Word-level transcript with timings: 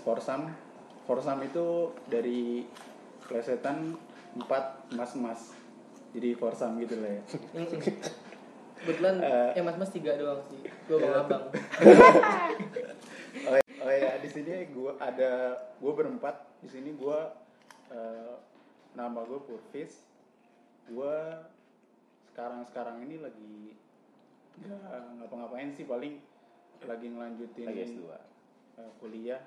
Forsam. 0.00 0.50
Forsam 1.04 1.38
itu 1.40 1.66
dari 2.06 2.64
plesetan 3.22 3.94
empat 4.32 4.64
mas-mas. 4.90 5.52
Jadi 6.10 6.34
Forsam 6.34 6.78
gitu 6.78 6.98
lah 6.98 7.10
ya. 7.10 7.22
Kebetulan 8.76 9.14
Eh. 9.22 9.50
eh 9.54 9.62
mas 9.62 9.76
mas 9.76 9.90
tiga 9.90 10.14
doang 10.14 10.40
sih. 10.46 10.60
Gue 10.86 10.96
bang 10.96 11.10
Iya. 11.10 11.20
abang. 11.20 11.44
Oh, 13.40 13.54
ya- 13.54 13.62
oh 13.80 13.88
ya 13.88 14.18
di 14.18 14.28
sini 14.28 14.50
gua 14.68 14.98
ada 14.98 15.54
gua 15.78 15.92
berempat. 15.94 16.34
Di 16.58 16.68
sini 16.68 16.92
gua 16.92 17.30
eh, 17.88 18.34
nama 18.92 19.22
gue 19.22 19.38
Purvis. 19.40 20.02
Gua 20.86 21.46
sekarang-sekarang 22.26 23.00
ini 23.00 23.16
lagi 23.16 23.72
nggak 24.58 24.76
ngapa-ngapain 25.16 25.70
sih 25.70 25.84
paling 25.84 26.20
lagi 26.82 27.06
ngelanjutin 27.08 27.64
Lagi 27.64 27.82
S2. 27.88 28.02
eh, 28.76 28.90
kuliah 28.98 29.40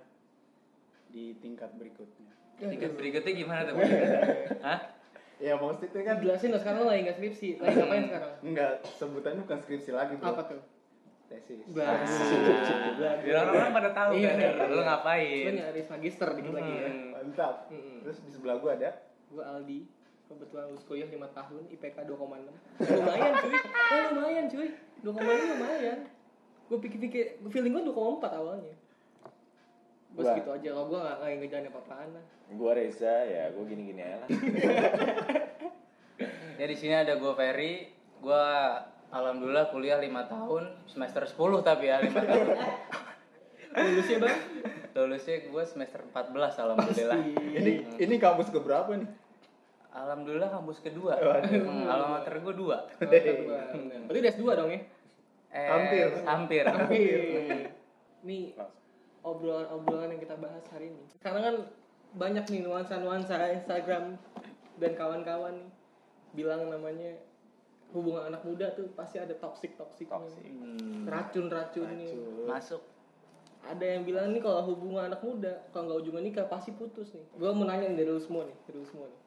di 1.14 1.38
tingkat 1.38 1.70
berikutnya. 1.78 2.34
Tingkat 2.58 2.98
berikutnya 2.98 3.34
gimana 3.38 3.62
tuh? 3.70 3.76
Hah? 4.66 4.80
Ya 5.38 5.54
maksudnya 5.60 5.88
itu 5.94 5.98
kan 6.02 6.16
Jelasin 6.22 6.50
dong 6.56 6.62
sekarang 6.62 6.80
lo 6.82 6.88
lagi 6.90 7.02
nggak 7.06 7.18
skripsi. 7.22 7.50
Lagi 7.62 7.76
ngapain 7.82 8.04
sekarang? 8.10 8.34
enggak 8.42 8.72
sebutannya 8.98 9.42
bukan 9.46 9.60
skripsi 9.62 9.92
lagi 9.94 10.14
bro. 10.18 10.34
Apa 10.34 10.42
tuh? 10.50 10.62
Tesis. 11.30 11.66
Bagus. 11.72 12.14
Biar 12.98 13.36
orang-orang 13.48 13.74
pada 13.74 13.90
tahu 13.96 14.12
Iya, 14.18 14.30
kan 14.30 14.38
iya, 14.38 14.50
lu 14.70 14.76
iya. 14.82 14.84
ngapain. 14.90 15.44
Lo 15.46 15.52
nyari 15.62 15.82
magister 15.88 16.30
dikit 16.36 16.54
lagi 16.54 16.74
ya. 16.74 16.90
Hmm. 16.90 17.10
Mantap. 17.14 17.56
Mm-mm. 17.70 17.98
Terus 18.04 18.18
di 18.26 18.32
sebelah 18.34 18.58
gua 18.60 18.72
ada 18.76 18.90
Gue 19.34 19.42
Aldi. 19.42 19.80
Kebetulan 20.24 20.66
lulus 20.72 20.86
kuliah 20.88 21.06
5 21.06 21.20
tahun, 21.36 21.62
IPK 21.78 21.98
2,6. 22.10 22.18
Lumayan 22.90 23.32
cuy. 23.38 23.54
Oh, 23.70 24.02
lumayan 24.18 24.46
cuy. 24.50 24.70
2,6 25.04 25.52
lumayan. 25.54 25.98
Gue 26.72 26.78
pikir-pikir, 26.80 27.26
feeling 27.54 27.74
gue 27.76 27.84
2,4 27.92 28.34
awalnya. 28.34 28.74
Gue 30.24 30.32
Gua- 30.32 30.36
segitu 30.40 30.52
aja, 30.56 30.70
kalau 30.72 30.88
gue 30.88 31.00
gak, 31.04 31.16
gak 31.20 31.30
ngejalan 31.36 31.66
apa-apaan 31.68 32.10
lah. 32.16 32.24
Gua 32.54 32.72
Reza, 32.72 33.16
ya 33.28 33.44
gua 33.52 33.64
gini-gini 33.68 34.02
aja 34.02 34.18
lah. 34.18 34.28
Ya 36.54 36.70
di 36.70 36.78
sini 36.78 36.94
ada 36.94 37.18
gue 37.18 37.34
Ferry. 37.34 37.90
Gue 38.22 38.46
alhamdulillah 39.10 39.68
kuliah 39.68 39.98
5 39.98 40.06
tahun, 40.30 40.64
semester 40.86 41.26
10 41.26 41.36
tapi 41.60 41.90
ya 41.90 41.98
5 42.00 42.14
tahun. 42.14 42.48
Lulusnya 43.74 44.18
bang? 44.22 44.38
Lulusnya 44.94 45.36
gue 45.44 45.64
semester 45.66 46.00
14 46.06 46.30
alhamdulillah. 46.62 47.20
ini 47.58 47.72
ini 47.98 48.16
kampus 48.16 48.54
ke 48.54 48.62
berapa 48.62 48.96
nih? 48.96 49.10
Alhamdulillah 49.92 50.54
kampus 50.54 50.80
kedua. 50.80 51.18
Waduh. 51.18 51.52
Hmm, 51.52 51.90
alma 51.90 52.22
mater 52.22 52.38
gue 52.38 52.54
dua. 52.54 52.86
Oh. 52.86 53.02
Berarti 54.08 54.20
udah 54.22 54.32
S2 54.32 54.46
dong 54.54 54.70
ya? 54.70 54.82
Eh, 55.54 55.68
Hampir. 55.68 56.06
Hampir. 56.24 56.64
Hampir. 56.70 57.18
Nih 58.24 58.54
obrolan-obrolan 59.24 60.12
yang 60.12 60.22
kita 60.22 60.36
bahas 60.36 60.64
hari 60.70 60.92
ini. 60.92 61.04
Karena 61.20 61.40
kan 61.42 61.56
banyak 62.14 62.46
nih 62.46 62.62
nuansa-nuansa 62.62 63.36
Instagram 63.58 64.20
dan 64.78 64.92
kawan-kawan 64.94 65.58
nih 65.58 65.70
bilang 66.34 66.68
namanya 66.68 67.18
hubungan 67.94 68.26
anak 68.26 68.42
muda 68.42 68.74
tuh 68.74 68.90
pasti 68.94 69.22
ada 69.22 69.34
toxic 69.38 69.74
Toxic. 70.10 70.46
Hmm, 70.50 71.06
racun-racunnya 71.06 72.10
Racun. 72.10 72.50
masuk. 72.50 72.82
ada 73.64 73.86
yang 73.86 74.04
bilang 74.04 74.36
nih 74.36 74.44
kalau 74.44 74.60
hubungan 74.68 75.08
anak 75.08 75.24
muda 75.24 75.64
kalau 75.72 75.88
nggak 75.88 76.00
ujungnya 76.04 76.22
nikah 76.26 76.46
pasti 76.52 76.76
putus 76.76 77.16
nih 77.16 77.24
gue 77.32 77.48
mau 77.48 77.64
nanya 77.64 77.88
nih 77.88 78.04
dari 78.04 78.10
lu 78.12 78.20
semua 78.20 78.44
nih 78.44 78.58
dari 78.68 78.76
lu 78.76 78.84
semua 78.84 79.08
nih 79.08 79.20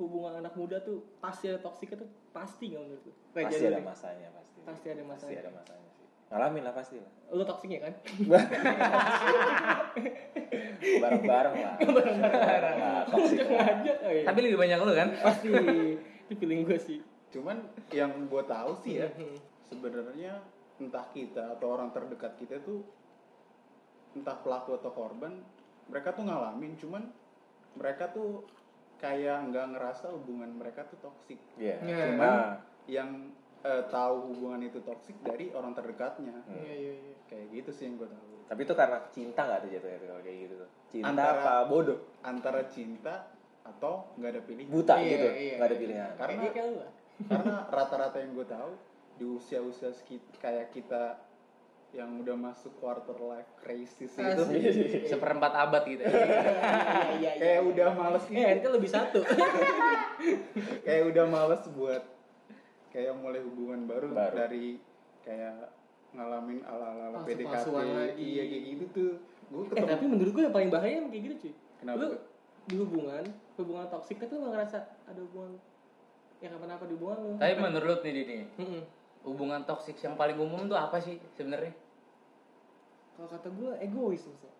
hubungan 0.00 0.32
anak 0.40 0.54
muda 0.56 0.80
tuh 0.80 1.04
pasti 1.20 1.52
ada 1.52 1.60
toksiknya 1.60 2.00
tuh 2.00 2.08
pasti 2.32 2.72
nggak 2.72 2.80
menurut 2.80 3.04
lu 3.04 3.12
Pasti 3.36 3.52
jadi 3.52 3.68
ada 3.68 3.84
masanya 3.84 4.28
pasti. 4.32 4.58
Pasti 4.64 4.86
ada 4.88 5.02
Pasti 5.04 5.10
masanya. 5.12 5.40
ada 5.44 5.52
masanya. 5.52 5.90
Ngalamin 6.32 6.62
lah 6.62 6.72
pasti 6.72 6.96
lah. 6.96 7.12
lu 7.28 7.42
toksiknya 7.42 7.78
kan 7.82 7.92
Bareng-bareng 10.94 11.56
lah. 11.56 11.74
Bareng-bareng. 11.78 12.76
Nah, 12.76 13.02
toxic 13.06 13.38
lah. 13.40 13.48
ngajak 13.62 13.96
oh 14.00 14.10
iya. 14.10 14.24
Tapi 14.24 14.38
lebih 14.40 14.58
banyak 14.58 14.78
lu 14.78 14.92
kan? 14.92 15.08
pasti 15.18 15.48
itu 16.22 16.32
feeling 16.34 16.64
gue 16.64 16.78
sih 16.78 16.98
Cuman 17.28 17.60
yang 17.90 18.12
gua 18.26 18.42
tahu 18.42 18.72
sih 18.78 18.96
ya 18.98 19.08
Mhm. 19.10 19.36
sebenarnya 19.62 20.32
entah 20.78 21.06
kita 21.10 21.52
atau 21.52 21.66
orang 21.70 21.88
terdekat 21.90 22.36
kita 22.36 22.60
tuh 22.60 22.84
entah 24.12 24.36
pelaku 24.36 24.74
atau 24.74 24.90
korban 24.90 25.40
mereka 25.86 26.12
tuh 26.12 26.24
ngalamin 26.24 26.76
cuman 26.76 27.08
mereka 27.74 28.08
tuh 28.08 28.44
kayak 28.98 29.48
nggak 29.48 29.72
ngerasa 29.72 30.08
hubungan 30.10 30.52
mereka 30.52 30.84
tuh 30.84 31.00
toksik 31.02 31.40
Iya. 31.56 31.80
Iya. 31.80 31.96
Cuman 32.06 32.20
Nah, 32.20 32.52
yang 32.86 33.10
eh, 33.62 33.82
tahu 33.86 34.16
hubungan 34.28 34.60
itu 34.62 34.78
toksik 34.80 35.16
dari 35.20 35.50
orang 35.50 35.72
terdekatnya 35.72 36.34
Hmm. 36.42 36.58
iya 36.58 36.74
iya 36.74 36.92
iya 36.96 37.14
kayak 37.24 37.46
gitu 37.52 37.70
sih 37.70 37.84
yang 37.86 37.96
gue 37.96 38.06
tahu 38.06 38.26
tapi 38.44 38.60
itu 38.62 38.74
karena 38.74 38.98
cinta 39.08 39.40
nggak 39.42 39.60
tuh 39.60 39.70
jatuhnya 39.70 39.96
tuh 39.96 40.08
kalau 40.08 40.20
kayak 40.20 40.38
gitu 40.40 40.54
tuh. 40.56 40.68
Cinta 40.86 41.08
Antara- 41.08 41.40
apa 41.40 41.54
bodoh? 41.64 41.98
antara 42.20 42.60
cinta 42.66 43.14
atau 43.62 43.92
nggak 44.14 44.30
ada 44.30 44.42
pilihan 44.42 44.68
Buta 44.68 44.94
Iya, 44.94 45.08
gitu. 45.08 45.28
iya. 45.32 45.54
Nggak 45.56 45.68
ada 45.68 45.76
pilihan. 45.78 46.10
Karena- 46.12 46.36
Kayak 46.36 46.52
kayak 46.52 46.66
lu 46.66 46.76
lah 46.76 46.90
karena 47.22 47.54
rata-rata 47.66 48.16
yang 48.18 48.32
gue 48.34 48.46
tahu 48.46 48.70
di 49.14 49.24
usia-usia 49.26 49.90
kayak 50.36 50.68
kita 50.68 51.02
yang 51.92 52.08
udah 52.18 52.34
masuk 52.34 52.72
quarter 52.74 53.14
life 53.22 53.52
crisis 53.54 54.10
itu 54.10 54.42
Asik. 54.42 55.06
Seperempat 55.06 55.52
abad 55.54 55.82
gitu. 55.86 56.02
iya 56.02 56.24
iya 57.14 57.30
iya 57.30 57.32
kayak 57.38 57.60
udah 57.62 57.88
males 57.94 58.24
eh 58.24 58.28
gitu 58.28 58.48
ente 58.50 58.68
lebih 58.68 58.90
satu 58.90 59.20
kayak 60.84 61.02
udah 61.06 61.24
males 61.26 61.62
buat 61.70 62.02
kayak 62.92 63.16
mulai 63.16 63.40
hubungan 63.40 63.88
baru, 63.88 64.12
Baru. 64.12 64.36
dari 64.36 64.76
kayak 65.22 65.72
ngalamin 66.12 66.60
ala-ala 66.62 67.16
Palsu- 67.16 67.26
PDKT 67.26 67.66
lagi. 67.72 68.20
iya 68.20 68.42
kayak 68.44 68.62
gitu 68.68 68.84
tuh 68.92 69.12
gue 69.48 69.64
eh 69.74 69.84
tapi 69.86 70.04
menurut 70.04 70.28
gue 70.30 70.42
yang 70.42 70.52
paling 70.52 70.68
bahaya 70.68 70.94
emang 70.98 71.08
kayak 71.08 71.24
gitu 71.26 71.36
cuy 71.40 71.52
Kenapa 71.78 71.96
lu 71.96 72.04
tuh? 72.06 72.20
di 72.62 72.74
hubungan 72.76 73.24
hubungan 73.56 73.86
toksik 73.88 74.16
tapi 74.18 74.32
lu 74.34 74.46
ngerasa 74.46 74.76
ada 75.02 75.20
hubungan 75.20 75.56
yang 76.38 76.52
kenapa 76.54 76.84
di 76.84 76.94
hubungan 76.94 77.16
lu 77.18 77.30
Tapi 77.36 77.54
menurut 77.56 77.98
nih 78.02 78.12
Dini, 78.14 78.38
hubungan 79.22 79.60
toksik 79.62 79.96
yang 79.98 80.14
paling 80.14 80.36
umum 80.36 80.66
tuh 80.66 80.76
apa 80.76 80.98
sih 80.98 81.16
sebenarnya? 81.32 81.72
kalau 83.14 83.28
kata 83.30 83.48
gue 83.48 83.70
egois 83.80 84.20
misalnya 84.20 84.50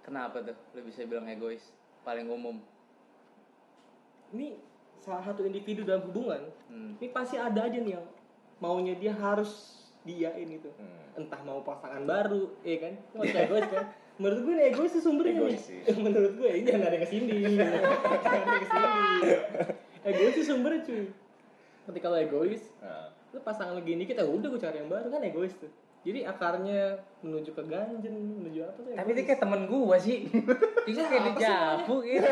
Kenapa 0.00 0.40
tuh? 0.40 0.56
Lu 0.72 0.80
bisa 0.82 1.04
bilang 1.04 1.26
egois? 1.26 1.70
Paling 2.00 2.26
umum. 2.26 2.56
ini 4.30 4.58
salah 5.00 5.22
satu 5.22 5.42
individu 5.42 5.82
dalam 5.82 6.04
hubungan 6.04 6.40
Hmm. 6.66 6.94
ini 6.96 7.08
pasti 7.08 7.34
ada 7.34 7.64
aja 7.64 7.74
nih 7.74 7.92
yang 7.92 8.06
maunya 8.56 8.94
dia 8.94 9.10
harus 9.10 9.80
diain 10.00 10.46
gitu. 10.46 10.70
Hmm. 10.72 11.18
entah 11.18 11.40
mau 11.42 11.60
pasangan 11.60 12.04
baru 12.04 12.52
ya 12.60 12.76
kan? 12.80 12.92
Itu 12.94 13.16
masih 13.16 13.36
egois 13.40 13.66
kan? 13.66 13.84
Menurut 14.16 14.40
gue 14.42 14.54
nih 14.54 14.66
egois 14.70 14.92
itu 14.92 15.00
sumbernya 15.00 15.32
Egois 15.34 15.52
nih 15.52 15.60
sih. 15.88 15.96
menurut 15.98 16.32
gue 16.34 16.50
ini 16.54 16.64
jangan 16.64 16.84
ada 16.84 16.94
yang 16.94 17.04
ke 17.04 17.10
sini. 17.10 17.36
Jangan 18.22 18.38
ada 18.38 18.46
yang 18.46 18.60
ke 18.60 18.68
sini. 18.68 19.30
Egois 20.02 20.32
itu 20.32 20.44
sumbernya 20.44 20.80
cuy. 20.82 21.04
Ketika 21.82 22.06
lo 22.06 22.16
egois 22.16 22.62
Nah, 22.78 23.06
lu 23.30 23.38
pasangan 23.40 23.74
lagi 23.74 23.90
ini 23.92 24.04
kita 24.04 24.22
udah 24.22 24.48
gue 24.48 24.58
cari 24.58 24.76
yang 24.78 24.88
baru 24.88 25.08
kan 25.08 25.20
egois 25.22 25.52
tuh 25.54 25.70
jadi 26.00 26.32
akarnya 26.32 26.96
menuju 27.20 27.52
ke 27.52 27.62
ganjen 27.68 28.14
menuju 28.40 28.64
apa 28.64 28.78
tuh 28.80 28.92
Tapi 28.96 29.10
dia 29.12 29.24
kayak 29.28 29.40
temen 29.44 29.68
gua 29.68 29.96
sih. 30.00 30.24
Dia 30.88 31.06
kayak 31.06 31.12
Siapa 31.12 31.20
sih 31.20 31.32
dijabu 31.36 31.96
gitu. 32.02 32.30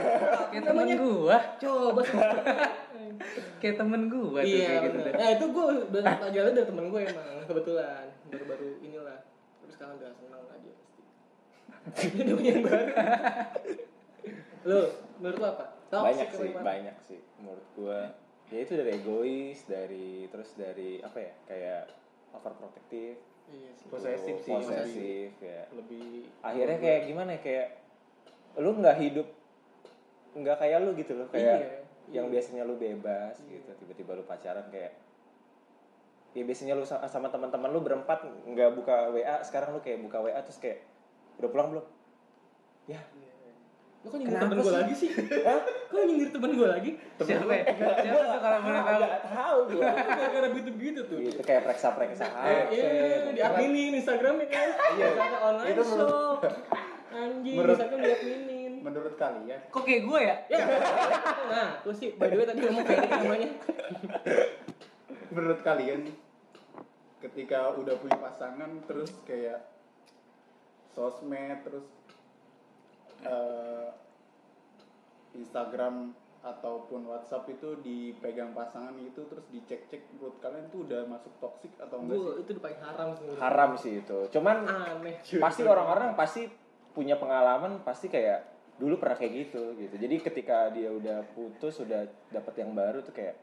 Kayak 0.48 0.64
temen 0.64 0.86
gua. 0.96 1.36
coba 1.60 2.00
sih. 2.00 2.18
Kayak 3.60 3.76
temen 3.82 4.02
gua 4.06 4.40
tuh 4.40 4.54
iya 4.54 4.66
kayak 4.70 4.82
gitu. 4.86 4.98
nah 5.10 5.28
itu 5.34 5.44
gue 5.50 5.64
pelajaran 5.90 6.52
dari 6.56 6.66
temen 6.70 6.84
gue 6.94 7.00
emang 7.02 7.28
kebetulan 7.50 8.04
baru-baru 8.30 8.68
inilah 8.86 9.18
tapi 9.58 9.72
sekarang 9.74 9.94
udah 9.98 10.10
senang 10.14 10.42
aja 10.46 10.72
pasti 11.90 12.06
udah 12.22 12.34
punya 12.38 12.52
yang 12.54 12.62
baru 12.62 12.86
lo 14.70 14.82
menurut 15.18 15.38
lo 15.42 15.48
apa 15.50 15.64
Toxic 15.88 16.04
banyak 16.04 16.28
sih, 16.36 16.50
banyak 16.52 16.96
sih 17.08 17.20
menurut 17.40 17.66
gua. 17.72 18.12
Ya 18.52 18.58
itu 18.60 18.76
dari 18.76 18.90
egois, 19.00 19.64
dari 19.64 20.28
terus 20.28 20.52
dari 20.52 21.00
apa 21.00 21.16
ya? 21.16 21.32
Kayak 21.48 21.82
overprotective, 22.36 23.16
iya 23.52 23.70
sih 23.72 23.86
Posesif 23.88 24.36
sih, 24.42 24.52
posesif 24.52 25.32
ya. 25.40 25.62
lebih 25.72 26.28
Akhirnya 26.44 26.76
kayak 26.76 27.00
gimana 27.08 27.30
ya? 27.36 27.40
Kayak 27.40 27.66
lu 28.58 28.70
nggak 28.76 28.96
hidup 28.98 29.28
nggak 30.34 30.56
kayak 30.60 30.78
lu 30.84 30.90
gitu 30.94 31.12
loh, 31.16 31.26
kayak 31.32 31.42
Iya, 31.42 31.56
yang 32.12 32.26
iya. 32.28 32.32
biasanya 32.36 32.62
lu 32.68 32.76
bebas 32.76 33.40
gitu, 33.42 33.70
tiba-tiba 33.80 34.12
lu 34.14 34.22
pacaran 34.22 34.66
kayak 34.68 34.92
ya 36.36 36.42
biasanya 36.44 36.76
lu 36.76 36.84
sa- 36.84 37.02
sama 37.08 37.32
teman-teman 37.32 37.72
lu 37.72 37.80
berempat 37.80 38.22
nggak 38.44 38.70
buka 38.76 39.10
WA, 39.10 39.40
sekarang 39.42 39.74
lu 39.74 39.80
kayak 39.80 40.04
buka 40.04 40.20
WA 40.20 40.38
terus 40.44 40.60
kayak 40.60 40.84
udah 41.40 41.48
pulang 41.48 41.68
belum? 41.72 41.86
Ya, 42.86 43.00
lo 43.98 44.14
kan 44.14 44.18
nyindir 44.22 44.38
temen 44.38 44.56
gue 44.62 44.70
sih? 44.70 44.78
lagi 44.78 44.94
sih 44.94 45.10
kok 45.90 45.98
nyindir 46.06 46.30
temen 46.30 46.50
gue 46.54 46.68
lagi 46.70 46.90
Siapa? 47.18 47.50
ya? 47.50 47.64
Siapa 47.74 48.22
tuh 48.30 48.40
kalau 48.40 48.58
boleh 48.62 48.78
tahu? 48.78 48.98
nggak 49.02 49.22
tahu 49.26 49.58
gua. 49.74 49.90
gara-gara 49.90 50.48
begitu-begitu 50.54 51.00
tuh 51.10 51.18
Gitu 51.18 51.40
kayak 51.42 51.62
preksa-preksa 51.66 52.26
HP. 52.30 52.46
Iya, 52.78 52.90
di 53.34 53.40
adminin 53.42 53.92
Instagramnya 53.98 54.46
kan. 54.46 54.68
Iya, 54.94 55.08
online 55.42 55.74
Itu 55.74 55.82
shop. 55.82 56.40
Anjing, 57.10 57.56
Instagram 57.58 57.98
di 57.98 58.10
adminin. 58.14 58.72
menurut 58.78 59.14
kalian 59.18 59.60
Kok 59.74 59.82
kayak 59.82 60.02
gua 60.06 60.18
ya? 60.22 60.36
Ya. 60.46 60.62
Nah, 61.50 61.68
tuh 61.82 61.90
sih 61.90 62.14
by 62.14 62.30
the 62.30 62.36
way 62.38 62.46
tadi 62.46 62.62
ngomong 62.62 62.86
kayak 62.86 63.02
namanya. 63.10 63.50
menurut 65.34 65.60
kalian 65.60 66.00
ketika 67.18 67.74
udah 67.74 67.98
punya 67.98 68.14
pasangan 68.22 68.70
terus 68.86 69.10
kayak 69.26 69.58
sosmed 70.94 71.66
terus 71.66 71.82
eh, 73.24 73.88
Instagram 75.34 76.14
ataupun 76.38 77.10
WhatsApp 77.10 77.50
itu 77.50 77.82
dipegang 77.82 78.54
pasangan 78.54 78.94
itu 79.02 79.26
terus 79.26 79.42
dicek-cek 79.50 80.14
menurut 80.16 80.38
kalian 80.38 80.70
tuh 80.70 80.86
udah 80.86 81.02
masuk 81.10 81.34
toxic 81.42 81.74
atau 81.82 81.98
enggak 81.98 82.14
sih? 82.14 82.30
itu 82.38 82.50
udah 82.54 82.62
paling 82.62 82.80
haram 82.80 83.08
sih. 83.10 83.26
haram 83.42 83.70
sih 83.74 83.94
itu 84.06 84.18
cuman. 84.30 84.56
Aneh. 84.64 85.16
pasti 85.42 85.62
orang-orang 85.66 86.14
pasti 86.14 86.42
punya 86.94 87.18
pengalaman 87.18 87.82
pasti 87.82 88.06
kayak 88.06 88.46
dulu 88.78 89.02
pernah 89.02 89.18
kayak 89.18 89.32
gitu 89.46 89.74
gitu 89.74 89.94
jadi 89.98 90.14
ketika 90.22 90.70
dia 90.70 90.94
udah 90.94 91.26
putus 91.34 91.82
udah 91.82 92.06
dapet 92.30 92.54
yang 92.62 92.70
baru 92.78 93.02
tuh 93.02 93.10
kayak 93.10 93.34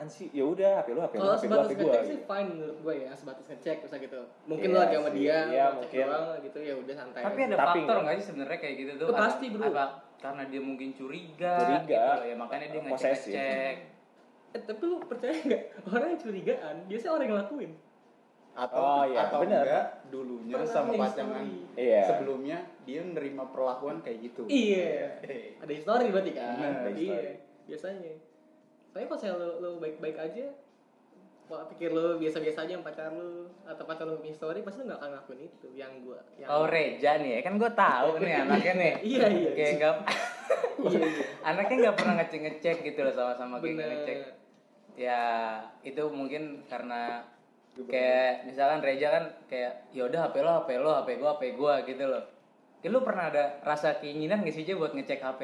apaan 0.00 0.08
sih 0.08 0.32
ya 0.32 0.44
udah 0.46 0.80
HP 0.80 0.88
lu 0.90 1.00
HP 1.02 1.12
lu 1.12 1.20
Kalau 1.20 1.36
HP 1.36 1.44
gua 1.44 1.44
sebatas 1.52 1.68
HP 1.68 1.76
gua 1.76 1.84
ngecek 1.84 2.00
sih 2.02 2.16
gitu. 2.16 2.24
fine 2.24 2.48
menurut 2.50 2.78
gue 2.80 2.94
ya, 2.96 3.10
sebatas 3.12 3.44
ngecek 3.44 3.76
bisa 3.84 3.96
gitu. 4.00 4.20
Mungkin 4.48 4.64
Iya 4.64 4.72
lo 4.72 4.80
lagi 4.80 4.94
sama 4.96 5.10
dia, 5.12 5.20
iya, 5.20 5.36
lo 5.36 5.44
cek 5.44 5.76
mungkin. 5.76 6.00
doang 6.00 6.26
gitu 6.40 6.58
ya 6.58 6.74
udah 6.74 6.94
santai. 6.96 7.20
Tapi 7.20 7.40
ada 7.42 7.56
Tapi 7.58 7.68
faktor 7.76 7.96
nggak- 8.00 8.16
sih 8.16 8.24
sebenarnya 8.24 8.58
kayak 8.58 8.74
gitu 8.78 8.92
tuh? 8.96 9.06
Pasti, 9.12 9.46
bro. 9.50 9.64
Apa 9.66 9.84
karena 10.16 10.42
dia 10.46 10.60
mungkin 10.62 10.88
curiga, 10.94 11.54
Curiga. 11.58 11.84
gitu 11.84 12.16
loh, 12.16 12.24
ya 12.24 12.36
makanya 12.38 12.66
dia 12.66 12.80
Posesif. 12.82 13.28
ngecek-ngecek. 13.28 13.76
Eh, 14.50 14.62
tapi 14.62 14.82
lu 14.82 14.96
percaya 15.02 15.32
nggak 15.36 15.62
orang 15.86 16.08
yang 16.08 16.20
curigaan 16.22 16.76
biasanya 16.86 17.10
orang 17.10 17.20
yang 17.22 17.34
ngelakuin. 17.36 17.72
Atau 18.50 18.80
Oh, 18.80 19.02
iya, 19.04 19.18
atau 19.22 19.38
bener. 19.38 19.62
enggak 19.62 19.86
dulunya 20.08 20.54
Pernah 20.56 20.72
sama 20.72 20.92
pasangan. 20.98 21.44
Iya. 21.76 22.02
sebelumnya 22.02 22.58
dia 22.82 23.00
menerima 23.00 23.42
perlakuan 23.46 24.00
kayak 24.00 24.18
gitu. 24.22 24.42
Iya. 24.48 25.20
Eh, 25.22 25.60
Ada 25.60 25.72
histori 25.72 26.08
berarti 26.08 26.32
kan? 26.32 26.56
Iya. 26.90 27.36
Biasanya. 27.66 28.29
Soalnya 28.90 29.06
kalau 29.06 29.20
saya 29.22 29.32
lo, 29.38 29.48
lo 29.62 29.70
baik-baik 29.78 30.18
aja, 30.18 30.46
Wah, 31.50 31.66
pikir 31.66 31.90
lo 31.90 32.14
biasa-biasa 32.14 32.62
aja 32.62 32.78
sama 32.78 32.86
pacar 32.86 33.10
lo 33.10 33.50
atau 33.66 33.82
pacar 33.82 34.06
lo 34.06 34.22
punya 34.22 34.30
story 34.38 34.62
pasti 34.62 34.86
lo 34.86 34.94
gak 34.94 35.02
akan 35.02 35.08
ngelakuin 35.18 35.40
itu 35.50 35.68
yang 35.74 35.92
gua 36.06 36.22
yang 36.38 36.46
Oh 36.46 36.62
Reja 36.70 37.18
nih, 37.18 37.30
ya 37.34 37.40
kan 37.42 37.58
gue 37.58 37.70
tahu 37.74 38.08
nih 38.22 38.34
anaknya 38.46 38.72
nih. 38.78 38.92
Iya, 39.02 39.26
iya. 39.26 39.50
Kayak 39.58 39.72
nggak, 39.82 39.94
iya 40.94 41.00
iya 41.02 41.24
anaknya 41.42 41.76
nggak 41.82 41.96
pernah 41.98 42.14
ngecek 42.22 42.40
ngecek 42.46 42.76
gitu 42.86 43.00
loh 43.02 43.14
sama-sama 43.18 43.58
kayak 43.58 43.82
ngecek. 43.82 44.18
Ya 44.94 45.22
itu 45.82 46.02
mungkin 46.06 46.62
karena 46.70 47.26
kayak 47.74 48.46
misalkan 48.46 48.78
Reja 48.86 49.08
kan 49.10 49.24
kayak 49.50 49.90
ya 49.90 50.06
udah 50.06 50.30
HP 50.30 50.46
lo 50.46 50.50
HP 50.62 50.68
lo 50.78 50.90
HP 51.02 51.08
gua 51.18 51.30
HP 51.34 51.42
gua 51.58 51.74
gitu 51.82 52.04
loh. 52.06 52.24
Kayak 52.78 52.92
lu 52.94 53.00
pernah 53.02 53.26
ada 53.26 53.58
rasa 53.66 53.98
keinginan 53.98 54.46
gak 54.46 54.54
sih 54.54 54.62
aja 54.62 54.78
buat 54.78 54.94
ngecek 54.94 55.18
HP 55.18 55.40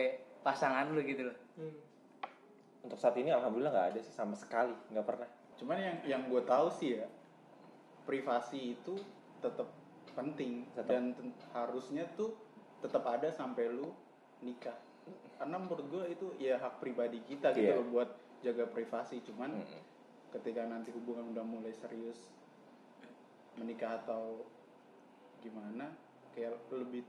pasangan 0.47 0.95
lu 0.95 1.03
gitu 1.03 1.27
loh? 1.27 1.37
Hmm. 1.59 1.86
Untuk 2.87 2.97
saat 2.97 3.19
ini 3.19 3.29
alhamdulillah 3.29 3.75
nggak 3.75 3.89
ada 3.93 4.01
sih 4.01 4.15
sama 4.15 4.33
sekali 4.33 4.73
nggak 4.95 5.05
pernah 5.05 5.29
Cuman 5.57 5.81
yang 5.81 5.97
yang 6.05 6.23
gue 6.29 6.45
tahu 6.45 6.69
sih 6.69 7.01
ya 7.01 7.09
privasi 8.05 8.77
itu 8.77 8.95
tetap 9.41 9.67
penting 10.13 10.69
Tetep. 10.73 10.85
dan 10.87 11.03
ten- 11.13 11.33
harusnya 11.51 12.05
tuh 12.13 12.37
tetap 12.79 13.03
ada 13.05 13.29
sampai 13.29 13.73
lu 13.73 13.89
nikah. 14.41 14.77
Karena 15.37 15.57
menurut 15.57 15.89
gue 15.89 16.05
itu 16.13 16.27
ya 16.37 16.57
hak 16.57 16.77
pribadi 16.77 17.25
kita 17.25 17.53
gitu 17.53 17.67
Iya. 17.67 17.81
loh 17.81 17.89
buat 17.89 18.11
jaga 18.45 18.69
privasi. 18.69 19.25
Cuman 19.25 19.57
Mm-mm. 19.57 19.83
ketika 20.37 20.69
nanti 20.69 20.93
hubungan 20.93 21.33
udah 21.33 21.41
mulai 21.41 21.73
serius 21.73 22.29
menikah 23.57 23.97
atau 24.05 24.45
gimana 25.41 25.89
kayak 26.37 26.53
lebih 26.69 27.01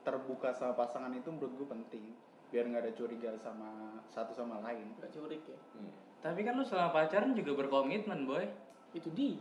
terbuka 0.00 0.56
sama 0.56 0.72
pasangan 0.72 1.12
itu 1.12 1.28
menurut 1.28 1.52
gue 1.52 1.68
penting 1.68 2.04
biar 2.50 2.66
nggak 2.66 2.82
ada 2.82 2.92
curiga 2.92 3.30
sama 3.38 3.70
satu 4.06 4.30
sama 4.32 4.58
lain 4.60 4.90
Gak 4.98 5.10
curik 5.10 5.42
ya 5.44 5.58
Hmm. 5.72 5.90
Tapi 6.20 6.44
kan 6.44 6.52
lu 6.52 6.62
selama 6.62 6.92
pacaran 6.92 7.32
juga 7.32 7.56
berkomitmen 7.56 8.26
boy. 8.26 8.44
itu 8.90 9.06
dia 9.10 9.38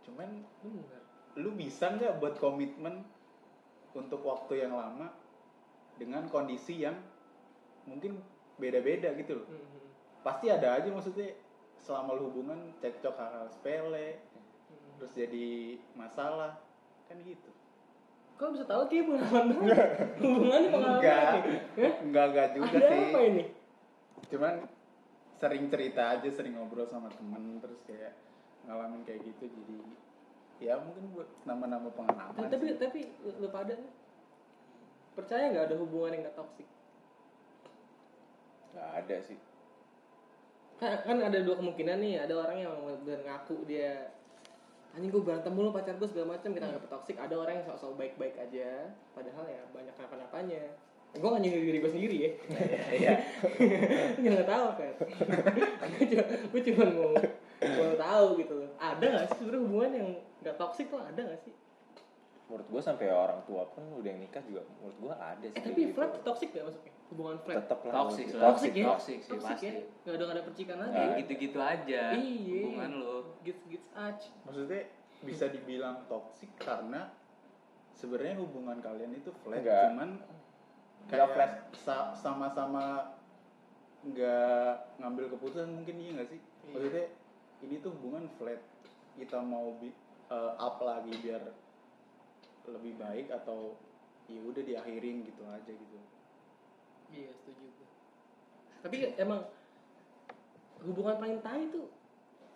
cuman 0.00 0.30
bener 0.62 1.02
lu 1.34 1.50
bisa 1.52 1.90
nggak 1.90 2.16
buat 2.16 2.38
komitmen 2.38 3.02
untuk 3.90 4.22
waktu 4.22 4.62
yang 4.62 4.72
lama 4.72 5.10
dengan 5.94 6.26
kondisi 6.26 6.78
yang 6.78 6.94
mungkin 7.84 8.22
beda-beda 8.54 9.10
gitu 9.14 9.42
loh 9.42 9.48
Mhm. 9.48 10.22
pasti 10.22 10.46
ada 10.46 10.78
aja 10.78 10.86
maksudnya 10.88 11.34
selama 11.76 12.14
lu 12.14 12.30
hubungan 12.30 12.70
cekcok 12.78 13.14
hal-hal 13.14 13.50
sepele 13.50 14.22
Mhm. 14.70 14.94
terus 14.96 15.12
jadi 15.12 15.48
masalah 15.92 16.62
kan 17.04 17.18
gitu 17.20 17.50
kok 18.34 18.50
bisa 18.50 18.64
tahu 18.66 18.82
kayak 18.90 19.04
pengalaman? 19.06 19.46
Hubungannya 20.22 20.68
pengalaman 20.68 20.98
enggak. 20.98 21.22
Hah? 21.78 21.94
enggak 22.02 22.24
enggak 22.30 22.48
juga 22.52 22.66
ada 22.74 22.86
sih. 22.90 23.02
apa 23.06 23.20
ini? 23.22 23.44
Cuman 24.30 24.54
sering 25.38 25.64
cerita 25.68 26.02
aja 26.16 26.28
sering 26.30 26.54
ngobrol 26.56 26.88
sama 26.88 27.10
temen 27.12 27.58
terus 27.60 27.78
kayak 27.84 28.16
ngalamin 28.64 29.04
kayak 29.04 29.20
gitu 29.28 29.44
jadi 29.44 29.76
ya 30.62 30.80
mungkin 30.80 31.12
buat 31.12 31.28
nama-nama 31.44 31.90
pengalaman 31.92 32.32
Tapi- 32.48 32.48
tapi 32.48 32.64
sih. 32.70 32.78
tapi 32.80 33.00
lu, 33.42 33.48
pada 33.52 33.74
percaya 35.12 35.52
nggak 35.52 35.66
ada 35.68 35.76
hubungan 35.76 36.16
yang 36.16 36.22
nggak 36.24 36.38
toksik 36.38 36.68
nggak 38.74 38.90
ada 39.04 39.16
sih. 39.22 39.38
Kan, 40.82 40.98
kan 41.06 41.16
ada 41.22 41.38
dua 41.46 41.54
kemungkinan 41.54 42.02
nih 42.02 42.14
ada 42.18 42.34
orang 42.34 42.58
yang 42.58 42.74
ngaku 43.06 43.62
dia 43.70 44.10
anjing 44.94 45.10
gue 45.10 45.22
berantem 45.26 45.50
mulu 45.50 45.74
pacar 45.74 45.98
gue 45.98 46.06
segala 46.06 46.38
macam 46.38 46.54
kita 46.54 46.66
nggak 46.70 46.86
toksik 46.86 47.18
ada 47.18 47.34
orang 47.34 47.58
yang 47.58 47.66
sok-sok 47.66 47.98
baik-baik 47.98 48.38
aja 48.38 48.94
padahal 49.10 49.44
ya 49.50 49.62
banyak 49.74 49.94
kenapa-napanya 49.98 50.64
gue 51.14 51.28
nggak 51.30 51.42
nyindir 51.46 51.62
diri 51.62 51.78
gue 51.78 51.92
sendiri 51.94 52.16
ya. 52.18 52.30
Iya 52.90 53.12
Gue 54.18 54.30
nggak 54.34 54.50
tahu 54.50 54.66
kan 54.74 54.92
gue 55.94 56.06
cuma 56.10 56.24
gue 56.26 56.60
cuma 56.70 56.84
mau 56.90 57.12
mau 57.62 57.94
tahu 57.94 58.26
gitu 58.42 58.52
loh. 58.58 58.70
Ada 58.82 59.04
nggak 59.06 59.24
sih 59.30 59.36
sebenarnya 59.38 59.62
hubungan 59.62 59.90
yang 59.94 60.08
nggak 60.42 60.56
toksik 60.58 60.90
tuh? 60.90 60.98
Ada 60.98 61.20
nggak 61.22 61.40
sih? 61.46 61.54
Menurut 62.50 62.66
gue 62.66 62.82
sampai 62.82 63.06
orang 63.14 63.40
tua 63.46 63.62
pun 63.70 63.86
udah 63.94 64.08
yang 64.10 64.20
nikah 64.26 64.42
juga 64.42 64.66
menurut 64.66 64.96
gue 64.98 65.14
ada 65.14 65.46
sih 65.46 65.54
eh, 65.54 65.62
tapi 65.62 65.80
gitu. 65.86 65.94
flat 65.94 66.10
toksik 66.26 66.48
nggak 66.50 66.66
masuknya 66.66 66.92
hubungan 67.14 67.36
flat? 67.46 67.56
Tetap 67.62 67.78
lah. 67.86 67.92
Toxic 67.94 68.26
gitu. 68.26 68.34
lah. 68.34 68.44
toxic 68.50 68.72
ya 68.74 68.86
toxic 68.90 69.18
sih, 69.22 69.30
toxic 69.30 69.54
pasti. 69.54 69.66
ya 69.70 69.72
nggak 69.78 70.14
ada 70.18 70.24
nggak 70.26 70.34
ada 70.34 70.42
percikan 70.42 70.76
lagi. 70.82 70.94
Kayak 70.98 71.10
gitu-gitu 71.22 71.58
aja 71.62 72.02
iya. 72.18 72.58
hubungan 72.66 72.90
lu. 72.98 73.16
Gits 73.44 73.62
gits 73.66 73.88
ach 73.92 74.18
maksudnya 74.42 74.88
bisa 75.20 75.46
dibilang 75.46 76.04
toksik 76.04 76.50
karena 76.56 77.12
sebenarnya 77.92 78.36
hubungan 78.36 78.80
kalian 78.80 79.14
itu 79.14 79.30
flat 79.38 79.60
Enggak. 79.60 79.82
cuman 79.88 80.10
Enggak 80.18 81.10
kayak 81.10 81.28
flat. 81.30 81.52
sa- 81.76 82.12
sama-sama 82.12 83.14
nggak 84.02 84.72
ngambil 84.98 85.32
keputusan 85.32 85.70
mungkin 85.70 85.96
iya 85.98 86.10
nggak 86.14 86.28
sih 86.28 86.40
Iya. 86.40 86.72
maksudnya 86.72 87.04
ini 87.60 87.74
tuh 87.78 87.92
hubungan 87.92 88.24
flat 88.34 88.60
kita 89.14 89.38
mau 89.38 89.76
bi- 89.76 89.94
eh, 90.26 90.52
up 90.58 90.76
lagi 90.80 91.12
biar 91.18 91.40
lebih 92.66 92.96
baik 92.96 93.28
atau 93.30 93.76
ya 94.26 94.40
udah 94.40 94.60
diakhirin 94.60 95.22
gitu 95.22 95.44
aja 95.44 95.68
gitu 95.68 95.98
Iya 97.06 97.30
setuju. 97.30 97.68
Tapi 98.82 98.96
emang 99.14 99.46
hubungan 100.82 101.14
paling 101.14 101.38
tai 101.40 101.62
itu 101.64 101.86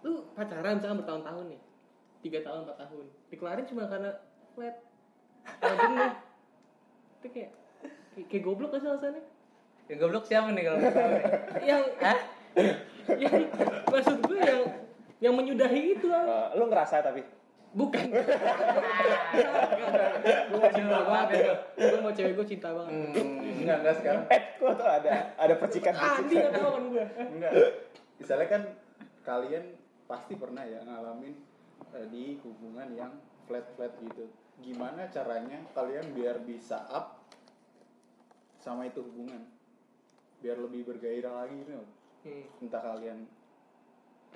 lu 0.07 0.23
pacaran 0.35 0.79
misalkan 0.79 0.99
bertahun-tahun 1.03 1.45
nih. 1.51 1.61
Tiga 2.23 2.39
tahun 2.43 2.67
empat 2.67 2.77
tahun. 2.87 3.05
Dikelarin 3.31 3.67
cuma 3.67 3.83
karena 3.87 4.11
flat. 4.55 4.77
Kalau 5.59 5.77
jenuh 5.79 6.13
itu 7.19 7.29
kayak 7.35 7.51
kayak, 8.31 8.43
goblok 8.47 8.71
gak 8.75 8.81
sih 8.83 8.89
alasannya? 8.91 9.23
Yang 9.91 9.99
goblok 10.05 10.25
siapa 10.27 10.49
nih 10.55 10.63
kalau 10.67 10.79
nih? 10.79 10.93
yang 11.71 11.83
Hah? 11.99 12.19
yang 13.19 13.35
maksud 13.89 14.17
gue 14.27 14.39
yang 14.39 14.61
yang 15.19 15.35
menyudahi 15.35 15.99
itu 15.99 16.07
ah. 16.15 16.53
Eh, 16.53 16.59
lu 16.59 16.71
ngerasa 16.71 17.03
tapi? 17.03 17.23
Bukan. 17.69 18.01
Gue 20.49 20.59
mau 20.59 20.73
cinta 20.73 20.99
banget. 21.05 21.29
gue 21.77 22.01
mau 22.01 22.13
cewek 22.17 22.33
gue 22.33 22.47
cinta 22.49 22.69
banget. 22.73 22.93
Hmm. 22.97 23.61
enggak 23.61 23.77
enggak 23.85 23.95
sekarang. 24.01 24.23
Eh 24.33 24.43
kok 24.57 24.73
tuh 24.73 24.89
ada 24.89 25.13
ada 25.37 25.55
percikan 25.61 25.95
Andi 25.95 26.35
nggak 26.35 26.55
tahu 26.57 26.71
kan 26.73 26.85
gue 26.89 27.05
enggak. 27.29 27.53
Misalnya 28.19 28.47
kan 28.49 28.63
kalian 29.23 29.65
pasti 30.09 30.35
pernah 30.35 30.65
ya 30.65 30.81
ngalamin 30.83 31.37
eh, 31.93 32.07
di 32.09 32.41
hubungan 32.41 32.89
yang 32.97 33.13
flat 33.45 33.69
flat 33.77 33.93
gitu. 34.01 34.27
Gimana 34.59 35.07
caranya 35.13 35.63
kalian 35.77 36.17
biar 36.17 36.43
bisa 36.43 36.83
up 36.91 37.23
sama 38.59 38.89
itu 38.89 39.05
hubungan? 39.05 39.45
Biar 40.43 40.57
lebih 40.59 40.89
bergairah 40.89 41.45
lagi 41.45 41.55
gitu. 41.63 41.85
Hmm, 42.27 42.45
entah 42.65 42.83
kalian 42.83 43.29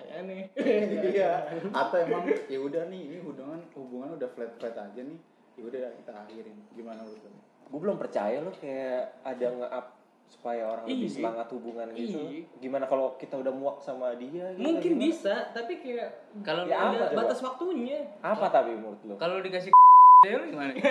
aneh. 0.02 0.52
Iya. 1.12 1.49
Atau 1.73 2.05
emang 2.05 2.29
ya 2.47 2.59
udah 2.61 2.87
nih 2.93 3.00
ini 3.09 3.19
hubungan 3.25 3.61
hubungan 3.75 4.14
udah 4.21 4.29
flat 4.37 4.52
flat 4.61 4.76
aja 4.76 5.00
nih. 5.00 5.19
Ya 5.57 5.62
udah 5.67 5.81
kita 5.97 6.12
akhirin. 6.12 6.59
Gimana 6.76 7.02
lu? 7.02 7.17
Tuh 7.17 7.33
gue 7.73 7.81
belum 7.81 7.97
percaya 7.97 8.45
lo 8.45 8.52
kayak 8.52 9.25
ada 9.25 9.47
nge-up 9.49 9.87
supaya 10.25 10.62
orang 10.67 10.85
lebih 10.87 11.05
Iya. 11.05 11.14
semangat 11.14 11.47
hubungan 11.50 11.88
gitu 11.93 12.19
Iya. 12.19 12.43
gimana 12.59 12.85
kalau 12.85 13.14
kita 13.14 13.37
udah 13.37 13.50
muak 13.50 13.79
sama 13.79 14.14
dia 14.14 14.50
gitu, 14.50 14.61
mungkin 14.61 14.91
gimana? 14.93 15.05
bisa 15.05 15.35
tapi 15.50 15.73
kayak 15.79 16.09
Kalau 16.41 16.62
Ya, 16.64 16.76
ada 16.81 16.97
apa 16.97 17.07
coba? 17.09 17.19
batas 17.23 17.38
waktunya 17.41 17.99
apa 18.21 18.47
tapi 18.49 18.71
menurut 18.73 19.00
lo 19.02 19.14
kalau 19.17 19.38
dikasih 19.38 19.71
ya 20.25 20.38
gimana? 20.45 20.73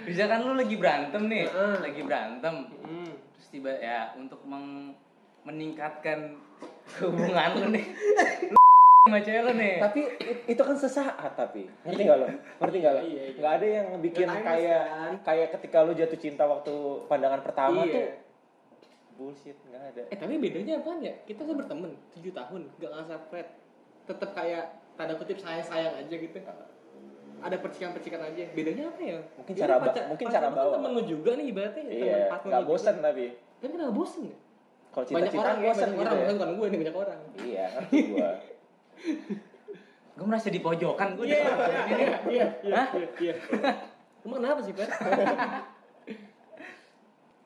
Bisa 0.00 0.24
kan 0.24 0.40
lu 0.40 0.54
lagi 0.54 0.76
berantem 0.76 1.28
nih, 1.28 1.44
lagi 1.76 2.00
berantem. 2.00 2.72
hmm. 2.80 3.12
Terus 3.34 3.48
tiba 3.50 3.68
ya 3.70 4.16
untuk 4.16 4.40
meng- 4.42 4.96
meningkatkan 5.44 6.40
hubungan 6.98 7.50
lu 7.54 7.66
nih. 7.70 7.84
Sama 9.04 9.20
cewek 9.20 9.42
lo 9.44 9.52
nih. 9.52 9.76
tapi 9.78 10.00
it- 10.16 10.44
itu 10.48 10.62
kan 10.64 10.72
sesaat 10.74 11.36
tapi 11.36 11.68
ngerti 11.84 12.02
nggak 12.02 12.18
lo 12.18 12.26
ngerti 12.56 12.76
nggak 12.80 12.92
lo 12.94 13.00
Iya, 13.04 13.22
iya. 13.22 13.36
nggak 13.36 13.52
ada 13.52 13.66
yang 13.68 13.86
bikin 14.00 14.24
Nggak 14.24 14.40
kayak 14.42 14.80
kan? 14.82 15.12
kayak 15.20 15.48
ketika 15.52 15.78
lo 15.78 15.92
jatuh 15.92 16.16
cinta 16.18 16.44
waktu 16.46 16.72
pandangan 17.04 17.40
pertama 17.44 17.84
Iya. 17.84 17.92
tuh 17.92 18.06
bullshit 19.14 19.60
nggak 19.62 19.82
ada 19.86 20.02
Eh 20.08 20.16
tapi 20.16 20.40
bedanya 20.40 20.80
apa 20.80 20.88
ya? 20.98 21.12
Kita 21.20 21.36
kan 21.38 21.52
berteman 21.54 21.92
7 22.10 22.32
tahun, 22.32 22.60
gak 22.74 22.90
ngerasa 22.90 23.14
flat. 23.28 23.48
Tetap 24.02 24.30
kayak 24.32 24.64
tanda 24.96 25.14
kutip 25.14 25.36
sayang-sayang 25.36 25.94
aja 25.98 26.14
gitu. 26.16 26.38
Ada 27.38 27.56
percikan-percikan 27.60 28.20
aja. 28.24 28.42
Bedanya 28.50 28.88
apa 28.88 29.00
ya? 29.04 29.18
Mungkin 29.36 29.52
Ya, 29.52 29.60
cara 29.60 29.74
pacar- 29.76 30.08
mungkin 30.08 30.26
pacar 30.26 30.40
cara 30.40 30.48
kan 30.48 30.56
bawa. 30.56 30.72
temen 30.72 30.90
lu 30.90 31.02
juga 31.04 31.30
nih 31.36 31.46
ibaratnya. 31.46 31.82
iya 31.86 32.16
partner 32.26 32.48
nggak 32.50 32.64
bosan 32.64 32.96
tapi 33.04 33.24
Tapi 33.60 33.68
kenapa 33.70 33.92
bosen 33.92 34.22
ya? 34.24 34.36
kalau 34.88 35.04
orang 35.04 35.58
ya, 35.58 35.68
bosan 35.68 35.84
banyak 35.84 35.92
gitu 35.92 36.00
orang. 36.00 36.16
ya. 36.16 36.24
Bukan 36.32 36.48
gue 36.56 36.66
nih, 36.66 36.78
banyak 36.80 36.96
orang. 36.96 37.20
iya 37.44 37.64
ngerti 37.70 37.98
gua 38.08 38.30
Gue 40.14 40.26
merasa 40.30 40.46
di 40.46 40.62
pojokan 40.62 41.18
gue. 41.18 41.26
Iya, 41.26 41.42
iya, 41.42 42.10
iya, 42.30 42.46
iya, 42.62 42.74
Hah? 42.74 42.88
iya, 42.94 43.08
iya. 43.18 43.34
Emang 44.22 44.38
kenapa 44.40 44.60
sih, 44.62 44.72
Pak? 44.72 44.88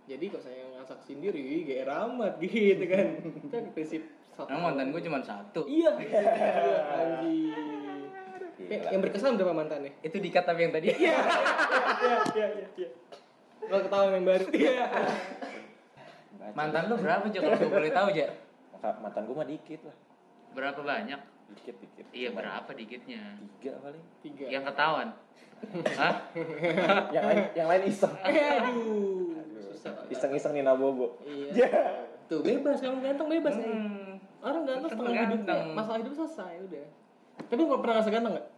Jadi 0.08 0.24
kalau 0.32 0.44
saya 0.44 0.62
ngasak 0.76 1.00
sendiri, 1.04 1.64
gak 1.64 1.88
amat 1.88 2.36
gitu 2.40 2.84
kan. 2.84 3.06
Itu 3.24 3.48
kan 3.48 3.64
prinsip 3.72 4.02
satu. 4.36 4.48
Emang 4.52 4.72
mantan 4.72 4.92
gue 4.92 5.02
cuma 5.04 5.18
satu. 5.24 5.64
Iya. 5.64 5.90
Iya, 5.96 6.78
anjing. 6.92 7.52
Gila. 8.58 8.90
yang 8.90 9.02
berkesan 9.06 9.38
berapa 9.38 9.54
mantannya? 9.54 9.94
Itu 10.02 10.18
dikat 10.18 10.42
tapi 10.42 10.66
yang 10.66 10.74
tadi. 10.74 10.90
Iya, 10.90 11.14
iya, 12.34 12.46
iya, 12.58 12.66
iya. 12.74 12.88
Kalau 13.68 13.82
ketawa 13.86 14.10
yang 14.10 14.26
baru. 14.26 14.44
Iya. 14.50 14.84
Mantan 16.56 16.82
lu 16.88 16.96
berapa 16.98 17.24
Jo 17.28 17.40
kalau 17.44 17.58
gue 17.60 17.70
boleh 17.70 17.92
tahu 17.92 18.08
Ja? 18.16 18.28
Mantan 18.78 19.26
gua 19.26 19.42
mah 19.42 19.48
dikit 19.50 19.82
lah 19.84 19.96
Berapa 20.54 20.80
banyak? 20.80 21.20
Dikit 21.54 21.76
dikit 21.80 22.06
Iya 22.12 22.28
Cuma 22.32 22.38
berapa 22.44 22.70
dikitnya? 22.72 23.22
tiga 23.60 23.72
paling 23.80 24.04
Tiga. 24.20 24.44
Yang 24.48 24.64
ketahuan. 24.72 25.08
Hah? 25.98 26.14
yang 27.14 27.24
lain 27.26 27.42
yang 27.54 27.68
lain 27.68 27.82
iseng 27.86 28.14
aduh. 28.22 29.34
Susah. 29.58 29.92
iseng-iseng 30.10 30.52
Nina 30.54 30.74
Bobo 30.74 31.18
Iya. 31.26 31.68
Tuh 32.28 32.44
bebas 32.44 32.76
kamu 32.84 33.00
ganteng 33.00 33.28
bebas 33.32 33.54
nih. 33.56 33.66
Hmm. 33.72 34.20
Orang 34.38 34.62
ganteng 34.68 34.90
setengah 34.92 35.12
hidupnya, 35.16 35.34
ganteng. 35.34 35.64
masalah 35.72 35.98
hidup 35.98 36.14
selesai 36.14 36.52
udah. 36.68 36.86
Tapi 37.40 37.52
lu 37.56 37.64
pernah 37.72 37.94
ngerasa 37.96 38.10
ganteng 38.12 38.32
gak? 38.36 38.48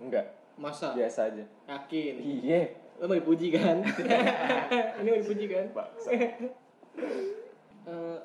enggak 0.00 0.26
Masa? 0.56 0.92
biasa 0.92 1.28
aja 1.28 1.44
Yakin? 1.68 2.14
iya 2.20 2.60
Lo 3.00 3.08
mau 3.08 3.16
dipuji 3.16 3.48
kan? 3.48 3.80
Ini 5.00 5.08
mau 5.08 5.20
dipuji 5.24 5.48
kan? 5.48 5.72
Eh, 7.88 8.18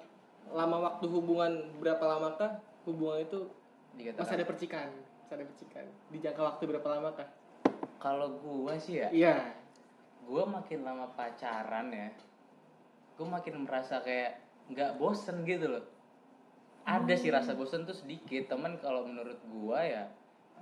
lama 0.51 0.77
waktu 0.83 1.05
hubungan 1.07 1.51
berapa 1.79 2.03
lamakah 2.03 2.59
hubungan 2.83 3.23
itu 3.23 3.39
Dikatakan. 3.95 4.21
masih 4.27 4.35
ada 4.35 4.45
percikan 4.45 4.87
masih 5.23 5.33
ada 5.39 5.45
percikan 5.47 5.85
di 6.11 6.17
jangka 6.19 6.41
waktu 6.43 6.63
berapa 6.67 6.87
lamakah 6.99 7.29
Kalau 7.95 8.37
gua 8.37 8.77
sih 8.77 9.01
ya, 9.01 9.09
iya 9.09 9.35
gua 10.29 10.45
makin 10.45 10.85
lama 10.85 11.09
pacaran 11.17 11.89
ya, 11.89 12.13
gua 13.17 13.39
makin 13.41 13.65
merasa 13.65 13.97
kayak 14.05 14.37
nggak 14.69 15.01
bosen 15.01 15.41
gitu 15.41 15.73
loh. 15.73 15.85
Ada 16.85 17.17
sih 17.17 17.33
rasa 17.33 17.57
bosen 17.57 17.81
tuh 17.89 17.97
sedikit, 17.97 18.45
teman 18.45 18.77
kalau 18.77 19.09
menurut 19.09 19.41
gua 19.49 19.81
ya, 19.81 20.05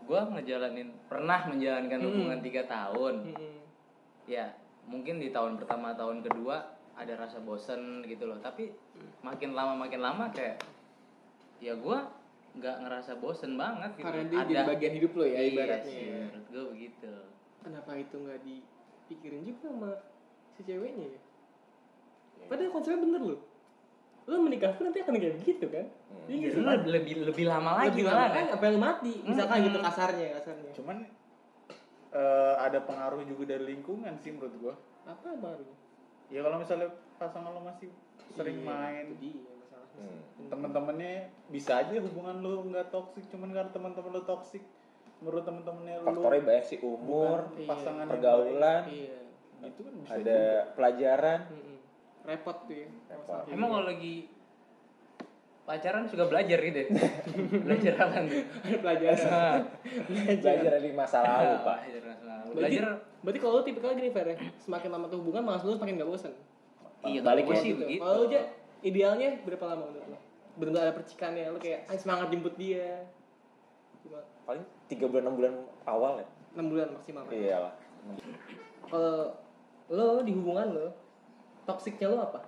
gua 0.07 0.23
ngejalanin 0.31 0.95
pernah 1.11 1.43
menjalankan 1.51 1.99
Hmm. 1.99 2.07
hubungan 2.07 2.39
tiga 2.39 2.63
tahun. 2.63 3.35
Mm-mm. 3.35 3.59
Ya 4.23 4.55
mungkin 4.87 5.19
di 5.19 5.35
tahun 5.35 5.59
pertama, 5.59 5.91
tahun 5.99 6.23
kedua 6.23 6.63
ada 6.95 7.13
rasa 7.19 7.43
bosen 7.43 8.07
gitu 8.07 8.23
loh. 8.23 8.39
Tapi 8.39 8.71
makin 9.19 9.51
lama 9.51 9.75
makin 9.75 9.99
lama 9.99 10.31
kayak, 10.31 10.63
ya 11.59 11.75
gua 11.75 12.07
nggak 12.53 12.75
ngerasa 12.79 13.11
bosen 13.17 13.57
banget 13.57 13.91
gitu. 13.97 14.05
karena 14.05 14.23
dia 14.23 14.41
jadi 14.45 14.63
bagian 14.63 14.93
hidup 14.93 15.11
lo 15.13 15.25
ya 15.25 15.33
Iya 15.33 15.43
ibaratnya 15.49 15.89
sih, 15.89 16.05
ya. 16.05 16.17
menurut 16.23 16.45
gua 16.47 16.63
begitu. 16.69 17.13
kenapa 17.59 17.91
itu 17.95 18.15
nggak 18.15 18.39
dipikirin 18.41 19.41
juga 19.41 19.59
sama 19.63 19.89
si 20.51 20.61
ceweknya 20.61 21.07
ya? 21.09 21.21
Padahal 22.45 22.69
konsepnya 22.69 22.99
bener 22.99 23.21
loh. 23.23 23.39
Lo 24.23 24.35
menikah 24.39 24.71
pun 24.73 24.87
nanti 24.87 24.99
akan 24.99 25.15
kayak 25.15 25.35
begitu 25.39 25.65
kan? 25.67 25.85
Iya 26.27 26.47
Lu 26.53 26.61
sih? 26.63 26.87
lebih 26.87 27.13
lebih 27.25 27.45
lama 27.45 27.71
lagi 27.75 27.89
lebih 27.91 28.03
malah 28.05 28.29
kan? 28.29 28.45
apa 28.51 28.63
yang 28.67 28.77
mati? 28.77 29.13
Misalkan 29.23 29.57
gitu 29.63 29.79
kasarnya 29.79 30.27
kasarnya. 30.37 30.71
Cuman 30.75 30.97
eh, 32.13 32.53
ada 32.55 32.79
pengaruh 32.79 33.25
juga 33.25 33.57
dari 33.57 33.73
lingkungan 33.73 34.13
sih 34.19 34.29
menurut 34.29 34.53
gua. 34.61 34.73
Apa 35.03 35.33
baru? 35.35 35.65
Ya 36.29 36.39
kalau 36.39 36.61
misalnya 36.61 36.87
pasangan 37.17 37.49
lo 37.49 37.61
masih 37.61 37.89
sering 38.31 38.59
Iya, 38.59 38.65
main 38.65 39.05
itu 39.11 39.15
dia 39.19 39.52
temen-temennya 40.73 41.29
bisa 41.47 41.71
aja 41.79 41.93
hubungan 41.95 42.41
lo 42.41 42.65
nggak 42.65 42.89
toksik 42.89 43.29
cuman 43.29 43.53
karena 43.53 43.69
teman-teman 43.69 44.09
lo 44.09 44.21
toksik 44.25 44.65
menurut 45.21 45.45
temen-temennya 45.45 46.01
lo 46.01 46.07
faktornya 46.09 46.41
banyak 46.41 46.65
sih 46.65 46.79
umur 46.81 47.45
Iya, 47.53 47.67
pasangan 47.69 48.01
yang 48.01 48.09
pergaulan 48.09 48.81
iya 48.89 49.17
itu 49.63 49.79
kan 49.79 49.93
bisa 49.95 50.11
ada 50.17 50.39
pelajaran 50.73 51.39
Mm-mm. 51.47 51.77
repot 52.25 52.57
tuh 52.65 52.75
ya 52.75 52.89
Repot. 53.07 53.43
Emang 53.47 53.69
kalau 53.69 53.85
lagi 53.85 54.15
pacaran 55.63 56.03
suka 56.03 56.27
belajar 56.27 56.59
gitu 56.59 56.75
ya? 56.75 56.87
belajar 57.69 57.93
apa 57.95 58.17
tuh? 58.19 58.43
pelajaran 58.83 59.59
belajar 60.35 60.71
dari 60.73 60.91
masa 60.91 61.17
lalu 61.21 61.55
pak 61.61 61.77
Belajar 61.79 62.03
masa 62.03 62.23
lalu. 62.25 62.49
berarti, 62.51 62.57
Belajar 62.57 62.83
berarti 63.23 63.39
kalau 63.39 63.53
lu 63.55 63.63
tipikal 63.63 63.91
gini 63.93 64.09
Fer 64.11 64.27
ya 64.27 64.35
semakin 64.59 64.89
lama 64.91 65.05
tuh 65.07 65.17
hubungan 65.23 65.43
malas 65.45 65.63
lu 65.63 65.71
semakin 65.71 65.95
gak 65.95 66.09
bosan 66.09 66.33
iya 67.05 67.19
balik 67.21 67.47
sih 67.55 67.71
gitu. 67.71 67.87
begitu. 67.87 68.01
kalau 68.01 68.13
lu 68.19 68.25
aja 68.27 68.41
idealnya 68.81 69.29
berapa 69.47 69.63
lama 69.63 69.83
menurut 69.87 70.07
lo 70.11 70.17
benar 70.53 70.85
ada 70.85 70.93
percikannya 70.93 71.49
lu 71.49 71.57
kayak 71.57 71.89
"Ay, 71.89 71.97
semangat 71.97 72.29
jemput 72.29 72.53
dia. 72.55 73.05
Cuma 74.01 74.19
paling 74.43 74.61
tiga 74.85 75.05
bulan 75.07 75.23
enam 75.25 75.35
bulan 75.35 75.53
awal 75.83 76.21
ya? 76.21 76.27
Enam 76.53 76.65
bulan 76.69 76.87
maksimal. 76.93 77.23
Kan? 77.25 77.33
iyalah. 77.33 77.73
Kalau 78.83 79.17
lo 79.89 80.21
di 80.21 80.31
hubungan 80.31 80.67
lo 80.71 80.87
toksiknya 81.63 82.07
lo 82.07 82.17
apa? 82.21 82.41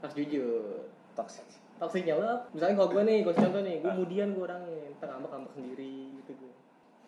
Harus 0.00 0.14
jujur. 0.14 0.86
Toxic 1.12 1.44
toksiknya 1.76 2.14
lo 2.14 2.22
apa? 2.22 2.46
misalnya 2.54 2.74
kalau 2.78 2.88
gue 2.88 3.02
nih 3.02 3.18
gue 3.20 3.34
contoh 3.34 3.60
nih 3.60 3.76
gue 3.82 3.90
kemudian 3.90 4.28
gue 4.32 4.44
orangnya 4.46 4.82
ntar 4.96 5.08
ngambek 5.10 5.30
ngambek 5.34 5.52
sendiri 5.52 5.94
gitu 6.22 6.32
gue 6.38 6.52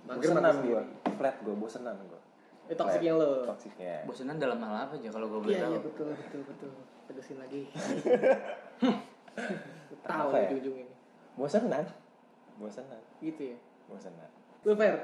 Mager 0.04 0.18
bosenan 0.18 0.42
gue 0.42 0.58
sendiri. 0.58 1.14
flat 1.14 1.36
gue 1.40 1.54
bosenan 1.54 1.96
gue 2.02 2.20
itu 2.64 2.74
toksiknya 2.74 3.12
lo. 3.14 3.30
toksiknya. 3.46 3.94
Bosenan 4.02 4.36
dalam 4.36 4.58
hal 4.58 4.74
apa 4.88 4.98
aja 4.98 5.08
kalau 5.14 5.26
gue 5.30 5.40
boleh 5.40 5.54
iya 5.54 5.62
tahu? 5.62 5.72
iya 5.72 5.80
betul 5.80 6.06
betul 6.10 6.40
betul. 6.42 6.70
Tegasin 7.06 7.36
lagi 7.38 7.60
tahu 10.06 10.28
Apa 10.28 10.36
nih 10.36 10.40
ya? 10.40 10.48
ujung-ujungnya 10.50 10.86
bosenan 11.34 11.84
bosenan 12.56 13.00
gitu 13.18 13.42
ya 13.50 13.58
bosenan 13.86 14.30
lo 14.62 14.72
fair 14.74 14.96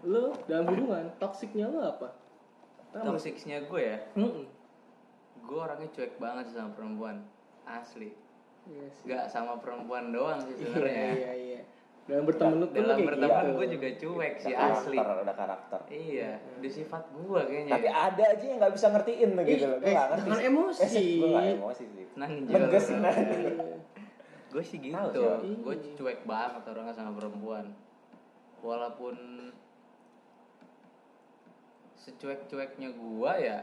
lo 0.00 0.30
dalam 0.44 0.64
hubungan 0.68 1.10
toksiknya 1.16 1.66
lo 1.66 1.82
apa? 1.90 2.08
Toksiknya 2.88 3.66
gue 3.66 3.82
ya, 3.84 3.98
Mm-mm. 4.14 4.46
gue 5.40 5.58
orangnya 5.58 5.90
cuek 5.90 6.16
banget 6.16 6.48
sama 6.48 6.72
perempuan. 6.72 7.20
Asli. 7.66 8.16
Iya 8.64 8.86
sih. 8.88 9.02
Gak 9.04 9.28
sama 9.28 9.58
perempuan 9.58 10.08
doang 10.08 10.40
sih 10.40 10.54
Iya 10.54 10.64
sebenarnya. 10.64 11.04
iya 11.12 11.32
iya. 11.34 11.60
Dalam 12.08 12.24
berteman 12.24 12.56
lu 12.56 12.66
Dalam 12.66 12.96
kayak 12.96 13.08
berteman 13.12 13.44
gitu. 13.44 13.52
gue 13.52 13.66
juga 13.68 13.88
cuek 13.94 14.34
sih 14.38 14.54
asli. 14.54 14.96
karakter 14.96 15.20
ada 15.20 15.34
karakter 15.36 15.80
Iya, 15.88 16.30
di 16.56 16.68
sifat 16.70 17.02
gue 17.12 17.40
kayaknya. 17.42 17.72
tapi 17.74 17.88
ada 17.90 18.24
aja 18.26 18.44
yang 18.44 18.58
nggak 18.58 18.72
bisa 18.72 18.86
ngertiin 18.88 19.28
tuh 19.30 19.44
gitu 19.44 19.64
loh 19.66 19.76
gue 19.76 19.84
eh, 19.84 19.92
nggak 19.92 20.08
ngerti 20.08 20.24
jangan 20.24 20.40
sih. 20.40 20.48
emosi. 20.48 20.82
eh, 20.88 21.14
gue 21.14 21.28
nggak 21.28 21.46
emosi 21.54 21.84
sih 21.86 22.04
Nanjil. 22.14 22.54
Ngegas 22.54 22.82
sih, 22.82 22.96
nah. 22.96 23.14
gue 24.48 24.62
sih 24.64 24.78
gitu 24.80 25.20
gue 25.60 25.74
cuek 25.94 26.20
banget 26.24 26.62
orangnya 26.64 26.94
sama 26.94 27.12
perempuan 27.12 27.68
walaupun 28.58 29.14
secuek-cueknya 31.98 32.88
gue 32.90 33.32
ya 33.38 33.58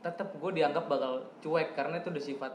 tetap 0.00 0.30
gue 0.32 0.50
dianggap 0.52 0.84
bakal 0.84 1.12
cuek 1.38 1.70
karena 1.72 1.98
itu 1.98 2.08
udah 2.08 2.24
sifat 2.24 2.52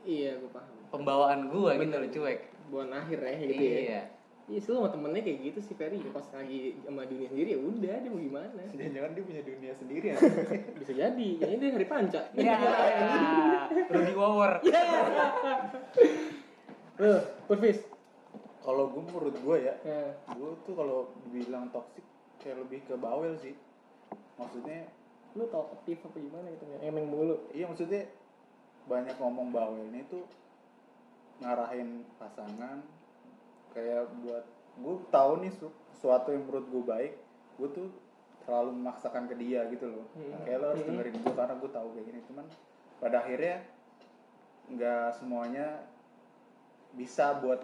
Iya, 0.00 0.32
gue 0.34 0.48
paham. 0.48 0.70
pembawaan 0.88 1.40
gue 1.46 1.70
gitu 1.76 1.96
loh 1.96 2.10
cuek 2.10 2.40
Buan 2.70 2.88
akhir 2.88 3.18
ya 3.18 3.32
gitu 3.42 3.52
ya. 3.56 3.80
iya 3.82 4.02
Iya, 4.46 4.58
sih 4.58 4.68
lu 4.68 4.78
sama 4.78 4.90
temennya 4.90 5.22
kayak 5.22 5.38
gitu 5.44 5.58
sih 5.62 5.74
Ferry. 5.74 6.02
Pas 6.10 6.26
lagi 6.32 6.74
sama 6.80 7.02
dunia 7.04 7.28
sendiri 7.28 7.54
ya 7.54 7.60
udah 7.60 7.94
dia 7.96 8.10
mau 8.10 8.18
gimana. 8.20 8.62
jangan-jangan 8.72 9.10
dia 9.12 9.22
punya 9.24 9.42
dunia 9.44 9.72
sendiri 9.76 10.06
ya 10.08 10.16
Bisa 10.80 10.92
jadi. 10.92 11.28
Kayaknya 11.36 11.58
dia 11.60 11.70
hari 11.72 11.86
panca. 11.86 12.20
ya 12.32 12.54
Rudy 13.94 14.12
Wawer 14.12 14.52
Loh, 16.96 17.20
Purvis. 17.46 17.80
kalau 18.60 18.92
gue 18.92 19.02
menurut 19.02 19.34
gue 19.34 19.56
ya 19.62 19.74
Ya. 19.80 20.12
gue 20.30 20.50
tuh 20.62 20.74
kalau 20.74 20.98
dibilang 21.24 21.72
toksik 21.72 22.04
kayak 22.36 22.60
lebih 22.60 22.84
ke 22.84 22.94
bawel 22.94 23.32
sih 23.36 23.56
maksudnya 24.34 24.84
Lu 25.32 25.46
talkative 25.46 26.02
apa 26.02 26.18
gimana 26.18 26.46
gitu 26.50 26.64
ya? 26.68 26.78
Emeng 26.84 27.06
mulu. 27.06 27.38
iya 27.50 27.64
maksudnya 27.64 28.02
banyak 28.84 29.14
ngomong 29.16 29.48
bawelnya 29.48 30.02
itu 30.02 30.26
ngarahin 31.40 31.90
pasangan 32.16 32.84
kayak 33.70 34.08
buat 34.20 34.44
gue 34.76 34.94
tahu 35.08 35.32
nih 35.40 35.52
su- 35.52 35.74
sesuatu 35.90 36.30
yang 36.30 36.44
menurut 36.44 36.66
gue 36.66 36.84
baik 36.84 37.12
gue 37.56 37.68
tuh 37.70 37.88
terlalu 38.40 38.70
memaksakan 38.74 39.24
ke 39.26 39.36
dia 39.36 39.68
gitu 39.68 39.86
loh 39.86 40.06
Hmm. 40.12 40.40
kayak 40.42 40.58
lo 40.58 40.66
harus 40.70 40.82
Hmm. 40.82 40.90
dengerin 40.90 41.16
gue 41.16 41.34
karena 41.34 41.54
gue 41.54 41.70
tahu 41.70 41.88
kayak 41.92 42.06
gini 42.06 42.20
cuman 42.26 42.46
pada 42.96 43.16
akhirnya 43.18 43.56
nggak 44.68 45.08
semuanya 45.14 45.66
bisa 46.92 47.38
buat 47.38 47.60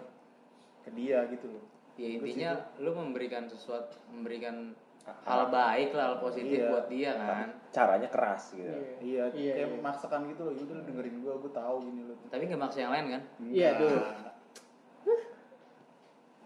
ke 0.81 0.91
dia 0.91 1.27
gitu 1.27 1.47
loh 1.49 1.65
ya 1.95 2.07
intinya 2.11 2.51
lu 2.77 2.93
memberikan 2.93 3.45
sesuatu 3.45 3.97
memberikan 4.09 4.73
hal 5.07 5.41
baik 5.47 5.89
lah 5.91 6.05
hal 6.05 6.17
positif 6.19 6.57
Iya. 6.57 6.67
buat 6.67 6.85
dia 6.87 7.11
kan 7.13 7.47
caranya 7.69 8.07
keras 8.07 8.51
gitu 8.51 8.67
iya 8.99 9.23
Iya, 9.31 9.53
kayak 9.53 9.55
iya. 9.55 9.75
memaksakan 9.75 10.27
gitu 10.27 10.41
loh 10.43 10.53
yaudah 10.53 10.75
lu 10.75 10.83
dengerin 10.83 11.15
gua 11.19 11.33
gua 11.37 11.51
tahu 11.51 11.75
gini 11.83 12.01
loh 12.03 12.15
tapi 12.27 12.43
nggak 12.45 12.59
maksa 12.59 12.79
yang 12.81 12.91
lain 12.91 13.05
kan 13.09 13.21
Iya, 13.41 13.69
dulu. 13.77 13.99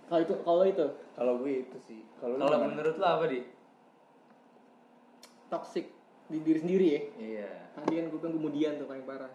Kalau 0.05 0.21
itu 0.21 0.33
kalau 0.43 0.63
itu 0.67 0.85
kalau 1.15 1.33
gue 1.39 1.53
itu 1.63 1.77
sih 1.81 2.03
kalau 2.19 2.35
lu 2.35 2.43
kalau 2.43 2.57
gimana? 2.59 2.71
menurut 2.75 2.95
lu 2.95 3.05
apa 3.07 3.25
di 3.25 3.39
toxic 5.47 5.85
di 6.27 6.37
diri 6.39 6.59
sendiri 6.59 6.87
ya. 6.87 7.01
iya 7.17 7.49
Tadi 7.71 7.93
kan 7.93 8.05
gue 8.07 8.19
bilang 8.19 8.35
kemudian 8.35 8.71
tuh 8.75 8.85
paling 8.85 9.03
parah. 9.03 9.31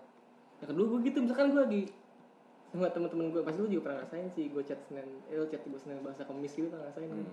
Yang 0.58 0.68
kedua 0.72 0.84
gue 0.86 1.00
gitu, 1.04 1.18
misalkan 1.20 1.48
gue 1.48 1.60
lagi 1.62 1.82
sama 2.68 2.88
teman-teman 2.88 3.28
gue, 3.28 3.40
pasti 3.40 3.58
lu 3.58 3.68
juga 3.68 3.82
pernah 3.82 3.96
ngerasain 4.00 4.28
sih, 4.30 4.44
gue 4.48 4.62
chat 4.62 4.80
senin, 4.82 5.08
eh 5.26 5.36
lu 5.36 5.46
chat 5.46 5.60
gue 5.62 5.76
senin 5.76 6.00
bahasa 6.00 6.24
kemis 6.24 6.52
gitu 6.52 6.68
pernah 6.68 6.84
ngerasain. 6.84 7.08
kan? 7.08 7.24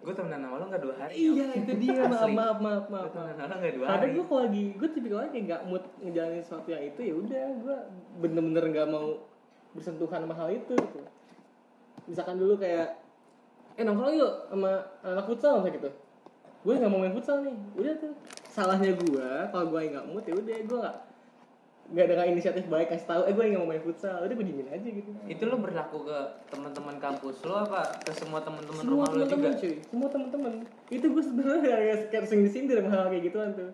Gue 0.00 0.12
temenan 0.16 0.40
sama 0.40 0.56
lu 0.56 0.66
nggak 0.72 0.80
dua 0.80 0.94
hari 0.96 1.12
Iya 1.12 1.46
itu 1.60 1.72
dia, 1.76 2.00
maaf 2.08 2.24
Asli. 2.24 2.32
maaf 2.32 2.58
maaf 2.58 2.84
gue 2.88 2.92
maaf. 2.96 3.08
temenan 3.12 3.36
maaf. 3.36 3.36
sama 3.36 3.52
lu 3.52 3.56
nggak 3.60 3.74
dua 3.76 3.86
hari 3.86 4.06
gue 4.16 4.24
kalau 4.24 4.40
lagi, 4.48 4.64
gue 4.72 4.88
tipikalnya 4.96 5.28
kayak 5.28 5.44
gak 5.44 5.62
mood 5.68 5.84
ngejalanin 6.00 6.42
sesuatu 6.42 6.68
yang 6.72 6.84
itu 6.88 7.00
ya 7.04 7.14
udah 7.20 7.44
gue 7.60 7.76
bener-bener 8.24 8.64
gak 8.72 8.88
mau 8.88 9.06
bersentuhan 9.76 10.20
sama 10.24 10.34
hal 10.34 10.48
itu 10.50 10.72
gitu. 10.74 11.00
Misalkan 12.08 12.36
dulu 12.40 12.58
kayak, 12.58 12.96
eh 13.76 13.84
nongkrong 13.84 14.16
yuk 14.18 14.32
sama 14.50 14.70
anak 15.04 15.24
futsal 15.28 15.60
misalnya 15.60 15.76
gitu. 15.78 15.90
Gue 16.64 16.74
gak 16.80 16.90
mau 16.90 17.00
main 17.00 17.14
futsal 17.14 17.36
nih, 17.44 17.54
udah 17.76 17.94
tuh. 18.00 18.12
Salahnya 18.50 18.92
gue, 18.98 19.28
kalau 19.52 19.64
gue 19.68 19.80
gak 19.94 20.06
mood 20.08 20.24
ya 20.26 20.34
udah 20.34 20.56
gue 20.64 20.78
gak 20.80 20.96
nggak 21.90 22.06
ada 22.08 22.22
inisiatif 22.24 22.64
baik 22.64 22.86
kasih 22.88 23.02
tahu 23.04 23.22
eh 23.24 23.32
gue 23.32 23.44
nggak 23.44 23.60
mau 23.60 23.68
main 23.68 23.82
futsal. 23.82 24.22
Udah 24.22 24.30
gue 24.30 24.46
diemin 24.46 24.68
aja 24.68 24.86
gitu. 24.86 25.10
Itu 25.26 25.42
lu 25.44 25.58
berlaku 25.58 26.06
ke 26.06 26.18
teman-teman 26.48 26.96
kampus 26.96 27.42
lu 27.42 27.52
apa 27.52 27.82
ke 27.98 28.14
semua 28.14 28.38
teman-teman 28.38 28.82
rumah 28.84 29.06
lu 29.08 29.20
juga? 29.20 29.26
teman-teman 29.26 29.52
cuy. 29.56 29.74
Semua 29.84 30.08
teman-teman. 30.08 30.52
Itu 30.88 31.06
gue 31.08 31.22
sebenarnya 31.22 31.60
kayak 31.60 31.96
kayak 32.08 32.24
sering 32.24 32.42
disindir 32.42 32.78
sama 32.78 32.90
hal 32.90 33.10
kayak 33.10 33.24
gituan 33.26 33.50
tuh. 33.52 33.70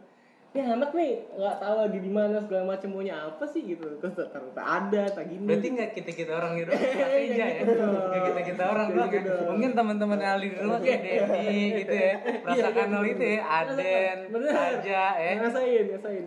Ya 0.51 0.73
anak 0.73 0.89
nih 0.91 1.29
nggak 1.29 1.57
tahu 1.61 1.75
lagi 1.77 1.99
di 2.01 2.09
mana 2.09 2.37
segala 2.41 2.65
macam 2.67 2.89
maunya 2.89 3.15
apa 3.21 3.45
sih 3.45 3.61
gitu. 3.67 3.85
Terus 4.01 4.15
tak 4.57 4.65
ada 4.65 5.03
tak 5.07 5.25
gini. 5.29 5.45
Berarti 5.45 5.69
nggak 5.69 5.91
kita 5.93 6.11
kita 6.17 6.33
orang 6.33 6.53
gitu, 6.57 6.71
Iya, 6.73 7.05
aja 7.05 7.21
ya. 7.37 7.47
gitu. 7.61 7.85
Nggak 7.85 8.23
kita 8.25 8.41
kita 8.49 8.63
orang 8.65 8.87
Kayak 8.87 8.97
doang 8.97 9.13
gitu 9.13 9.29
ya. 9.29 9.49
Mungkin 9.53 9.71
teman-teman 9.77 10.19
Ali 10.19 10.47
di 10.49 10.57
rumah 10.57 10.81
kayak 10.81 11.01
Denny 11.05 11.61
gitu 11.77 11.93
ya. 11.95 12.15
Merasakan 12.41 12.73
Iya, 12.81 12.97
hal 12.97 13.05
itu 13.05 13.25
ya. 13.27 13.41
Aden, 13.45 14.19
aja 14.49 15.03
eh. 15.15 15.33
ngerasain 15.37 15.85
ngerasain 15.87 16.27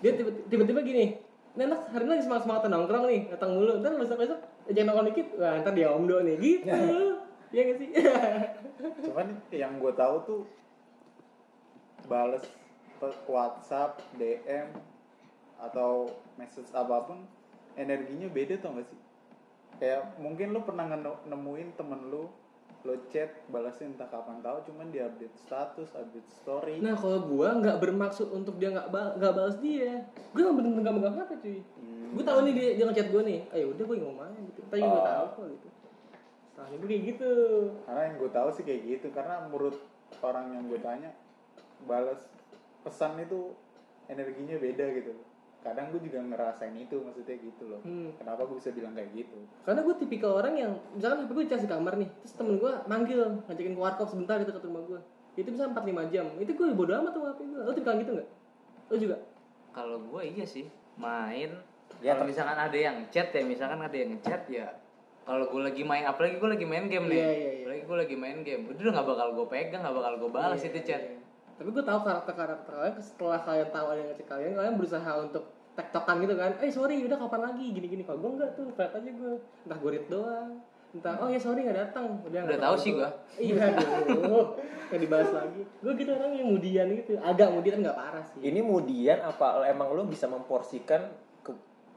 dia 0.00 0.12
tiba- 0.16 0.36
tiba-tiba 0.48 0.80
gini 0.80 1.04
Anak 1.60 1.92
hari 1.92 2.08
ini 2.08 2.12
lagi 2.16 2.24
semangat 2.24 2.42
semangat 2.48 2.72
nongkrong 2.72 3.04
nih 3.04 3.20
datang 3.36 3.52
mulu. 3.52 3.84
Ntar 3.84 3.92
besok 4.00 4.18
besok 4.24 4.40
jangan 4.72 4.96
nongkrong 4.96 5.08
dikit. 5.12 5.28
Wah 5.36 5.54
ntar 5.60 5.72
dia 5.76 5.88
omdo 5.92 6.16
nih 6.24 6.36
gitu. 6.40 6.72
Iya 7.50 7.66
gak 7.66 7.78
sih? 7.82 7.88
Cuman 9.10 9.26
yang 9.50 9.82
gue 9.82 9.90
tahu 9.98 10.22
tuh 10.22 10.42
bales 12.06 12.46
pe- 13.02 13.22
WhatsApp 13.26 13.98
DM 14.14 14.70
atau 15.58 16.14
message 16.38 16.70
apa 16.70 17.10
pun 17.10 17.26
energinya 17.74 18.30
beda 18.30 18.54
tau 18.62 18.78
gak 18.78 18.86
sih? 18.86 19.00
Kayak 19.82 20.14
mungkin 20.22 20.54
lu 20.54 20.62
pernah 20.62 20.86
nemuin 21.26 21.74
temen 21.74 22.06
lu 22.06 22.30
lo 22.80 22.96
chat 23.12 23.28
balasnya 23.52 23.92
entah 23.92 24.08
kapan 24.08 24.40
tahu 24.40 24.64
cuman 24.64 24.88
di 24.88 25.04
update 25.04 25.36
status 25.36 25.92
update 25.92 26.24
story 26.32 26.80
Nah 26.80 26.96
kalau 26.96 27.28
gua 27.28 27.52
nggak 27.60 27.76
bermaksud 27.76 28.32
untuk 28.32 28.56
dia 28.56 28.72
nggak 28.72 28.88
bal 28.88 29.20
nggak 29.20 29.32
balas 29.36 29.56
dia, 29.60 30.00
gua 30.32 30.40
nggak 30.48 30.56
bener-bener 30.56 30.82
nggak 30.88 30.96
megang 30.96 31.16
HP 31.20 31.30
cuy. 31.44 31.58
Hmm. 31.60 32.08
Gua 32.16 32.24
tahu 32.24 32.38
nih 32.48 32.52
dia 32.56 32.68
dia 32.80 32.84
ngechat 32.88 33.08
gua 33.12 33.22
nih, 33.22 33.38
ayo 33.52 33.64
udah 33.76 33.84
gua 33.84 33.96
mau 34.00 34.14
main 34.24 34.40
gitu. 34.48 34.60
Gua 34.64 34.80
Oh. 34.80 35.04
tahu 35.04 35.26
kok 35.36 35.46
gitu. 35.52 35.68
Salahnya 36.56 36.76
gua 36.80 36.88
kayak 36.88 37.02
gitu. 37.04 37.32
karena 37.84 38.00
yang 38.04 38.16
gue 38.16 38.30
tahu 38.32 38.48
sih 38.50 38.64
kayak 38.64 38.80
gitu 38.88 39.06
karena 39.12 39.34
menurut 39.44 39.76
orang 40.20 40.46
yang 40.52 40.64
gue 40.68 40.80
tanya 40.80 41.10
balas 41.84 42.20
pesan 42.80 43.16
itu 43.16 43.52
energinya 44.08 44.56
beda 44.56 44.84
gitu 44.96 45.12
kadang 45.60 45.92
gue 45.92 46.00
juga 46.00 46.18
ngerasain 46.18 46.72
itu 46.72 46.96
maksudnya 46.98 47.36
gitu 47.36 47.64
loh 47.66 47.80
Hmm. 47.80 48.08
kenapa 48.16 48.42
gue 48.42 48.56
bisa 48.56 48.70
bilang 48.70 48.92
kayak 48.92 49.12
gitu 49.14 49.38
Karena 49.60 49.80
gua 49.80 49.94
tipikal 49.94 50.32
orang 50.34 50.54
yang 50.54 50.72
misalkan 50.90 51.20
HP 51.20 51.30
gua 51.30 51.44
dicas 51.44 51.60
di 51.60 51.68
kamar 51.68 51.94
nih, 51.94 52.08
terus 52.18 52.34
temen 52.34 52.54
gua 52.56 52.72
manggil 52.86 53.20
ngajakin 53.44 53.74
ke 53.74 53.80
warkop 53.80 54.08
sebentar 54.08 54.36
gitu 54.36 54.50
ke 54.50 54.60
rumah 54.62 54.82
gua. 54.82 55.00
Itu 55.32 55.48
bisa 55.48 55.64
4 55.64 55.76
5 55.76 56.08
jam. 56.08 56.26
Itu 56.34 56.52
gua 56.54 56.72
bodo 56.72 56.92
amat 56.96 57.12
sama 57.12 57.26
HP 57.30 57.40
gua. 57.46 57.60
Lo 57.62 57.70
tipikal 57.70 57.94
gitu 57.98 58.12
nggak? 58.14 58.28
Lo 58.88 58.96
juga? 58.96 59.16
Kalau 59.70 59.96
gue 60.02 60.22
iya 60.26 60.42
sih 60.44 60.64
main. 60.96 61.50
Ya, 62.00 62.14
kalau 62.14 62.26
misalkan 62.26 62.56
ada 62.56 62.74
yang 62.74 62.96
chat 63.08 63.28
ya, 63.28 63.42
misalkan 63.42 63.78
ada 63.78 63.92
yang 63.92 64.16
chat 64.18 64.42
ya. 64.48 64.66
Kalau 65.20 65.46
gue 65.46 65.60
lagi 65.60 65.84
main, 65.84 66.02
apalagi 66.02 66.36
gue 66.36 66.50
lagi 66.50 66.64
main 66.64 66.88
game 66.88 67.06
nih. 67.06 67.14
Iya, 67.14 67.28
iya, 67.28 67.50
iya. 67.52 67.62
Apalagi 67.62 67.82
gue 67.84 67.96
lagi 68.00 68.16
main 68.16 68.38
game, 68.40 68.62
udah 68.66 68.80
nggak 68.90 69.06
bakal 69.06 69.28
gue 69.30 69.46
pegang, 69.46 69.80
nggak 69.84 69.94
bakal 69.94 70.12
gue 70.16 70.30
balas 70.32 70.58
Iya, 70.58 70.68
itu 70.68 70.80
chat. 70.82 71.02
iya. 71.04 71.19
Tapi 71.60 71.76
gue 71.76 71.84
tahu 71.84 72.00
karakter-karakter 72.08 72.72
kalian 72.72 72.96
setelah 73.04 73.44
kalian 73.44 73.68
tahu 73.68 73.86
ada 73.92 74.00
yang 74.00 74.08
ngecek 74.16 74.26
kalian, 74.32 74.52
kalian 74.56 74.74
berusaha 74.80 75.10
untuk 75.20 75.44
tektokan 75.76 76.16
gitu 76.24 76.34
kan. 76.40 76.56
Eh 76.64 76.72
sorry, 76.72 77.04
udah 77.04 77.20
kapan 77.20 77.52
lagi 77.52 77.64
gini-gini. 77.68 78.02
Kalau 78.08 78.16
gue 78.24 78.30
enggak 78.32 78.50
tuh, 78.56 78.72
flat 78.72 78.96
aja 78.96 79.10
gue. 79.12 79.32
Entah 79.68 79.76
gue 79.76 79.90
read 79.92 80.06
doang. 80.08 80.56
Entah, 80.90 81.20
oh 81.20 81.28
ya 81.28 81.36
sorry 81.36 81.68
nggak 81.68 81.78
datang. 81.92 82.16
Udah, 82.24 82.40
Udah 82.42 82.42
nggak 82.48 82.64
tahu 82.64 82.76
sih 82.80 82.90
gua. 82.96 83.12
Iya, 83.36 83.76
aduh. 83.76 84.56
Nggak 84.88 85.00
dibahas 85.04 85.30
lagi. 85.36 85.62
Gue 85.84 85.92
gitu 86.00 86.10
orang 86.16 86.32
yang 86.32 86.48
mudian 86.48 86.86
gitu. 86.96 87.12
Agak 87.20 87.48
mudian 87.52 87.78
nggak 87.84 87.94
parah 87.94 88.24
sih. 88.24 88.40
ini 88.40 88.58
kemudian 88.64 89.20
apa 89.20 89.68
emang 89.68 89.92
lu 89.92 90.08
bisa 90.08 90.26
memporsikan 90.32 91.12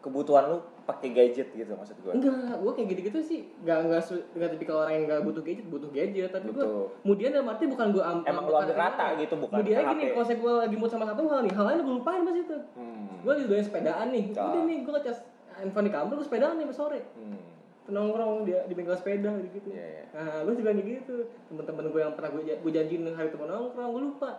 kebutuhan 0.03 0.43
lu 0.51 0.57
pakai 0.83 1.15
gadget 1.15 1.47
gitu 1.55 1.71
maksud 1.79 1.95
gue 2.03 2.11
Enggak, 2.11 2.59
gue 2.59 2.71
kayak 2.75 2.87
gitu-gitu 2.91 3.19
sih. 3.23 3.41
Enggak, 3.63 3.77
enggak, 3.87 4.01
enggak 4.35 4.49
tipikal 4.51 4.83
orang 4.83 4.93
yang 4.99 5.03
enggak 5.07 5.21
butuh 5.23 5.39
gadget, 5.39 5.65
butuh 5.71 5.89
gadget. 5.95 6.29
Tapi 6.35 6.51
gue, 6.51 6.65
kemudian 7.07 7.29
dalam 7.31 7.47
arti 7.47 7.63
bukan 7.71 7.87
gue 7.95 8.03
am 8.03 8.19
Emang 8.27 8.43
lu 8.51 8.55
ambil 8.59 8.75
rata 8.75 9.15
gitu, 9.15 9.33
bukan 9.39 9.63
Kemudian 9.63 9.83
gini, 9.95 10.03
kalau 10.11 10.25
saya 10.27 10.37
gue 10.43 10.53
lagi 10.59 10.75
mood 10.75 10.91
sama 10.91 11.07
satu 11.07 11.23
hal 11.31 11.39
nih 11.47 11.53
Hal 11.55 11.65
lain 11.71 11.79
gue 11.87 11.95
lupain 12.03 12.21
pas 12.27 12.35
itu. 12.35 12.57
Hmm. 12.75 13.07
Gue 13.23 13.31
lagi 13.31 13.45
doyan 13.47 13.63
sepedaan 13.63 14.07
nih. 14.11 14.25
Ah. 14.35 14.43
Udah 14.51 14.61
nih, 14.67 14.77
gue 14.83 14.91
ngecas 14.91 15.17
handphone 15.55 15.85
di 15.87 15.91
kamar, 15.95 16.13
gue 16.19 16.27
sepedaan 16.27 16.55
nih 16.59 16.65
sore. 16.75 16.99
Hmm. 17.15 17.39
Nongkrong 17.87 18.43
di, 18.43 18.51
di 18.51 18.73
bengkel 18.75 18.95
sepeda 18.95 19.31
gitu 19.39 19.67
Iya, 19.71 19.85
iya. 19.87 20.03
Nah, 20.15 20.43
gue 20.43 20.53
juga 20.59 20.71
kayak 20.75 20.87
gitu. 21.03 21.15
Temen-temen 21.47 21.85
gue 21.95 22.01
yang 22.03 22.13
pernah 22.19 22.29
gue, 22.35 22.43
gue 22.59 22.71
janjiin 22.75 23.07
hari 23.15 23.31
itu 23.31 23.39
mau 23.39 23.47
nongkrong, 23.47 23.87
gue 23.87 24.01
lupa. 24.03 24.31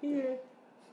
Iya. 0.00 0.40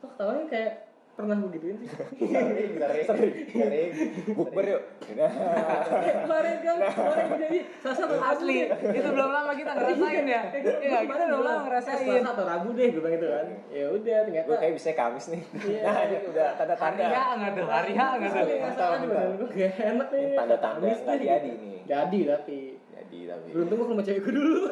Kok 0.03 0.09
ketawanya 0.15 0.45
kayak 0.51 0.71
pernah 1.15 1.39
gue 1.39 1.49
gituin 1.55 1.79
sih 1.79 1.87
sering 1.87 2.71
sering 3.07 3.33
sering 3.47 3.89
bukber 4.35 4.65
yuk. 4.67 4.83
Eh, 5.15 6.13
kemarin 6.27 6.55
kan, 6.59 6.75
kemarin 6.91 7.23
gue 7.31 7.39
jadi 7.39 7.59
Salah 7.79 7.97
satu 8.03 8.15
Asli, 8.19 8.67
itu 8.67 9.09
belum 9.15 9.29
lama 9.31 9.51
kita 9.55 9.71
ngerasain 9.79 10.25
ya. 10.27 10.41
Iya, 10.51 10.97
kita 11.07 11.23
belum 11.31 11.41
lama 11.47 11.61
ngerasain. 11.71 12.03
Selasa 12.03 12.29
atau 12.35 12.43
Rabu 12.43 12.69
deh 12.75 12.87
gue 12.91 12.99
bilang 12.99 13.15
gitu 13.15 13.27
kan. 13.31 13.47
Ya 13.71 13.85
udah 13.95 14.17
ternyata. 14.27 14.47
gue 14.51 14.57
kayak 14.59 14.73
bisa 14.75 14.89
Kamis 14.91 15.25
nih 15.31 15.41
Iya. 15.63 15.81
nah 15.87 16.03
ini 16.03 16.17
udah 16.27 16.45
Hari 16.75 16.99
nggak 16.99 17.51
tuh, 17.55 17.67
hari 17.71 17.93
H 17.95 18.01
nggak 18.19 18.29
tuh. 18.29 18.35
Tapi 18.35 18.53
ngerasaan 18.59 18.97
di 18.99 19.07
badan 19.07 19.31
gue 19.39 19.49
gak 19.55 19.71
enak 19.79 20.07
nih. 20.11 20.19
Ini 20.19 20.35
tanda-tanda 20.35 20.83
Kamis 20.83 20.99
nggak 20.99 21.15
nih. 21.15 21.27
jadi 21.31 21.51
nih. 21.55 21.79
Jadi 21.87 22.19
tapi. 22.27 22.59
jadi 22.91 23.19
tapi 23.31 23.47
Beruntung 23.55 23.77
gue 23.79 23.87
rumah 23.87 24.03
cewekku 24.03 24.31
dulu. 24.35 24.55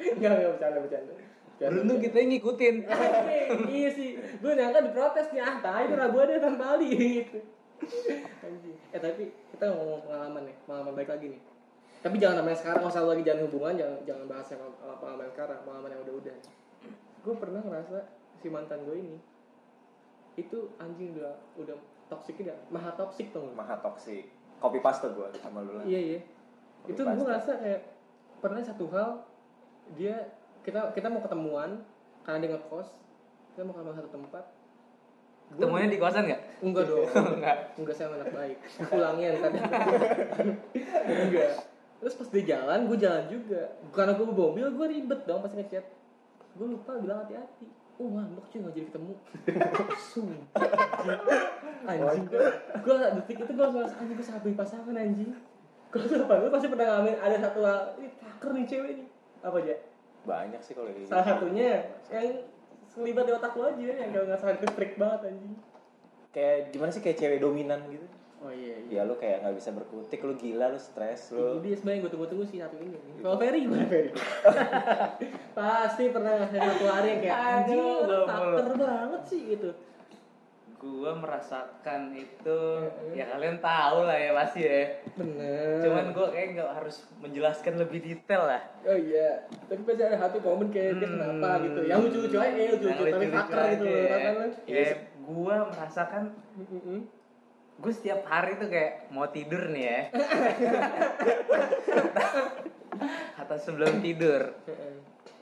Enggak, 0.00 0.32
enggak 0.32 0.52
bercanda, 0.56 0.78
bercanda. 0.80 1.12
Beruntung 1.60 2.00
kita 2.00 2.16
yang 2.24 2.30
ngikutin. 2.32 2.76
Iya 3.76 3.90
sih. 3.92 4.16
Gue 4.40 4.52
nyangka 4.56 4.80
diprotes 4.80 5.28
nih, 5.34 5.42
ah 5.44 5.60
tai 5.60 5.84
itu 5.84 5.94
Rabu 5.98 6.16
ada 6.24 6.40
tanpa 6.40 6.78
Ali 6.78 6.88
gitu. 7.20 7.38
Anjing. 8.40 8.78
Eh 8.94 9.00
tapi 9.00 9.28
kita 9.52 9.64
ngomong 9.68 10.00
pengalaman 10.08 10.42
nih, 10.48 10.56
pengalaman 10.64 10.92
baik 10.96 11.10
lagi 11.12 11.26
nih. 11.36 11.40
Tapi 12.00 12.16
jangan 12.16 12.40
namanya 12.40 12.56
sekarang, 12.56 12.80
kalau 12.88 13.12
lagi 13.12 13.22
jangan 13.28 13.42
hubungan, 13.44 13.74
jangan 13.76 13.98
jangan 14.08 14.24
bahas 14.24 14.48
yang 14.48 14.62
uh, 14.80 14.96
pengalaman 14.96 15.28
sekarang, 15.36 15.58
pengalaman 15.68 15.90
yang 15.92 16.02
udah-udah. 16.08 16.36
Gue 17.20 17.34
pernah 17.36 17.60
ngerasa 17.60 17.98
si 18.40 18.48
mantan 18.48 18.88
gue 18.88 18.96
ini 18.96 19.18
itu 20.40 20.72
anjing 20.80 21.12
udah 21.12 21.36
udah 21.60 21.76
toksik 22.08 22.40
udah 22.40 22.56
maha 22.72 22.90
toksik 22.96 23.28
tuh 23.28 23.52
maha 23.52 23.76
toksik 23.84 24.32
copy 24.56 24.80
paste 24.80 25.12
gue 25.12 25.28
sama 25.36 25.60
lu 25.60 25.76
lah 25.76 25.84
Iya 25.84 26.00
iya. 26.00 26.20
Copy 26.84 26.96
Itu 26.96 27.00
gue 27.04 27.24
ngerasa 27.24 27.52
kayak 27.60 27.80
pernah 28.40 28.60
satu 28.64 28.88
hal 28.88 29.20
dia 29.98 30.16
kita 30.64 30.92
kita 30.92 31.06
mau 31.08 31.22
ketemuan 31.24 31.80
karena 32.24 32.38
dia 32.44 32.50
ngekos 32.56 32.88
kita 33.54 33.62
mau 33.66 33.74
ketemu 33.76 33.94
satu 33.98 34.10
tempat. 34.14 34.44
Ketemunya 35.50 35.90
di 35.90 35.98
kosan 35.98 36.24
nggak? 36.30 36.42
Enggak 36.62 36.84
dong. 36.86 37.06
Enggak. 37.36 37.56
Enggak 37.74 37.94
saya 37.98 38.08
anak 38.14 38.30
baik. 38.30 38.56
Pulangnya 38.86 39.28
ntar. 39.34 39.50
Enggak. 41.26 41.50
Terus 42.00 42.14
pas 42.16 42.28
dia 42.32 42.44
jalan, 42.56 42.88
gue 42.88 42.96
jalan 42.96 43.24
juga. 43.28 43.62
Karena 43.92 44.16
gue 44.16 44.24
bawa 44.24 44.54
mobil, 44.54 44.66
gue 44.72 44.86
ribet 44.88 45.20
dong 45.26 45.42
pas 45.42 45.52
ngechat. 45.52 45.84
Gue 46.54 46.66
lupa 46.70 46.96
bilang 47.02 47.26
hati-hati. 47.26 47.68
Oh 48.00 48.08
ngambek 48.08 48.48
cuy 48.48 48.58
gak 48.64 48.72
jadi 48.72 48.86
ketemu. 48.88 49.12
Sumpah. 50.14 50.64
Anjing 51.84 52.24
gue. 52.30 52.40
Gue 52.80 52.96
detik 52.96 53.36
itu 53.44 53.52
gue 53.52 53.64
langsung 53.66 53.84
anjing 53.84 54.16
gue 54.16 54.40
beli 54.40 54.56
pasangan 54.56 54.96
anjing. 54.96 55.30
Apa? 55.92 56.34
Gue 56.40 56.50
pasti 56.54 56.66
pernah 56.72 56.86
ngalamin 56.88 57.16
ada 57.20 57.36
satu 57.36 57.60
hal. 57.66 57.80
Ini 58.00 58.08
taker 58.16 58.50
nih 58.56 58.64
cewek 58.64 58.92
nih. 59.02 59.06
Apa 59.44 59.56
aja? 59.60 59.74
Banyak 60.22 60.60
sih 60.60 60.72
kalau 60.72 60.88
gitu 60.90 61.08
Salah 61.08 61.26
satunya 61.26 61.84
yang 62.08 62.44
selibat 62.86 63.24
di 63.24 63.32
otak 63.32 63.52
lo 63.54 63.64
aja 63.66 63.80
yang 63.80 64.10
kalau 64.10 64.26
nggak 64.26 64.38
salah 64.38 64.54
itu 64.54 64.66
freak 64.74 64.94
banget 64.96 65.20
anjing. 65.30 65.54
kayak 66.30 66.70
gimana 66.70 66.90
sih 66.90 67.02
kayak 67.02 67.18
cewek 67.18 67.38
dominan 67.38 67.80
gitu 67.88 68.06
Oh 68.40 68.48
iya 68.48 68.80
ya 68.88 68.88
iya. 68.88 69.00
lu 69.04 69.20
kayak 69.20 69.44
nggak 69.44 69.56
bisa 69.60 69.68
berkutik 69.68 70.24
lu 70.24 70.32
gila 70.32 70.72
lu 70.72 70.80
stres 70.80 71.28
lu 71.28 71.60
Jadi 71.60 71.76
sebenarnya 71.76 72.00
gue 72.00 72.10
tunggu-tunggu 72.10 72.44
sih 72.48 72.56
satu 72.56 72.80
ini. 72.80 72.96
Kalau 73.20 73.36
Ferry 73.36 73.68
gimana 73.68 73.84
Ferry? 73.84 74.10
Pasti 75.60 76.02
pernah 76.08 76.32
ngerasain 76.40 76.62
satu 76.64 76.84
hari 76.88 77.08
yang 77.12 77.20
kayak 77.20 77.36
anjing 77.36 77.80
gak 78.00 78.24
takter 78.24 78.66
banget 78.80 79.22
sih 79.28 79.40
gitu. 79.44 79.70
Gua 80.80 81.12
merasakan 81.12 82.16
itu 82.16 82.60
ya 83.12 83.28
kalian 83.28 83.60
tahu 83.60 84.08
lah 84.08 84.16
ya 84.16 84.32
pasti 84.32 84.64
ya. 84.64 84.96
Bener. 85.12 85.84
Cuman 85.84 86.16
gua 86.16 86.32
kayak 86.32 86.56
nggak 86.56 86.72
harus 86.72 87.04
menjelaskan 87.20 87.76
lebih 87.76 88.00
detail 88.00 88.48
lah. 88.48 88.64
Oh 88.88 88.96
iya, 88.96 89.44
tapi 89.68 89.84
pasti 89.84 90.08
ada 90.08 90.16
satu 90.16 90.40
momen 90.40 90.72
kayak 90.72 90.96
dia 90.96 91.08
kenapa 91.12 91.60
gitu. 91.68 91.80
Yang 91.84 92.00
lucu-lucu 92.08 92.36
aja, 92.40 92.56
ya, 92.56 92.72
lucu-lucu 92.72 93.02
tapi 93.12 93.26
hacker 93.28 93.60
gitu 93.76 93.84
loh, 93.84 94.08
kan. 94.08 94.34
Ya, 94.64 94.84
gua 95.20 95.56
merasakan 95.68 96.22
Mm-mm. 96.56 97.00
gue 97.80 97.92
setiap 97.96 98.20
hari 98.28 98.60
tuh 98.60 98.68
kayak 98.68 99.08
mau 99.08 99.24
tidur 99.28 99.72
nih 99.72 99.84
ya. 99.84 100.00
Atau 103.40 103.56
sebelum 103.56 104.04
tidur, 104.04 104.52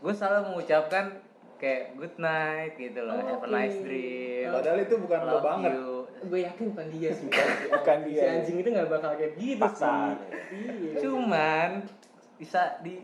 gue 0.02 0.14
selalu 0.14 0.54
mengucapkan 0.54 1.18
kayak 1.58 1.94
good 1.94 2.14
night 2.16 2.72
gitu 2.74 3.00
loh, 3.00 3.12
Oh, 3.12 3.26
have 3.28 3.42
a 3.42 3.44
oke. 3.44 3.50
nice 3.50 3.76
dream. 3.78 4.46
Padahal 4.48 4.78
itu 4.78 4.94
bukan 4.96 5.18
lo 5.20 5.36
banget. 5.40 5.72
you. 5.72 5.90
Gue 6.20 6.40
yakin 6.40 6.64
bukan 6.70 6.86
dia 6.90 7.10
sih. 7.12 7.28
Bukan 7.68 7.96
Si 8.00 8.06
dia. 8.08 8.22
anjing 8.32 8.56
itu 8.56 8.68
gak 8.68 8.88
bakal 8.88 9.10
kayak 9.12 9.32
gitu 9.34 9.66
sih. 9.68 9.86
Iya. 10.50 10.92
Cuman 10.98 11.70
bisa 12.34 12.62
di 12.80 13.02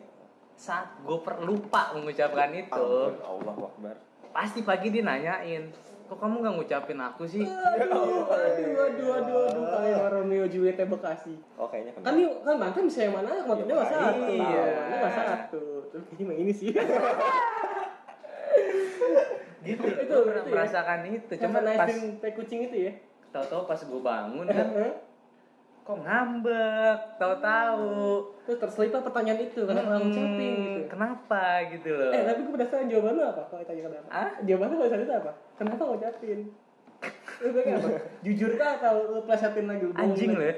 saat 0.55 0.87
gue 0.97 1.19
lupa 1.41 1.91
mengucapkan 1.93 2.51
itu, 2.51 2.87
Allah 3.21 3.55
Akbar 3.61 3.97
pasti 4.31 4.63
pagi 4.63 4.91
dia 4.91 4.99
nanyain, 5.01 5.71
kok 6.05 6.19
kamu 6.19 6.43
nggak 6.43 6.55
ngucapin 6.57 6.99
aku 6.99 7.23
sih? 7.25 7.47
Aduh, 7.47 8.27
aduh, 8.27 8.43
aduh, 8.83 9.11
aduh, 9.15 9.43
aduh, 9.47 9.65
kayak 9.73 10.11
Romeo 10.11 10.47
Julietnya 10.47 10.87
Bekasi. 10.87 11.39
oh 11.55 11.67
kayaknya 11.67 11.95
Kan 11.97 12.19
nih, 12.19 12.27
kan 12.43 12.55
mantan 12.55 12.83
bisa 12.85 13.07
yang 13.07 13.15
mana? 13.15 13.31
Mantannya 13.41 13.71
nggak 13.73 13.91
satu. 13.93 14.23
Iya. 14.27 14.65
Ini 14.67 14.95
nggak 14.97 15.15
satu. 15.17 15.63
Tapi 15.87 16.03
kayaknya 16.09 16.27
yang 16.27 16.41
ini 16.41 16.53
sih. 16.53 16.71
Gitu. 19.65 19.81
Itu, 19.83 20.05
Gue 20.07 20.23
pernah 20.23 20.39
itu 20.39 20.49
ya. 20.49 20.55
merasakan 20.55 20.99
itu. 21.09 21.33
Cuma 21.35 21.59
pas 21.59 21.89
tai 22.21 22.33
kucing 22.33 22.61
itu 22.63 22.77
ya. 22.83 22.93
tahu-tahu 23.31 23.63
pas 23.65 23.81
gue 23.81 24.01
bangun 24.01 24.47
kan, 24.47 24.67
kok 25.83 25.99
ngambek, 25.99 26.99
tahu-tahu. 27.19 27.93
Terus 28.45 28.59
terselipah 28.59 29.03
pertanyaan 29.03 29.41
itu 29.43 29.61
kenapa 29.63 29.85
nggak 29.87 29.99
Hmm, 29.99 30.09
ngucapin 30.09 30.55
gitu. 30.55 30.81
Kenapa 30.87 31.43
gitu 31.69 31.91
loh? 31.91 32.11
Eh 32.11 32.23
tapi 32.23 32.41
gue 32.41 32.53
penasaran 32.53 32.87
jawaban 32.87 33.13
lu 33.13 33.23
apa 33.23 33.43
kalau 33.45 33.61
ditanya 33.61 33.83
kenapa? 33.85 34.09
Hah? 34.09 34.31
Jawaban 34.41 34.69
kalau 34.71 34.87
ditanya 34.87 35.03
itu 35.03 35.15
apa? 35.15 35.33
Kenapa 35.55 35.83
ngucapin? 35.85 36.41
Bilang 37.35 37.67
apa? 37.75 37.89
Jujur 38.23 38.51
kah 38.55 38.71
atau 38.79 38.95
lu 39.11 39.21
plesetin 39.25 39.67
lagi? 39.67 39.85
Anjing 39.93 40.31
loh. 40.33 40.45
ya, 40.47 40.57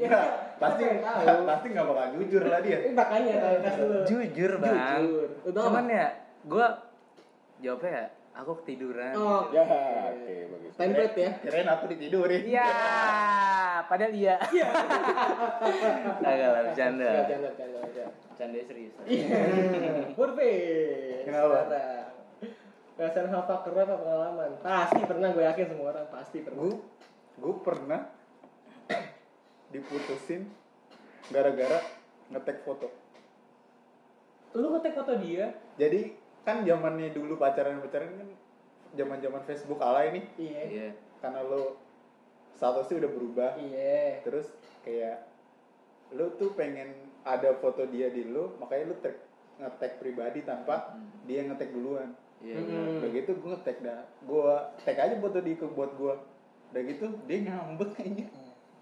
Enggak, 0.00 0.26
pasti 0.56 0.80
siapa 0.80 0.94
yang 0.94 1.02
tahu. 1.02 1.44
pasti 1.50 1.66
nggak 1.68 1.86
bakal 1.86 2.06
jujur 2.14 2.42
lah 2.46 2.60
dia. 2.62 2.78
Eh, 2.78 2.92
makanya 2.94 3.34
kasih 3.60 3.82
lu. 3.84 3.98
Jujur 4.06 4.50
bang. 4.56 4.76
Jujur. 5.02 5.28
Cuman 5.52 5.84
ya, 5.90 6.06
gue 6.42 6.66
jawabnya 7.62 7.90
ya, 7.94 8.04
aku 8.34 8.52
ketiduran. 8.62 9.14
Oh, 9.14 9.46
ya 9.54 9.62
oke 10.10 10.36
bagus 10.50 10.72
template 10.74 11.16
ya. 11.16 11.30
Kirain 11.46 11.68
aku 11.70 11.84
ditidurin. 11.94 12.42
Iya, 12.42 12.70
padahal 13.86 14.12
iya. 14.12 14.36
Agak 16.26 16.48
lah, 16.50 16.62
bercanda. 16.66 17.06
Enggak, 17.06 17.26
jangan, 17.30 17.52
jangan, 17.54 17.82
jangan. 17.94 18.12
Bercanda 18.34 18.58
serius. 18.66 18.94
Purvi. 20.18 20.54
Kenapa? 21.22 21.58
Sekarang. 21.70 22.02
Perasaan 22.92 23.28
hal 23.32 23.42
fakir 23.48 23.72
apa 23.72 23.94
pengalaman? 23.96 24.50
Pasti 24.60 25.00
pernah 25.08 25.28
gue 25.32 25.44
yakin 25.48 25.66
semua 25.72 25.86
orang 25.96 26.06
pasti 26.12 26.38
pernah. 26.44 26.60
Gue 26.60 26.74
gue 27.40 27.54
pernah 27.64 28.00
diputusin 29.72 30.44
gara-gara 31.32 31.80
ngetek 32.28 32.60
foto. 32.68 32.92
Lu 34.52 34.76
ngetek 34.76 34.92
foto 34.92 35.16
dia? 35.16 35.56
Jadi 35.80 36.12
kan 36.42 36.62
zamannya 36.62 37.10
dulu 37.10 37.38
pacaran-pacaran 37.38 38.18
kan 38.18 38.28
zaman-zaman 38.92 39.42
Facebook 39.46 39.78
alay 39.78 40.10
nih 40.12 40.24
Iya. 40.36 40.62
Iya. 40.66 40.88
karena 41.18 41.40
lo 41.42 41.78
statusnya 42.52 43.06
udah 43.06 43.10
berubah 43.10 43.50
Iya. 43.56 44.20
terus 44.22 44.50
kayak 44.82 45.26
lo 46.12 46.34
tuh 46.36 46.52
pengen 46.52 46.92
ada 47.22 47.54
foto 47.56 47.86
dia 47.86 48.10
di 48.10 48.26
lo 48.26 48.58
makanya 48.58 48.90
lo 48.90 48.96
tag 48.98 49.16
ngetek 49.56 49.92
pribadi 49.96 50.42
tanpa 50.42 50.98
dia 51.24 51.46
ngetek 51.46 51.70
duluan 51.70 52.10
Iya. 52.42 52.58
Hmm. 52.58 52.98
udah 52.98 53.10
gitu 53.14 53.30
gue 53.38 53.50
ngetek 53.54 53.78
dah 53.80 54.02
gue 54.20 54.52
tag 54.82 54.98
aja 54.98 55.14
foto 55.16 55.38
di 55.38 55.54
buat 55.54 55.90
gue 55.94 56.14
udah 56.72 56.82
gitu 56.82 57.06
dia 57.24 57.38
ngambek 57.42 57.90
kayaknya 57.94 58.26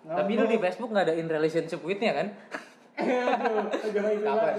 Tapi 0.01 0.33
lu 0.33 0.49
di 0.49 0.57
Facebook 0.57 0.89
nggak 0.89 1.13
ada 1.13 1.15
in 1.15 1.29
relationship 1.29 1.85
with-nya 1.85 2.17
kan? 2.17 2.33
Aduh, 3.01 4.19
Kapan? 4.21 4.57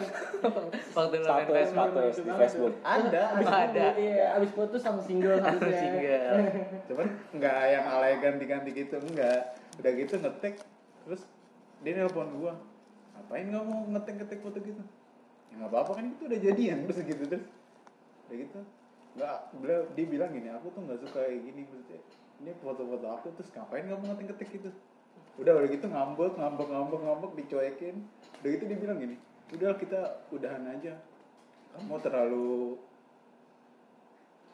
Waktu 0.92 1.16
lu 1.16 1.26
main 1.26 1.46
status 1.46 1.54
Facebook. 1.54 1.90
status 1.92 2.18
di 2.18 2.32
Facebook. 2.34 2.74
ada 2.82 3.22
Abis 3.32 3.48
Ada. 3.48 3.84
putus, 3.86 3.96
Iya, 3.98 4.26
abis 4.36 4.52
putus 4.52 4.82
sama 4.82 5.00
single 5.02 5.38
harusnya. 5.38 5.78
Single. 5.78 6.36
cuman 6.92 7.08
nggak 7.32 7.58
yang 7.70 7.86
alay 7.88 8.14
ganti-ganti 8.18 8.70
gitu 8.74 8.96
enggak 8.98 9.42
udah 9.80 9.92
gitu 9.96 10.14
ngetek 10.18 10.56
terus 11.08 11.22
dia 11.82 11.94
nelpon 11.96 12.30
gua 12.38 12.54
ngapain 13.16 13.46
nggak 13.48 13.64
mau 13.64 13.80
ngetek-ngetek 13.90 14.40
foto 14.42 14.58
gitu? 14.60 14.82
Ya 15.50 15.54
nggak 15.58 15.72
apa-apa 15.72 15.92
kan 16.00 16.06
itu 16.10 16.24
udah 16.26 16.40
jadian. 16.40 16.78
Terus 16.90 17.00
gitu 17.06 17.24
terus. 17.28 17.46
Udah 18.28 18.36
gitu. 18.40 18.60
Nggak 19.12 19.36
beliau 19.60 19.82
dia 19.94 20.06
bilang 20.08 20.32
gini 20.32 20.50
aku 20.50 20.68
tuh 20.72 20.82
nggak 20.84 21.00
suka 21.04 21.20
kayak 21.24 21.40
gini 21.44 21.62
maksudnya. 21.68 22.02
Ini 22.42 22.52
foto-foto 22.58 23.06
aku 23.06 23.28
terus 23.38 23.50
ngapain 23.54 23.86
nggak 23.86 24.00
mau 24.02 24.08
ngetek-ngetek 24.12 24.50
gitu 24.50 24.70
udah 25.38 25.54
udah 25.54 25.70
gitu 25.70 25.86
ngambek 25.86 26.34
ngambek 26.36 26.68
ngambek 26.68 27.00
ngambek 27.00 27.32
dicuekin 27.36 27.96
udah 28.38 28.50
gitu 28.50 28.64
dia 28.66 28.78
bilang 28.78 28.98
gini 28.98 29.16
udah 29.52 29.72
kita 29.76 30.00
udahan 30.30 30.64
aja 30.68 30.94
kamu 31.72 31.96
terlalu 32.00 32.76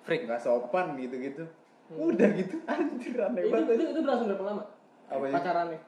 Freak. 0.01 0.23
nggak 0.23 0.39
sopan 0.39 0.95
gitu 0.95 1.15
gitu 1.17 1.43
udah 1.89 2.29
gitu 2.31 2.55
anjir 2.65 3.15
aneh 3.17 3.41
Itu, 3.41 3.49
banget 3.49 3.67
itu, 3.73 3.83
itu 3.87 3.99
berlangsung 4.01 4.27
berapa 4.27 4.43
lama? 4.45 4.63
Apa 5.07 5.23
ya? 5.23 5.33
Pacarannya? 5.33 5.79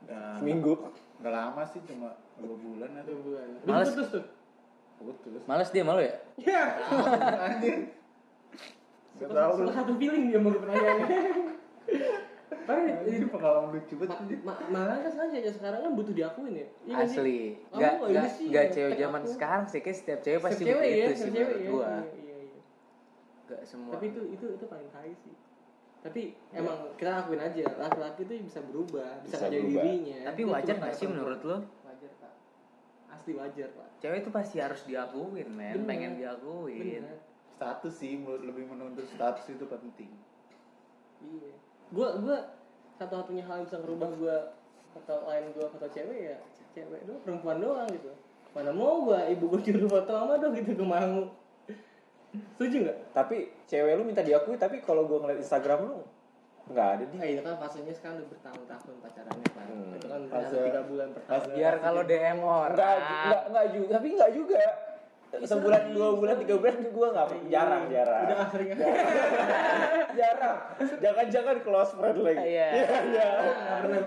Nggak- 0.00 0.36
seminggu 0.36 0.72
nggak 1.18 1.32
lama 1.32 1.62
sih 1.64 1.80
cuma 1.84 2.08
dua 2.36 2.56
bulan 2.56 2.90
atau 2.96 3.10
Dua 3.10 3.20
bulan. 3.24 3.46
Males. 3.64 3.88
putus 3.88 4.08
tuh? 4.10 4.24
putus 4.98 5.42
Males 5.44 5.70
dia 5.70 5.82
malu 5.82 6.00
ya? 6.00 6.14
Ya. 6.36 6.62
anjir 7.46 7.94
nggak 9.16 9.30
tahu 9.32 9.52
Salah 9.56 9.74
satu 9.76 9.92
feeling 9.96 10.24
dia 10.28 10.38
mau 10.38 10.50
pertanyaannya. 10.52 11.06
Padahal 12.48 13.04
ini 13.04 13.26
pengalaman 13.26 13.70
lucu 13.74 13.94
Ma- 13.94 14.08
banget 14.08 14.38
ma- 14.40 14.60
malah 14.68 14.96
kan 14.98 15.12
aja 15.30 15.50
sekarang 15.50 15.80
kan 15.80 15.92
butuh 15.92 16.14
diakuin 16.14 16.54
ya. 16.54 16.66
Iya 16.82 16.94
nggak 16.94 17.06
sih? 17.06 17.16
Asli. 17.16 17.38
Kamu 17.66 17.76
Gak, 17.78 17.92
nggak 17.92 18.08
ini 18.08 18.14
gak, 18.14 18.28
sih, 18.30 18.46
gak 18.46 18.62
ngetek 18.62 18.74
cewek 18.74 18.92
zaman 18.98 19.20
aku. 19.20 19.30
sekarang 19.30 19.64
sih, 19.64 19.80
kayak 19.80 19.98
setiap 19.98 20.20
cewek 20.22 20.40
pasti 20.40 20.54
Setiap 20.58 20.68
cewek 20.70 20.88
ya, 20.88 20.94
begitu 20.98 21.10
sih 21.10 21.18
setiap 21.18 21.34
cewek 21.34 21.48
menurut 21.50 21.60
ya. 21.60 21.70
gua. 21.70 21.88
Iya, 21.88 22.12
iya, 22.14 22.36
iya. 22.42 22.60
Gak 23.46 23.62
semua. 23.62 23.92
Tapi 23.92 24.04
itu 24.06 24.20
itu 24.30 24.46
itu 24.50 24.64
paling 24.64 24.88
tai 24.90 25.12
sih. 25.14 25.34
Tapi 25.98 26.22
emang 26.52 26.78
kita 26.94 27.10
akuin 27.18 27.40
aja, 27.42 27.64
laki-laki 27.76 28.20
itu 28.22 28.32
bisa 28.42 28.60
berubah, 28.62 29.10
bisa, 29.18 29.26
Bisa 29.26 29.36
menjadi 29.42 29.58
berubah. 29.58 29.82
dirinya. 29.82 30.18
Tapi 30.24 30.40
Itu 30.40 30.50
wajar 30.50 30.74
cuma 30.74 30.86
gak 30.86 30.94
sih 30.94 31.06
menurut 31.06 31.40
lo? 31.42 31.56
Wajar 31.82 32.12
pak. 32.18 32.32
Asli 33.10 33.32
wajar 33.34 33.68
pak. 33.70 33.88
Cewek 33.98 34.18
itu 34.18 34.30
pasti 34.30 34.56
harus 34.58 34.80
diakuin, 34.84 35.48
men. 35.50 35.74
Bener. 35.74 35.86
Pengen 35.86 36.12
diakuin. 36.16 37.02
Bener. 37.02 37.18
status 37.50 37.90
sih 37.92 38.14
menurut- 38.14 38.46
lebih 38.46 38.64
menuntut 38.64 39.02
status 39.04 39.42
itu 39.48 39.66
penting 39.66 40.06
Iya. 41.18 41.50
Gua 41.88 42.08
gua 42.20 42.38
satu-satunya 42.98 43.44
hal 43.46 43.62
yang 43.62 43.66
bisa 43.66 43.78
ngerubah 43.80 44.10
gua 44.18 44.36
foto 44.92 45.14
lain 45.28 45.44
gua 45.54 45.66
foto 45.70 45.86
cewek 45.88 46.18
ya 46.32 46.36
cewek 46.74 47.00
doang 47.08 47.20
perempuan 47.24 47.58
doang 47.58 47.88
gitu. 47.88 48.10
Mana 48.52 48.70
mau 48.72 49.04
gua 49.04 49.24
ibu 49.26 49.48
gua 49.48 49.60
nyuruh 49.60 49.88
foto 49.88 50.12
sama 50.12 50.34
dong 50.36 50.52
gitu 50.52 50.70
gua 50.76 50.88
mau. 50.98 51.20
Setuju 52.28 52.76
nggak? 52.84 52.98
tapi 53.16 53.36
cewek 53.64 53.96
lu 53.96 54.04
minta 54.04 54.20
diakui 54.20 54.60
tapi 54.60 54.84
kalau 54.84 55.08
gua 55.08 55.24
ngeliat 55.24 55.40
Instagram 55.40 55.88
lu 55.88 55.96
nggak 56.68 56.88
ada 57.00 57.04
di 57.08 57.16
Nah, 57.16 57.24
itu 57.24 57.40
kan 57.40 57.56
fasenya 57.56 57.94
sekarang 57.96 58.20
udah 58.20 58.28
bertahun-tahun 58.28 58.94
pacarannya 59.00 59.48
kan. 59.56 59.66
Hmm. 59.72 59.96
Itu 59.96 60.06
kan 60.06 60.20
Fase- 60.28 60.52
fase 60.52 60.66
tiga 60.68 60.82
bulan 60.84 61.08
pertama. 61.16 61.44
Biar 61.56 61.74
kalau 61.80 62.02
DM 62.04 62.38
orang. 62.44 62.76
Enggak, 62.76 62.96
enggak, 63.00 63.42
enggak 63.48 63.66
juga, 63.72 63.88
tapi 63.96 64.06
enggak 64.12 64.32
juga. 64.36 64.60
Sebulan, 65.28 65.92
dua 65.92 66.16
bulan, 66.16 66.40
tiga 66.40 66.56
bulan 66.56 66.88
gue 66.88 67.08
nggak 67.12 67.26
jarang, 67.52 67.84
jarang. 67.92 68.22
Udah 68.24 68.36
ah, 68.40 68.46
sering 68.48 68.68
jarang. 70.20 70.56
Jangan-jangan 71.04 71.56
close 71.60 71.92
friend 71.92 72.18
lagi. 72.24 72.48
Iya. 72.48 72.68
iya. 73.12 73.28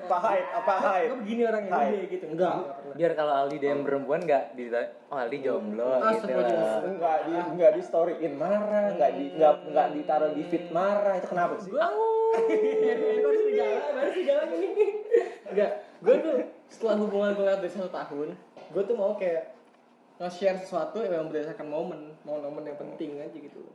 Apa 0.01 0.17
hype? 0.17 0.49
Apa 0.49 0.73
hype? 0.81 1.09
Gue 1.13 1.19
begini 1.21 1.41
orangnya 1.45 1.71
Hai. 1.77 1.89
dia 1.93 2.03
gitu. 2.09 2.25
Enggak. 2.25 2.53
Biar 2.97 3.11
kalau 3.13 3.33
Aldi 3.37 3.57
DM 3.61 3.85
perempuan 3.85 4.25
nggak 4.25 4.57
ditanya, 4.57 4.87
oh 5.13 5.17
Aldi 5.21 5.37
jomblo 5.45 5.89
gitu 5.93 6.09
Astagfirullah. 6.09 6.57
lah. 6.57 6.79
Enggak 6.89 7.17
di 7.21 7.33
enggak 7.37 7.71
di 7.77 7.81
storyin 7.85 8.33
marah, 8.33 8.85
enggak 8.97 9.11
di 9.13 9.23
enggak 9.37 9.53
enggak 9.69 9.87
ditaruh 9.93 10.31
di 10.33 10.43
feed 10.49 10.65
marah. 10.73 11.13
Itu 11.21 11.27
kenapa 11.29 11.53
sih? 11.61 11.69
Gue 11.69 11.81
baru 13.21 13.37
serigala, 13.37 13.77
baru 13.93 14.09
serigala 14.09 14.43
ini. 14.57 14.69
Enggak, 15.53 15.71
gue 16.01 16.15
tuh 16.17 16.35
setelah 16.65 16.95
hubungan 16.97 17.31
gue 17.37 17.45
dari 17.45 17.69
satu 17.69 17.93
tahun, 17.93 18.33
gue 18.73 18.83
tuh 18.89 18.95
mau 18.97 19.13
kayak 19.13 19.60
nge-share 20.21 20.61
sesuatu 20.61 21.01
yang 21.01 21.25
berdasarkan 21.33 21.65
momen, 21.65 22.13
momen 22.21 22.61
yang 22.61 22.77
penting 22.77 23.17
aja 23.17 23.33
gitu. 23.33 23.65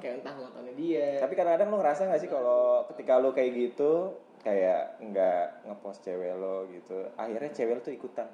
Kayak 0.00 0.20
entah 0.20 0.36
ulang 0.36 0.52
dia. 0.76 1.16
Tapi 1.20 1.32
kadang-kadang 1.32 1.72
lu 1.72 1.76
ngerasa 1.80 2.08
gak 2.12 2.20
sih 2.20 2.28
kalau 2.28 2.84
ketika 2.92 3.16
lu 3.16 3.32
kayak 3.32 3.50
gitu 3.56 4.12
kayak 4.46 5.02
nggak 5.02 5.66
ngepost 5.66 6.06
cewek 6.06 6.38
lo 6.38 6.70
gitu 6.70 7.02
akhirnya 7.18 7.50
cewek 7.50 7.72
lo 7.74 7.80
tuh 7.82 7.94
ikutan 7.98 8.28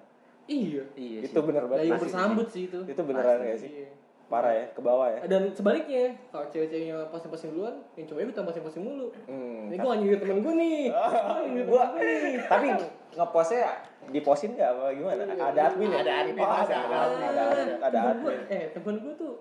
iya 0.44 0.84
Iya 0.92 1.24
itu 1.24 1.40
bener 1.40 1.64
banget 1.64 1.88
Layu 1.88 1.96
bersambut 1.96 2.46
sih 2.52 2.68
itu 2.68 2.84
itu 2.84 3.00
beneran 3.00 3.40
Pasti. 3.40 3.48
gak 3.48 3.58
sih 3.64 3.70
Iya. 3.72 3.90
parah 4.28 4.52
ya 4.52 4.66
ke 4.76 4.80
bawah 4.84 5.08
ya 5.08 5.20
dan 5.24 5.42
sebaliknya 5.56 6.04
kalau 6.28 6.44
cewek-ceweknya 6.52 7.08
posting-posting 7.08 7.50
duluan 7.56 7.74
yang 7.96 8.04
cowoknya 8.04 8.26
ikutan 8.28 8.44
posting-posting 8.44 8.84
mulu 8.84 9.08
hmm. 9.24 9.72
ini 9.72 9.76
gue 9.80 9.92
nyindir 9.96 10.18
temen 10.20 10.38
gue 10.44 10.54
nih 10.56 10.80
nyindir 10.92 11.44
temen 11.48 11.68
gua 11.72 11.84
nih 11.96 12.36
tapi 12.52 12.68
ngepostnya 13.12 13.62
dipostin 14.08 14.56
nggak 14.56 14.70
apa 14.72 14.84
gimana? 14.96 15.22
Ada 15.28 15.60
admin 15.72 15.88
ya? 15.92 15.98
Ada 16.02 16.12
admin, 16.24 16.42
oh, 16.42 16.48
ada 16.48 16.74
ada 16.74 16.96
admin. 17.06 17.22
Ada 17.22 17.42
ada 17.78 17.98
Temen 18.00 18.16
gua, 18.22 18.30
admin. 18.32 18.54
eh 18.56 18.62
temen 18.72 18.94
gue 18.98 19.14
tuh 19.14 19.34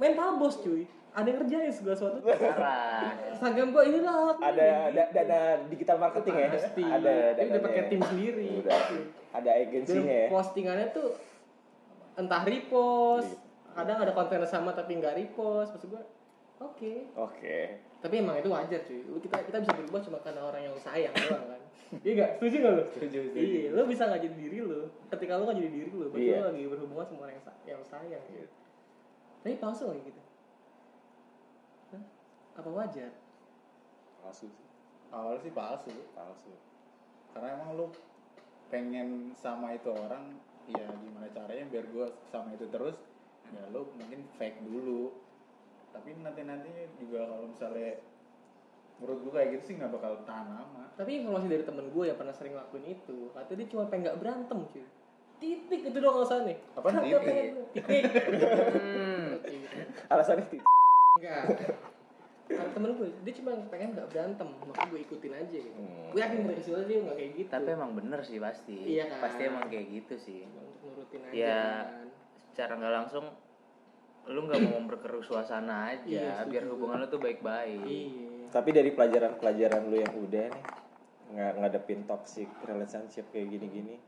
mental 0.00 0.28
bos 0.40 0.56
cuy. 0.64 0.82
Ada 1.16 1.32
yang 1.32 1.38
kerjain 1.40 1.72
segala 1.72 1.96
sesuatu. 1.96 2.18
Parah. 2.28 3.08
Instagram 3.32 3.68
gue 3.72 3.82
ini 3.88 3.98
lah. 4.04 4.36
Ada 4.36 4.66
ada 4.92 5.02
dana 5.16 5.40
digital 5.72 5.96
marketing 5.96 6.34
ya? 6.36 6.48
Pasti. 6.52 6.84
Ada 6.84 7.14
dia 7.32 7.44
udah 7.48 7.62
pakai 7.64 7.82
tim 7.88 8.00
sendiri. 8.04 8.48
Udah. 8.60 8.80
ada 9.36 9.50
agensinya 9.52 10.16
ya? 10.24 10.28
postingannya 10.32 10.86
tuh 10.92 11.16
entah 12.20 12.42
repost. 12.44 13.32
Kadang 13.76 13.98
ada 14.00 14.12
konten 14.12 14.40
sama 14.44 14.72
tapi 14.76 15.00
nggak 15.00 15.16
repost. 15.16 15.76
Maksud 15.76 15.88
gue 15.88 16.04
oke. 16.60 16.92
Oke 17.16 17.85
tapi 17.98 18.14
emang 18.20 18.36
itu 18.36 18.46
wajar 18.46 18.80
cuy. 18.82 19.00
Kita 19.18 19.36
kita 19.42 19.56
bisa 19.60 19.72
berubah 19.74 20.00
cuma 20.00 20.18
karena 20.20 20.42
orang 20.42 20.62
yang 20.62 20.76
sayang 20.76 21.14
doang 21.16 21.46
kan? 21.48 21.60
Iya 22.02 22.12
gak 22.18 22.30
setuju 22.38 22.56
gak 22.60 22.72
lu? 22.72 22.84
Setuju, 22.90 23.18
iya 23.32 23.70
lu 23.70 23.82
bisa 23.86 24.02
nggak 24.04 24.22
jadi 24.22 24.36
diri 24.36 24.58
lu. 24.60 24.80
Ketika 25.06 25.38
lu 25.38 25.42
nggak 25.46 25.58
jadi 25.58 25.70
diri 25.70 25.88
lu 25.88 26.06
berarti 26.10 26.22
Iya. 26.24 26.36
lu 26.36 26.44
lagi 26.50 26.62
berhubungan 26.66 27.06
sama 27.06 27.20
orang 27.22 27.34
yang, 27.34 27.44
sa- 27.44 27.60
yang 27.64 27.82
sayang 27.82 28.22
gitu. 28.26 28.48
Tapi 29.40 29.54
palsu 29.56 29.82
lagi 29.86 30.02
gitu? 30.02 30.22
Hah? 31.90 32.02
apa 32.56 32.68
wajar? 32.68 33.12
Palsu 34.18 34.46
sih. 34.50 34.66
Awal 35.14 35.38
sih 35.38 35.52
palsu. 35.54 35.94
Palsu. 36.12 36.52
Karena 37.30 37.54
emang 37.54 37.78
lu 37.78 37.86
pengen 38.66 39.30
sama 39.32 39.70
itu 39.72 39.86
orang 39.88 40.34
ya 40.66 40.82
gimana 40.90 41.30
caranya 41.30 41.62
biar 41.70 41.86
gua 41.94 42.10
sama 42.26 42.50
itu 42.50 42.66
terus 42.66 42.98
ya 43.54 43.62
lu 43.70 43.86
mungkin 43.94 44.26
fake 44.34 44.58
dulu 44.66 45.14
tapi 45.96 46.12
nanti 46.20 46.42
nanti 46.42 46.68
juga 46.96 47.24
kalau 47.24 47.48
misalnya 47.48 47.96
menurut 48.96 49.18
gua 49.22 49.32
kayak 49.34 49.48
gitu 49.56 49.62
sih 49.64 49.74
nggak 49.76 49.92
bakal 49.92 50.12
tahan 50.24 50.48
lama. 50.48 50.84
Tapi 50.96 51.10
informasi 51.20 51.46
dari 51.46 51.64
temen 51.64 51.88
gue 51.88 52.04
yang 52.04 52.16
pernah 52.16 52.32
sering 52.32 52.52
lakuin 52.52 52.84
itu 52.86 53.28
katanya 53.32 53.56
dia 53.60 53.68
cuma 53.68 53.82
pengen 53.86 54.02
nggak 54.08 54.18
berantem 54.20 54.58
cuy. 54.66 54.84
Titik 55.36 55.80
itu 55.84 55.98
doang 56.00 56.16
alasannya. 56.16 56.56
Apaan 56.72 56.92
Kagak 56.96 57.04
titik? 57.04 57.24
pengen- 57.24 57.54
titik. 57.76 58.02
Hmm. 58.76 59.28
alasannya 60.08 60.44
itu 60.46 60.56
enggak. 61.16 61.42
Ada 62.46 62.70
temen 62.72 62.90
gue 62.94 63.08
dia 63.20 63.32
cuma 63.36 63.50
pengen 63.68 63.88
nggak 63.92 64.08
berantem 64.08 64.48
makanya 64.62 64.88
gue 64.88 65.00
ikutin 65.02 65.32
aja 65.34 65.58
gitu. 65.60 65.76
Hmm. 65.76 66.08
gue 66.08 66.20
yakin 66.22 66.38
dari 66.46 66.62
situ 66.62 66.80
dia 66.88 66.98
nggak 67.04 67.16
kayak 67.16 67.32
gitu. 67.36 67.50
Tapi 67.52 67.68
emang 67.68 67.92
bener 67.92 68.20
sih 68.24 68.38
pasti. 68.40 68.76
Iya 68.96 69.04
kan? 69.12 69.18
pasti 69.20 69.40
emang 69.44 69.64
kayak 69.68 69.86
gitu 69.92 70.14
sih. 70.16 70.38
Untuk 70.48 70.64
nurutin 70.80 71.20
aja 71.20 71.34
ya 71.36 71.60
kan. 71.84 72.08
secara 72.48 72.72
nggak 72.80 72.94
langsung 72.96 73.24
lu 74.26 74.46
nggak 74.50 74.58
mau 74.66 74.82
memperkeruh 74.82 75.22
suasana 75.22 75.94
aja 75.94 76.06
Iya, 76.06 76.34
biar 76.50 76.66
hubungan 76.66 77.02
lu 77.02 77.06
tuh 77.06 77.22
baik-baik. 77.22 77.86
Iya. 77.86 78.50
Tapi 78.50 78.70
dari 78.74 78.90
pelajaran-pelajaran 78.90 79.82
lu 79.86 79.96
yang 80.02 80.14
udah 80.18 80.46
nih 80.50 80.64
nggak 81.26 81.52
ngadepin 81.58 82.06
toxic 82.06 82.46
relationship 82.62 83.26
kayak 83.34 83.50
gini-gini 83.50 83.98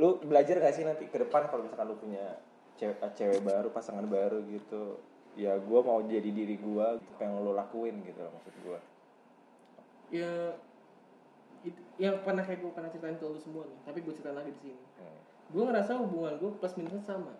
lu 0.00 0.20
belajar 0.24 0.60
gak 0.60 0.72
sih 0.72 0.84
nanti 0.88 1.04
ke 1.08 1.20
depan 1.20 1.52
kalau 1.52 1.68
misalkan 1.68 1.92
lu 1.92 1.96
punya 2.00 2.40
cewek, 2.80 2.96
cewek 3.12 3.40
baru 3.44 3.68
pasangan 3.68 4.04
baru 4.08 4.40
gitu? 4.48 4.96
Ya 5.36 5.56
gue 5.56 5.80
mau 5.80 6.00
jadi 6.04 6.28
diri 6.28 6.60
gue 6.60 6.86
gitu, 7.00 7.12
apa 7.16 7.20
yang 7.24 7.40
lu 7.40 7.52
lakuin 7.56 8.04
gitu 8.04 8.20
loh 8.20 8.32
maksud 8.36 8.54
gue 8.60 8.78
ya 10.12 10.52
itu 11.64 11.80
yang 11.96 12.20
pernah 12.20 12.44
kayak 12.44 12.60
gue 12.60 12.70
pernah 12.76 12.92
ceritain 12.92 13.16
ke 13.16 13.24
lu 13.24 13.40
semua 13.40 13.64
nih 13.64 13.78
tapi 13.88 13.98
gue 14.04 14.12
ceritain 14.12 14.36
lagi 14.36 14.52
di 14.52 14.60
sini. 14.60 14.76
Hmm. 15.00 15.20
gue 15.56 15.62
ngerasa 15.64 15.92
hubungan 16.04 16.36
gue 16.36 16.50
plus 16.60 16.74
minusnya 16.76 17.00
sama 17.00 17.32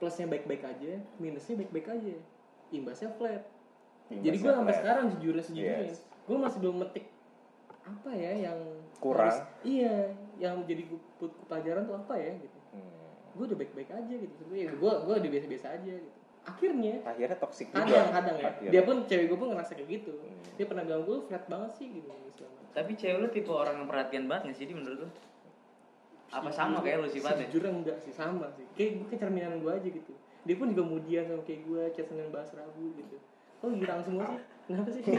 plusnya 0.00 0.26
baik-baik 0.26 0.64
aja 0.64 0.96
minusnya 1.20 1.54
baik-baik 1.60 1.86
aja. 1.86 2.16
Imbasnya 2.72 3.12
flat. 3.14 3.44
Jadi 4.08 4.36
gue 4.36 4.50
sampai 4.50 4.74
sekarang 4.74 5.04
jujurnya 5.14 5.44
sejujurnya. 5.44 5.86
Yes. 5.86 6.00
gue 6.24 6.38
masih 6.38 6.58
belum 6.62 6.76
metik 6.78 7.10
apa 7.82 8.10
ya 8.14 8.32
yang 8.48 8.58
Kurang. 9.02 9.28
harus- 9.28 9.42
iya 9.60 10.14
yang 10.38 10.62
jadi 10.62 10.86
gue 10.86 10.98
pelajaran 11.44 11.84
tuh 11.84 11.96
apa 11.96 12.14
ya 12.16 12.32
gitu. 12.34 12.58
Hmm. 12.72 13.10
gue 13.30 13.44
udah 13.46 13.58
baik-baik 13.58 13.90
aja 13.90 14.14
gitu. 14.16 14.34
Sebenarnya 14.40 14.66
gue 14.72 14.92
gue 15.04 15.14
udah 15.20 15.30
biasa-biasa 15.30 15.66
aja 15.76 15.92
gitu. 15.98 16.18
Akhirnya 16.40 16.94
akhirnya 17.04 17.36
toxic 17.36 17.68
juga. 17.68 17.84
Kadang-kadang 17.84 18.36
ya 18.36 18.46
Akhirnya. 18.48 18.70
dia 18.72 18.82
pun 18.82 18.96
cewek 19.04 19.26
gue 19.28 19.38
pun 19.38 19.48
ngerasa 19.52 19.72
kayak 19.76 19.88
gitu. 19.90 20.12
Hmm. 20.16 20.40
dia 20.56 20.66
pernah 20.66 20.82
bilang 20.82 21.02
gue 21.04 21.18
flat 21.28 21.44
banget 21.46 21.70
sih 21.76 21.86
gitu 21.90 22.10
tapi 22.70 22.94
cewek 22.94 23.18
lu 23.18 23.28
tipe 23.34 23.50
orang 23.50 23.82
yang 23.82 23.88
perhatian 23.90 24.24
banget 24.30 24.42
gak 24.46 24.56
sih 24.62 24.66
di 24.70 24.74
menurut 24.78 24.98
lu 25.02 25.08
apa 26.30 26.50
sama 26.54 26.78
kayak 26.78 27.02
lu 27.02 27.08
sifatnya 27.10 27.50
Sejujurnya 27.50 27.70
enggak 27.74 27.98
sih 28.02 28.14
sama 28.14 28.46
sih. 28.54 28.66
Kayak 28.78 29.02
gue 29.02 29.06
kecerminan 29.14 29.58
gue 29.58 29.70
aja 29.70 29.88
gitu. 29.90 30.12
Dia 30.46 30.54
pun 30.56 30.72
juga 30.72 30.84
mudian 30.86 31.24
sama 31.26 31.42
kayak 31.42 31.60
gue, 31.66 31.82
chat 31.92 32.06
Senin 32.06 32.30
bahas 32.30 32.50
Rabu 32.54 32.94
gitu. 32.94 33.16
Oh 33.60 33.70
girang 33.76 34.00
semua 34.00 34.24
sih. 34.30 34.40
Kenapa 34.70 34.88
sih? 34.94 35.02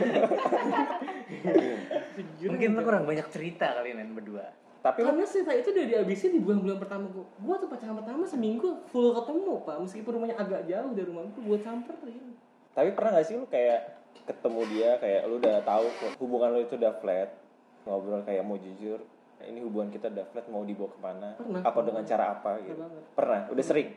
Sejujurnya 2.16 2.48
mungkin 2.48 2.68
lu 2.68 2.74
enggak. 2.74 2.86
kurang 2.88 3.04
banyak 3.06 3.28
cerita 3.30 3.68
kali 3.76 3.94
nen 3.94 4.16
berdua 4.16 4.48
tapi 4.82 5.06
Karena 5.06 5.22
cerita 5.30 5.54
itu 5.54 5.70
udah 5.70 5.86
dihabisin 5.94 6.34
di 6.34 6.42
bulan-bulan 6.42 6.82
pertama 6.82 7.06
gue. 7.14 7.22
Gue 7.22 7.56
tuh 7.62 7.70
pacaran 7.70 8.02
pertama 8.02 8.26
seminggu 8.26 8.82
full 8.90 9.14
ketemu 9.14 9.62
pak. 9.62 9.78
Meskipun 9.78 10.12
rumahnya 10.18 10.42
agak 10.42 10.66
jauh 10.66 10.92
dari 10.98 11.06
rumah 11.06 11.22
gue, 11.30 11.38
gue 11.38 11.58
samperin. 11.62 12.34
tapi 12.72 12.96
pernah 12.96 13.20
gak 13.20 13.28
sih 13.28 13.36
lu 13.36 13.44
kayak 13.52 14.00
ketemu 14.24 14.62
dia 14.72 14.90
kayak 14.96 15.28
lu 15.28 15.44
udah 15.44 15.60
tahu 15.68 15.92
hubungan 16.24 16.56
lu 16.56 16.64
itu 16.64 16.80
udah 16.80 16.96
flat 17.04 17.36
ngobrol 17.84 18.24
kayak 18.24 18.48
mau 18.48 18.56
jujur 18.56 19.04
ini 19.44 19.60
hubungan 19.60 19.90
kita 19.90 20.08
udah 20.08 20.24
flat 20.26 20.46
mau 20.48 20.62
dibawa 20.62 20.88
ke 20.88 20.98
mana 20.98 21.28
Pernah. 21.34 21.62
apa 21.64 21.80
dengan 21.82 22.04
cara 22.04 22.24
apa 22.32 22.50
Pernah 22.52 22.64
gitu 22.64 22.80
banget. 22.80 23.04
pernah 23.14 23.40
udah 23.48 23.64
sering 23.64 23.90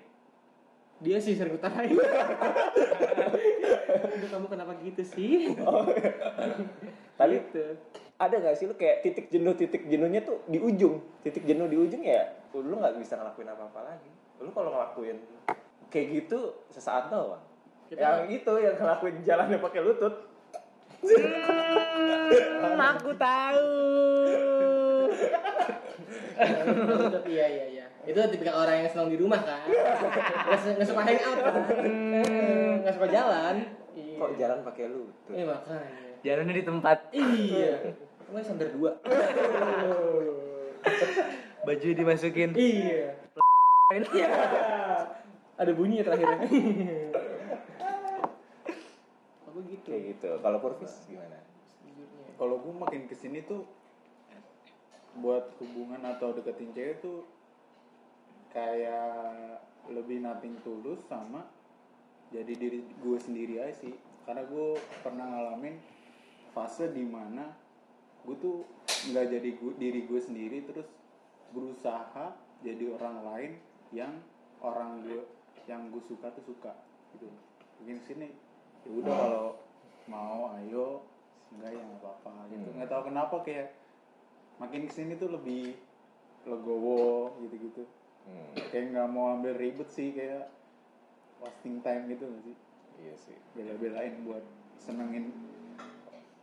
Dia 0.97 1.19
sih 1.19 1.35
sering 1.35 1.55
utarain. 1.55 1.91
Udah 1.91 2.07
kamu 4.31 4.47
kenapa 4.47 4.73
gitu 4.79 5.03
sih? 5.05 5.53
tapi 7.15 7.41
gitu. 7.41 7.63
ada 8.17 8.35
gak 8.37 8.55
sih 8.55 8.65
lu 8.65 8.75
kayak 8.75 9.03
titik 9.03 9.27
jenuh 9.29 9.53
titik 9.53 9.85
jenuhnya 9.85 10.21
tuh 10.21 10.41
di 10.45 10.57
ujung 10.57 11.01
titik 11.21 11.43
jenuh 11.43 11.65
di 11.65 11.77
ujung 11.77 12.01
ya 12.01 12.25
lu 12.53 12.73
nggak 12.73 12.97
bisa 12.97 13.15
ngelakuin 13.15 13.49
apa 13.49 13.63
apa 13.65 13.81
lagi 13.85 14.09
lu 14.37 14.49
kalau 14.49 14.71
ngelakuin 14.71 15.17
kayak 15.89 16.07
gitu 16.17 16.53
sesaat 16.69 17.09
doang 17.09 17.41
Kita- 17.85 18.01
yang 18.01 18.17
itu 18.29 18.53
yang 18.57 18.75
ngelakuin 18.77 19.15
jalannya 19.21 19.59
pakai 19.59 19.81
lutut 19.81 20.15
Hmm, 21.05 22.81
aku 22.81 23.13
tahu 23.13 23.69
iya 27.27 27.47
iya 27.47 27.65
iya. 27.71 27.85
Itu 28.05 28.19
tipikal 28.29 28.55
orang 28.59 28.85
yang 28.85 28.89
senang 28.89 29.09
di 29.09 29.17
rumah 29.17 29.41
kan. 29.41 29.65
Nggak 29.65 30.59
su- 30.59 30.75
nggak 30.75 30.87
suka 30.87 31.03
hang 31.03 31.21
out 31.23 31.39
kan. 31.41 31.55
Nggak 32.81 32.95
suka 32.95 33.09
jalan. 33.09 33.57
Iya. 33.95 34.17
kok 34.17 34.31
jalan 34.35 34.59
pakai 34.65 34.85
lutut 34.89 35.31
Eh 35.31 35.47
makanya. 35.47 36.19
jalannya 36.21 36.51
di 36.53 36.65
tempat 36.65 36.99
Iya. 37.11 37.75
Kamu 38.25 38.39
sampai 38.41 38.67
dua. 38.71 38.91
baju 41.65 41.89
dimasukin 41.89 42.51
iya. 42.55 43.15
Iya. 44.11 44.29
Ada 45.55 45.71
bunyi 45.73 46.03
ya 46.03 46.05
terakhirnya. 46.05 46.39
Aku 49.47 49.59
gitu. 49.65 49.87
kayak 49.87 50.03
gitu 50.13 50.29
kalau 50.41 50.59
Purvis 50.59 51.07
gimana 51.07 51.39
Sejujurnya. 51.71 52.35
kalau 52.35 52.59
gue 52.59 52.75
makin 52.75 53.07
ke 53.07 53.15
sini 53.15 53.41
tuh 53.41 53.63
buat 55.15 55.55
hubungan 55.63 56.03
atau 56.03 56.35
deketin 56.35 56.75
cewek 56.75 56.99
tuh 56.99 57.23
kayak 58.51 59.61
lebih 59.91 60.23
nating 60.23 60.57
tulus 60.65 61.03
sama 61.07 61.45
jadi 62.33 62.51
diri 62.51 62.81
gue 62.83 63.19
sendiri 63.21 63.63
aja 63.63 63.75
sih. 63.79 63.95
Karena 64.25 64.43
gue 64.49 64.75
pernah 65.05 65.29
ngalamin 65.29 65.77
fase 66.51 66.89
di 66.91 67.05
mana 67.05 67.53
gue 68.25 68.37
tuh 68.41 68.65
nggak 69.13 69.27
jadi 69.29 69.51
gu- 69.55 69.77
diri 69.77 70.01
gue 70.09 70.21
sendiri 70.21 70.65
terus 70.65 70.89
berusaha 71.53 72.33
jadi 72.65 72.89
orang 72.97 73.17
lain 73.23 73.53
yang 73.93 74.13
orang 74.65 75.05
gue 75.05 75.21
yang 75.69 75.93
gue 75.93 76.01
suka 76.09 76.33
tuh 76.33 76.43
suka 76.49 76.73
gitu. 77.15 77.29
Mungkin 77.83 77.99
sini 78.03 78.29
ya 78.85 78.91
udah 78.91 79.15
kalau 79.15 79.47
mau 80.09 80.53
ayo 80.57 81.05
enggak 81.53 81.71
ya 81.73 81.81
nggak 81.81 82.01
apa-apa 82.01 82.31
gitu. 82.51 82.67
Hmm. 82.67 82.75
nggak 82.81 82.89
tahu 82.91 83.03
kenapa 83.09 83.37
kayak 83.45 83.69
makin 84.57 84.85
ke 84.85 84.93
sini 84.93 85.15
tuh 85.15 85.31
lebih 85.31 85.75
legowo 86.45 87.35
gitu-gitu 87.41 87.83
hmm, 88.25 88.53
kayak 88.69 88.93
nggak 88.93 89.09
mau 89.09 89.35
ambil 89.35 89.55
ribet 89.55 89.89
sih 89.89 90.11
kayak 90.11 90.49
wasting 91.39 91.81
time 91.81 92.07
gitu 92.07 92.25
nggak 92.25 92.43
sih 92.43 92.57
iya 93.01 93.15
sih 93.17 93.37
bela-belain 93.53 94.23
buat 94.23 94.45
senengin 94.77 95.33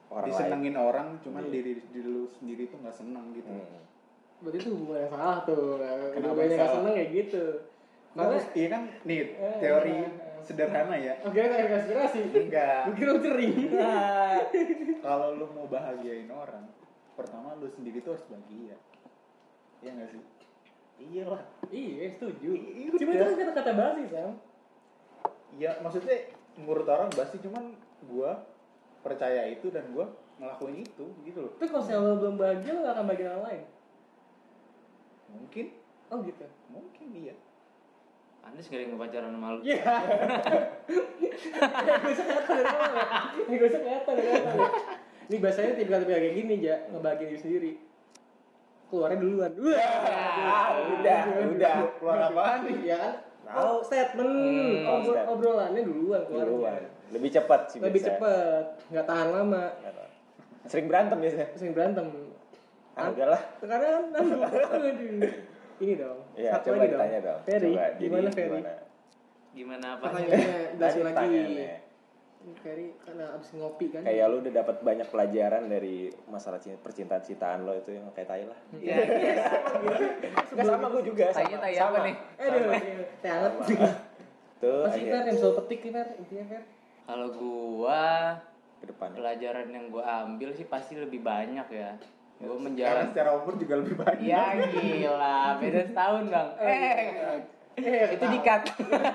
orang 0.08 0.28
disenengin 0.28 0.76
orang 0.76 1.08
cuman 1.22 1.44
Iya. 1.44 1.52
diri 1.54 1.72
diri 1.88 2.10
lu 2.10 2.26
sendiri 2.30 2.68
tuh 2.68 2.78
nggak 2.80 2.94
seneng 2.94 3.26
lain 3.26 3.34
gitu 3.34 3.52
Hmm. 3.52 3.80
Berarti 4.42 4.58
itu 4.58 4.70
hubungan 4.74 5.00
yang 5.00 5.14
salah 5.14 5.38
tuh. 5.46 5.78
Banyak 5.78 6.58
salah? 6.58 6.74
seneng 6.74 6.94
kayak 6.98 7.12
gitu. 7.14 7.44
Karena 8.10 8.26
Terus, 8.34 8.46
iya 8.52 8.68
kan 8.68 8.82
nih 9.06 9.18
Eh, 9.22 9.56
teori 9.62 9.94
eh, 9.94 10.02
eh. 10.02 10.42
sederhana 10.42 10.96
ya 10.98 11.14
Oke, 11.22 11.38
kayak 11.40 11.70
konspirasi. 11.70 12.20
enggak 12.42 12.82
Gue 12.84 12.96
kira 12.98 13.14
cering. 13.22 13.54
kalau 15.00 15.38
lu 15.38 15.46
mau 15.48 15.70
bahagiain 15.70 16.26
orang 16.28 16.66
pertama 17.22 17.54
lu 17.56 17.70
sendiri 17.70 18.02
tuh 18.02 18.14
harus 18.14 18.26
bahagia 18.26 18.76
iya 19.80 19.92
nggak 19.94 20.10
sih 20.10 20.24
iya 21.00 21.24
lah 21.26 21.42
Iya, 21.72 22.14
setuju. 22.14 22.52
Iya, 22.52 22.92
Cuma 22.94 23.12
itu 23.12 23.24
kan 23.24 23.34
kata-kata 23.34 23.72
basi, 23.74 24.04
Sam. 24.06 24.32
iya 25.56 25.80
maksudnya 25.80 26.18
menurut 26.54 26.84
orang 26.86 27.08
pasti 27.10 27.40
cuman 27.40 27.74
gua 28.06 28.44
percaya 29.00 29.48
itu 29.48 29.68
dan 29.68 29.88
gua 29.90 30.12
ngelakuin 30.38 30.84
itu 30.84 31.06
gitu 31.24 31.40
loh 31.42 31.52
Tapi 31.56 31.70
kalau 31.70 31.82
misalnya 31.82 32.04
lo 32.04 32.16
belum 32.18 32.36
bahagia, 32.36 32.70
lo 32.72 32.80
gak 32.82 32.94
akan 32.94 33.06
bahagia 33.08 33.28
orang 33.30 33.44
lain. 33.46 33.64
mungkin 35.32 35.66
Oh 36.08 36.18
gitu. 36.22 36.44
mungkin 36.68 37.08
iya 37.16 37.36
Andes 38.42 38.68
gak 38.68 38.78
ada 38.78 38.86
yang 38.86 39.00
pacaran 39.00 39.32
sama 39.32 39.48
lu 39.54 39.60
Iya. 39.64 39.82
Gue 42.02 42.12
usah 42.12 42.26
kelihatan 42.26 42.52
dari 42.52 42.68
ya. 42.68 43.08
Ini 43.48 43.56
gue 43.56 43.68
usah 43.70 43.80
kelihatan 43.80 44.14
dari 44.14 44.28
ya. 44.28 44.70
Ini 45.28 45.38
bahasanya 45.38 45.74
tipikal-tipikal 45.76 46.20
kayak 46.20 46.36
gini, 46.36 46.54
Ja. 46.60 46.76
Ngebahagiain 46.90 47.30
diri 47.30 47.40
sendiri. 47.40 47.72
Keluarnya 48.88 49.18
duluan. 49.18 49.52
Wah. 49.56 49.80
Ah, 49.80 50.68
udah, 51.00 51.22
udah. 51.48 51.76
keluar 51.96 52.18
apaan 52.28 52.60
nih 52.66 52.78
Ya 52.84 52.98
kan? 52.98 53.14
Tahu. 53.42 53.58
Oh, 53.58 53.78
statement. 53.82 54.28
Hmm, 54.28 54.76
Obrol- 54.84 55.04
statement. 55.06 55.30
obrolannya 55.30 55.82
duluan 55.84 56.22
keluarnya. 56.26 56.52
Duluan. 56.52 56.82
Lebih 57.12 57.30
cepat 57.30 57.62
sih 57.68 57.78
Lebih 57.80 57.92
biasanya. 57.98 58.18
cepet. 58.18 58.66
Nggak 58.90 59.06
tahan 59.06 59.28
lama. 59.30 59.64
Sering 60.68 60.86
berantem 60.88 61.18
biasanya. 61.20 61.48
Sering 61.56 61.74
berantem. 61.74 62.06
Ah, 62.92 63.08
udahlah. 63.08 63.42
Sekarang 63.58 63.82
kan, 63.88 64.04
aduh. 64.20 65.32
Ini 65.82 65.94
dong. 65.98 66.20
Iya, 66.38 66.50
Satu 66.54 66.66
coba 66.70 66.78
lagi 66.78 66.94
ditanya 66.94 67.20
dong. 67.20 67.40
Ferry, 67.42 67.72
Coba, 67.74 67.86
gimana 67.98 68.30
Ferry? 68.30 68.50
gimana? 68.54 68.74
Gimana 69.52 69.86
apa? 69.90 70.04
Pertanyaannya 70.06 70.58
jelasin 70.78 71.04
lagi. 71.04 71.40
Ferry 72.62 72.94
karena 73.06 73.38
abis 73.38 73.54
ngopi 73.54 73.86
kan. 73.94 74.02
Kayak 74.02 74.26
lu 74.34 74.38
udah 74.42 74.54
dapat 74.54 74.78
banyak 74.82 75.08
pelajaran 75.14 75.64
dari 75.70 76.10
masalah 76.26 76.58
cinta, 76.58 76.82
percintaan 76.82 77.22
cintaan 77.22 77.60
lo 77.66 77.78
itu 77.78 77.94
yang 77.94 78.10
kayak 78.14 78.28
tai 78.30 78.44
lah. 78.50 78.60
Ya, 78.82 78.98
Nggak 80.54 80.66
sama 80.66 80.88
gue 80.90 81.04
juga. 81.06 81.26
Sama, 81.34 81.58
tai 81.62 81.74
sama. 81.78 81.90
apa 81.94 82.00
nih? 82.06 82.16
Eh, 82.42 82.50
teh 83.22 83.30
hangat. 83.30 83.54
Tuh, 84.62 84.86
Masih 84.86 85.10
Fer 85.10 85.24
yang 85.26 85.38
selalu 85.42 85.56
petik 85.66 85.80
nih 85.82 85.92
Fer, 85.98 86.08
intinya 86.22 86.46
Fer. 86.46 86.64
Kalau 87.10 87.28
gua 87.34 88.04
ke 88.78 88.86
depan. 88.90 89.10
pelajaran 89.18 89.68
yang 89.74 89.86
gua 89.90 90.04
ambil 90.26 90.50
sih 90.54 90.70
pasti 90.70 90.98
lebih 91.02 91.26
banyak 91.26 91.66
ya. 91.74 91.98
Gua 92.42 92.58
karena 92.58 92.66
menjalani 92.66 93.10
secara 93.10 93.30
umur 93.38 93.54
juga 93.58 93.74
lebih 93.82 93.96
banyak 93.98 94.22
Ya 94.22 94.46
gila, 94.70 95.42
beda 95.58 95.82
setahun 95.90 96.24
bang. 96.30 96.48
Eh, 96.62 97.02
Eh, 97.74 98.20
itu 98.20 98.26
dikat. 98.28 98.62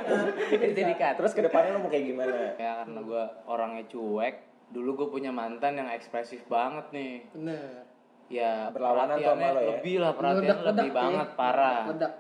itu 0.64 0.81
dikat. 0.83 1.14
Terus 1.16 1.33
ke 1.33 1.45
depannya 1.45 1.77
lo 1.77 1.85
mau 1.85 1.90
kayak 1.90 2.07
gimana? 2.07 2.57
Ya 2.57 2.73
karena 2.81 3.01
gua 3.01 3.25
orangnya 3.45 3.85
cuek. 3.87 4.37
Dulu 4.66 4.90
gue 4.99 5.09
punya 5.12 5.31
mantan 5.31 5.79
yang 5.79 5.87
ekspresif 5.88 6.42
banget 6.47 6.90
nih. 6.90 7.23
Bener. 7.31 7.87
Ya 8.27 8.75
Berlawanan 8.75 9.14
tuh 9.14 9.23
sama 9.23 9.38
perhatiannya 9.38 9.55
lo 9.55 9.61
ya? 9.61 9.69
lebih 9.71 9.97
lah 10.03 10.12
perhatian 10.19 10.42
Meledak-ledak 10.42 10.75
lebih 10.75 10.90
ya. 10.90 10.97
banget 10.99 11.29
parah. 11.38 11.83
Ledak. 11.87 12.12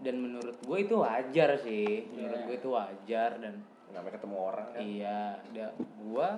Dan 0.00 0.14
menurut 0.18 0.56
gue 0.58 0.78
itu 0.80 0.94
wajar 0.96 1.50
sih. 1.60 1.88
Menurut 2.08 2.38
Iya. 2.38 2.46
gue 2.46 2.56
itu 2.56 2.68
wajar 2.70 3.30
dan 3.38 3.54
Namanya 3.92 4.14
ketemu 4.16 4.36
orang 4.36 4.66
kan. 4.72 4.80
Iya, 4.82 5.22
da, 5.54 5.66
gua 6.00 6.28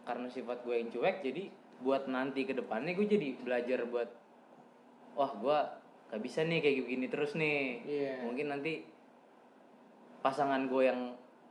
karena 0.00 0.26
sifat 0.28 0.62
gue 0.62 0.74
yang 0.76 0.88
cuek 0.88 1.16
jadi 1.20 1.42
buat 1.80 2.06
nanti 2.06 2.44
ke 2.44 2.54
depannya 2.54 2.94
gue 2.94 3.06
jadi 3.06 3.28
belajar 3.36 3.78
buat 3.86 4.06
wah 5.12 5.32
gua 5.34 5.58
gak 6.10 6.20
bisa 6.20 6.42
nih 6.42 6.58
kayak 6.58 6.82
begini 6.82 7.06
terus 7.06 7.32
nih. 7.32 7.60
Iya. 7.82 8.12
Mungkin 8.24 8.46
nanti 8.48 8.82
pasangan 10.20 10.66
gue 10.66 10.82
yang 10.84 11.00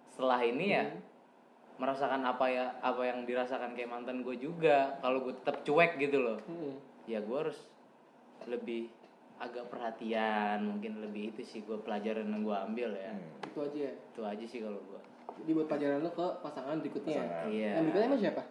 setelah 0.09 0.39
ini 0.41 0.65
ya 0.69 0.83
Hmm. 0.85 0.99
merasakan 1.79 2.21
apa 2.21 2.45
ya 2.45 2.75
apa 2.77 3.01
yang 3.01 3.23
dirasakan 3.23 3.71
kayak 3.71 3.87
mantan 3.89 4.19
gue 4.19 4.35
juga. 4.35 4.99
Kalau 4.99 5.23
gue 5.23 5.33
tetap 5.33 5.63
cuek 5.63 5.95
gitu 5.97 6.19
loh. 6.19 6.37
Hmm. 6.43 6.75
Ya 7.05 7.19
gue 7.19 7.37
harus 7.39 7.55
lebih 8.45 8.91
agak 9.37 9.71
perhatian 9.71 10.67
mungkin 10.67 10.99
lebih 10.99 11.31
itu 11.31 11.41
sih 11.41 11.63
gue 11.63 11.79
pelajaran 11.79 12.27
yang 12.27 12.43
gue 12.43 12.51
ambil 12.53 12.89
ya 12.93 13.09
Hmm. 13.09 13.39
Itu 13.41 13.59
aja. 13.61 13.87
itu 13.89 14.21
aja 14.21 14.45
sih 14.45 14.59
kalau 14.59 14.79
gue 14.81 14.99
Jadi 15.39 15.51
buat 15.55 15.71
pelajaran 15.71 16.03
lo 16.03 16.11
ke 16.11 16.27
pasangan 16.43 16.75
berikutnya. 16.77 17.15
Pasangan. 17.15 17.45
iya 17.47 17.71
Yang 17.73 17.83
berikutnya 17.85 18.07
emang 18.11 18.19
siapa? 18.19 18.43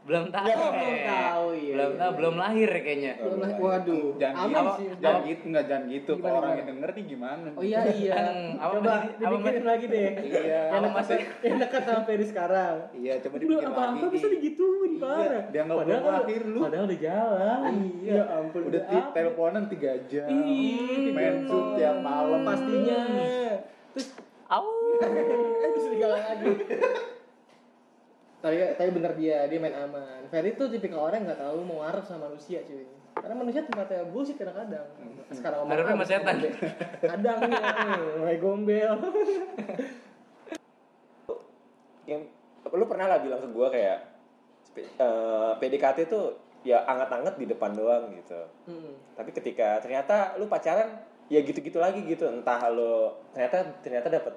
Belum 0.00 0.24
tahu 0.28 0.42
Ya, 0.42 0.56
belum 0.56 0.72
tahu, 0.72 1.44
iya, 1.52 1.74
belum 1.76 1.90
iya, 1.92 1.94
tahu 1.94 2.08
iya. 2.08 2.16
belum 2.16 2.34
lahir 2.36 2.68
kayaknya 2.72 3.12
Belum 3.16 3.38
lah. 3.38 3.50
Waduh. 3.54 4.06
jangan 4.16 4.36
Aman 4.40 4.48
gitu 4.50 4.70
sih. 4.72 4.86
jangan 4.96 5.20
gitu 5.22 5.42
nggak 5.46 5.64
jangan 5.64 5.84
gitu 5.86 6.10
Gimana, 6.10 6.22
kalau 6.22 6.32
orang 6.32 6.40
gimana? 6.42 6.58
yang 6.58 6.68
denger 6.70 6.90
nih 6.90 7.04
gimana 7.06 7.46
Oh 7.50 7.62
iya 7.62 7.80
iya. 7.86 8.14
Apa 8.56 8.72
Coba 8.72 8.92
dipikirin 9.12 9.64
lagi 9.64 9.84
deh. 9.86 10.08
iya 10.24 10.60
Yang 10.72 10.82
masih- 10.90 11.26
yang 11.40 11.56
dekat 11.58 11.82
sama 11.82 12.02
Ferry 12.02 12.24
sekarang. 12.24 12.76
iya 12.92 13.14
coba 13.18 13.34
Lu 13.34 13.40
dibikin 13.40 13.66
apa 13.66 13.76
apa 13.76 13.92
lagi 13.92 14.06
bisa 14.10 14.26
digituin 14.30 14.90
Iya, 14.90 15.00
parah. 15.00 15.44
dia 15.46 15.60
nggak 15.62 15.78
Padahal 15.78 16.00
belum 16.00 16.14
lahir, 16.16 16.42
lu. 16.44 16.58
Padahal 16.60 16.84
udah 16.84 16.98
jalan. 17.00 17.72
iya 17.98 18.12
Ya 18.12 18.22
ampun. 18.34 18.60
udah 18.66 18.82
teleponan 19.10 19.64
tiga 19.66 19.90
jam 20.06 20.28
main 21.10 21.34
zoom 21.44 21.66
tiap 21.74 21.96
malam 21.98 22.40
pastinya. 22.42 23.00
Terus 23.92 24.08
Au. 24.46 24.66
eh 25.62 25.70
bisa 25.70 25.88
digalang 25.88 26.24
lagi. 26.24 26.48
Tapi 28.40 28.56
tapi 28.72 28.90
bener 28.96 29.12
dia 29.20 29.44
dia 29.44 29.60
main 29.60 29.76
aman. 29.76 30.24
Ferry 30.32 30.56
tuh 30.56 30.72
tipikal 30.72 31.12
orang 31.12 31.28
nggak 31.28 31.44
tahu 31.44 31.60
mau 31.60 31.84
ngarep 31.84 32.04
sama 32.08 32.32
manusia 32.32 32.64
cuy. 32.64 32.88
Karena 33.20 33.36
manusia 33.36 33.60
tempatnya 33.68 34.08
bullshit 34.08 34.40
kadang-kadang. 34.40 34.86
Sekarang 35.28 35.60
ngomong 35.60 35.76
Ngarepnya 35.76 35.92
A, 35.92 35.96
sama 35.98 36.06
setan. 36.08 36.36
Kadang 37.04 37.36
nih, 37.44 37.60
mulai 38.16 38.36
gombel. 38.40 38.92
Yang 42.10 42.22
lu 42.70 42.84
pernah 42.88 43.06
lah 43.12 43.18
bilang 43.20 43.44
ke 43.44 43.48
gua 43.52 43.68
kayak 43.68 43.98
eh, 44.78 45.52
PDKT 45.60 46.08
tuh 46.08 46.40
ya 46.64 46.80
anget-anget 46.88 47.36
di 47.36 47.44
depan 47.44 47.76
doang 47.76 48.08
gitu. 48.16 48.40
Hmm. 48.64 48.96
Tapi 49.20 49.36
ketika 49.36 49.84
ternyata 49.84 50.40
lu 50.40 50.48
pacaran 50.48 51.04
ya 51.28 51.44
gitu-gitu 51.44 51.76
lagi 51.76 52.00
gitu. 52.08 52.24
Entah 52.24 52.72
lu 52.72 53.12
ternyata 53.36 53.68
ternyata 53.84 54.08
dapat 54.08 54.32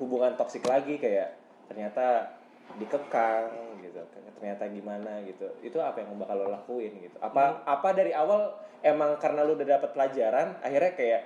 hubungan 0.00 0.40
toksik 0.40 0.64
lagi 0.64 0.96
kayak 0.96 1.36
ternyata 1.68 2.32
dikekang 2.76 3.50
gitu. 3.78 4.00
Ternyata 4.36 4.64
gimana 4.68 5.22
gitu. 5.22 5.46
Itu 5.60 5.78
apa 5.78 6.00
yang 6.00 6.16
bakal 6.16 6.36
lo 6.38 6.46
lakuin 6.50 6.92
gitu. 6.98 7.16
Apa 7.18 7.62
apa 7.62 7.88
dari 7.92 8.10
awal 8.10 8.50
emang 8.80 9.16
karena 9.16 9.42
lu 9.42 9.54
udah 9.54 9.68
dapat 9.70 9.90
pelajaran 9.90 10.58
akhirnya 10.58 10.92
kayak 10.92 11.22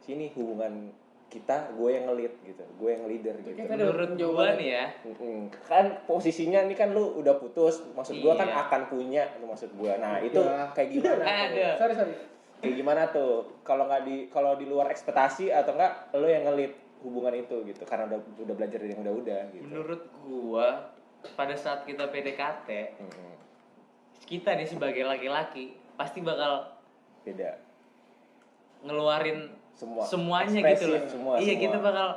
sini 0.00 0.32
hubungan 0.32 0.90
kita 1.30 1.70
gue 1.72 1.90
yang 1.90 2.04
ngelit 2.04 2.34
gitu. 2.42 2.64
Gue 2.74 2.90
yang 2.90 3.06
leader 3.06 3.38
gitu. 3.38 3.54
Ada 3.54 3.70
Menurut 3.70 4.10
jawaban. 4.18 4.58
nih 4.58 4.68
ya, 4.72 4.84
kan 5.62 5.84
posisinya 6.02 6.58
ini 6.60 6.74
kan 6.74 6.90
lu 6.90 7.14
udah 7.14 7.38
putus 7.38 7.86
maksud 7.92 8.18
gua 8.18 8.34
kan 8.34 8.50
Iya. 8.50 8.66
akan 8.66 8.82
punya 8.88 9.22
lu 9.38 9.46
maksud 9.46 9.70
gua 9.72 9.94
nah 9.94 10.18
itu 10.18 10.42
Ya. 10.42 10.66
kayak 10.74 10.88
gimana? 10.90 11.22
Ada. 11.22 11.68
Sorry 11.78 11.94
sorry. 11.94 12.14
kayak 12.58 12.74
gimana 12.76 13.02
tuh 13.08 13.46
kalau 13.62 13.86
nggak 13.86 14.02
di 14.02 14.16
kalau 14.26 14.52
di 14.52 14.66
luar 14.66 14.90
ekspektasi 14.90 15.48
atau 15.48 15.72
enggak 15.72 16.10
lu 16.12 16.26
yang 16.26 16.44
ngelit 16.44 16.74
hubungan 17.00 17.34
itu 17.34 17.56
gitu 17.64 17.82
karena 17.82 18.04
udah 18.06 18.20
udah 18.38 18.54
belajar 18.54 18.78
dari 18.78 18.92
yang 18.92 19.02
udah-udah 19.02 19.40
gitu 19.50 19.64
menurut 19.64 20.02
gua 20.20 20.68
pada 21.32 21.52
saat 21.52 21.84
kita 21.84 22.08
PDKT, 22.08 22.68
Mm-mm. 22.96 23.32
kita 24.24 24.56
nih 24.56 24.64
sebagai 24.64 25.04
laki-laki 25.04 25.76
pasti 25.94 26.20
bakal 26.20 26.72
beda 27.22 27.60
ngeluarin 28.80 29.52
Semua. 29.70 30.04
semuanya 30.04 30.60
gitu 30.66 30.86
loh. 30.88 31.00
semua, 31.06 31.32
iya, 31.36 31.52
semua. 31.52 31.62
kita 31.62 31.76
bakal 31.78 32.08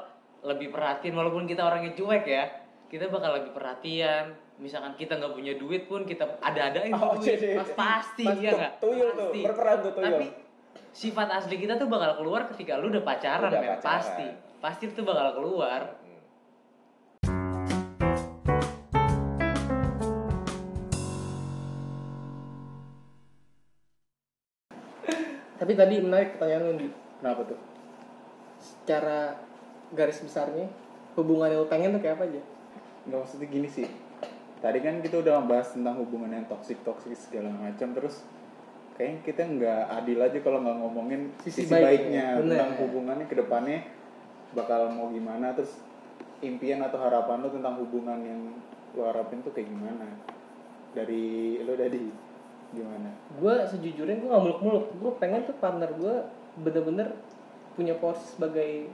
lebih 0.45 0.67
perhatian 0.69 1.13
walaupun 1.13 1.43
kita 1.43 1.61
orangnya 1.61 1.91
cuek 1.93 2.23
ya. 2.23 2.45
Kita 2.87 3.09
bakal 3.09 3.31
lebih 3.33 3.51
perhatian. 3.51 4.31
Misalkan 4.55 4.93
kita 4.93 5.17
nggak 5.17 5.33
punya 5.33 5.53
duit 5.57 5.83
pun 5.83 6.03
kita 6.03 6.39
ada-adain 6.39 6.93
Oh, 6.93 7.17
duit. 7.17 7.35
jadi- 7.35 7.57
Pas- 7.57 7.75
pasti 7.75 8.23
Pas- 8.23 8.37
iya 8.37 8.51
nggak? 8.53 8.73
tuyul 8.79 9.09
tuh, 9.09 9.27
Pasti. 9.27 9.39
berperan 9.41 9.77
tuh 9.81 9.91
tuyul. 9.91 10.07
Tapi 10.13 10.27
sifat 10.93 11.27
asli 11.33 11.55
kita 11.57 11.75
tuh 11.75 11.89
bakal 11.89 12.21
keluar 12.21 12.45
ketika 12.53 12.77
lu 12.77 12.93
udah 12.93 13.01
pacaran, 13.01 13.49
Udah 13.49 13.61
men. 13.61 13.69
pacaran. 13.77 13.83
pasti. 13.83 14.27
Pasti 14.59 14.83
itu 14.87 15.01
bakal 15.03 15.35
keluar. 15.35 15.81
Mm. 16.01 16.21
Tapi 25.53 25.73
tadi 25.79 25.95
menarik 26.03 26.35
pertanyaan 26.35 26.63
lu 26.67 26.75
Di. 26.75 26.87
kenapa 27.21 27.41
tuh 27.47 27.59
Secara 28.59 29.37
garis 29.95 30.19
besarnya 30.19 30.67
hubungan 31.15 31.47
yang 31.47 31.61
lu 31.63 31.67
pengen 31.69 31.93
tuh 31.95 32.01
kayak 32.01 32.17
apa 32.19 32.25
aja? 32.27 32.41
nggak 33.03 33.19
maksudnya 33.19 33.47
gini 33.51 33.67
sih 33.67 33.83
tadi 34.63 34.79
kan 34.79 35.03
kita 35.03 35.19
udah 35.19 35.43
ngebahas 35.43 35.75
tentang 35.75 35.99
hubungan 35.99 36.31
yang 36.31 36.47
toksik 36.47 36.79
toksik 36.87 37.11
segala 37.19 37.51
macam 37.51 37.91
terus 37.91 38.23
kayaknya 38.93 39.19
kita 39.25 39.41
nggak 39.45 39.83
adil 40.01 40.19
aja 40.21 40.37
kalau 40.41 40.59
nggak 40.61 40.77
ngomongin 40.79 41.21
Sisi 41.41 41.65
sisi, 41.65 41.73
baiknya. 41.73 41.85
baiknya 41.87 42.25
Bener. 42.39 42.49
tentang 42.53 42.71
hubungannya 42.85 43.25
ke 43.25 43.35
depannya 43.35 43.79
bakal 44.53 44.81
mau 44.93 45.09
gimana 45.09 45.57
terus 45.57 45.81
impian 46.45 46.83
atau 46.85 47.01
harapan 47.01 47.41
lo 47.41 47.49
tentang 47.49 47.75
hubungan 47.81 48.19
yang 48.21 48.41
lo 48.93 49.09
harapin 49.09 49.41
tuh 49.41 49.49
kayak 49.49 49.69
gimana 49.71 50.05
dari 50.93 51.57
lo 51.65 51.73
dari 51.73 52.05
gimana 52.73 53.09
Gue 53.37 53.55
sejujurnya 53.65 54.17
gue 54.17 54.29
gak 54.29 54.43
muluk-muluk. 54.45 54.85
Gue 54.97 55.11
pengen 55.17 55.45
tuh 55.45 55.57
partner 55.57 55.89
gue 55.93 56.15
bener-bener 56.61 57.17
punya 57.73 57.97
porsi 57.97 58.37
sebagai 58.37 58.93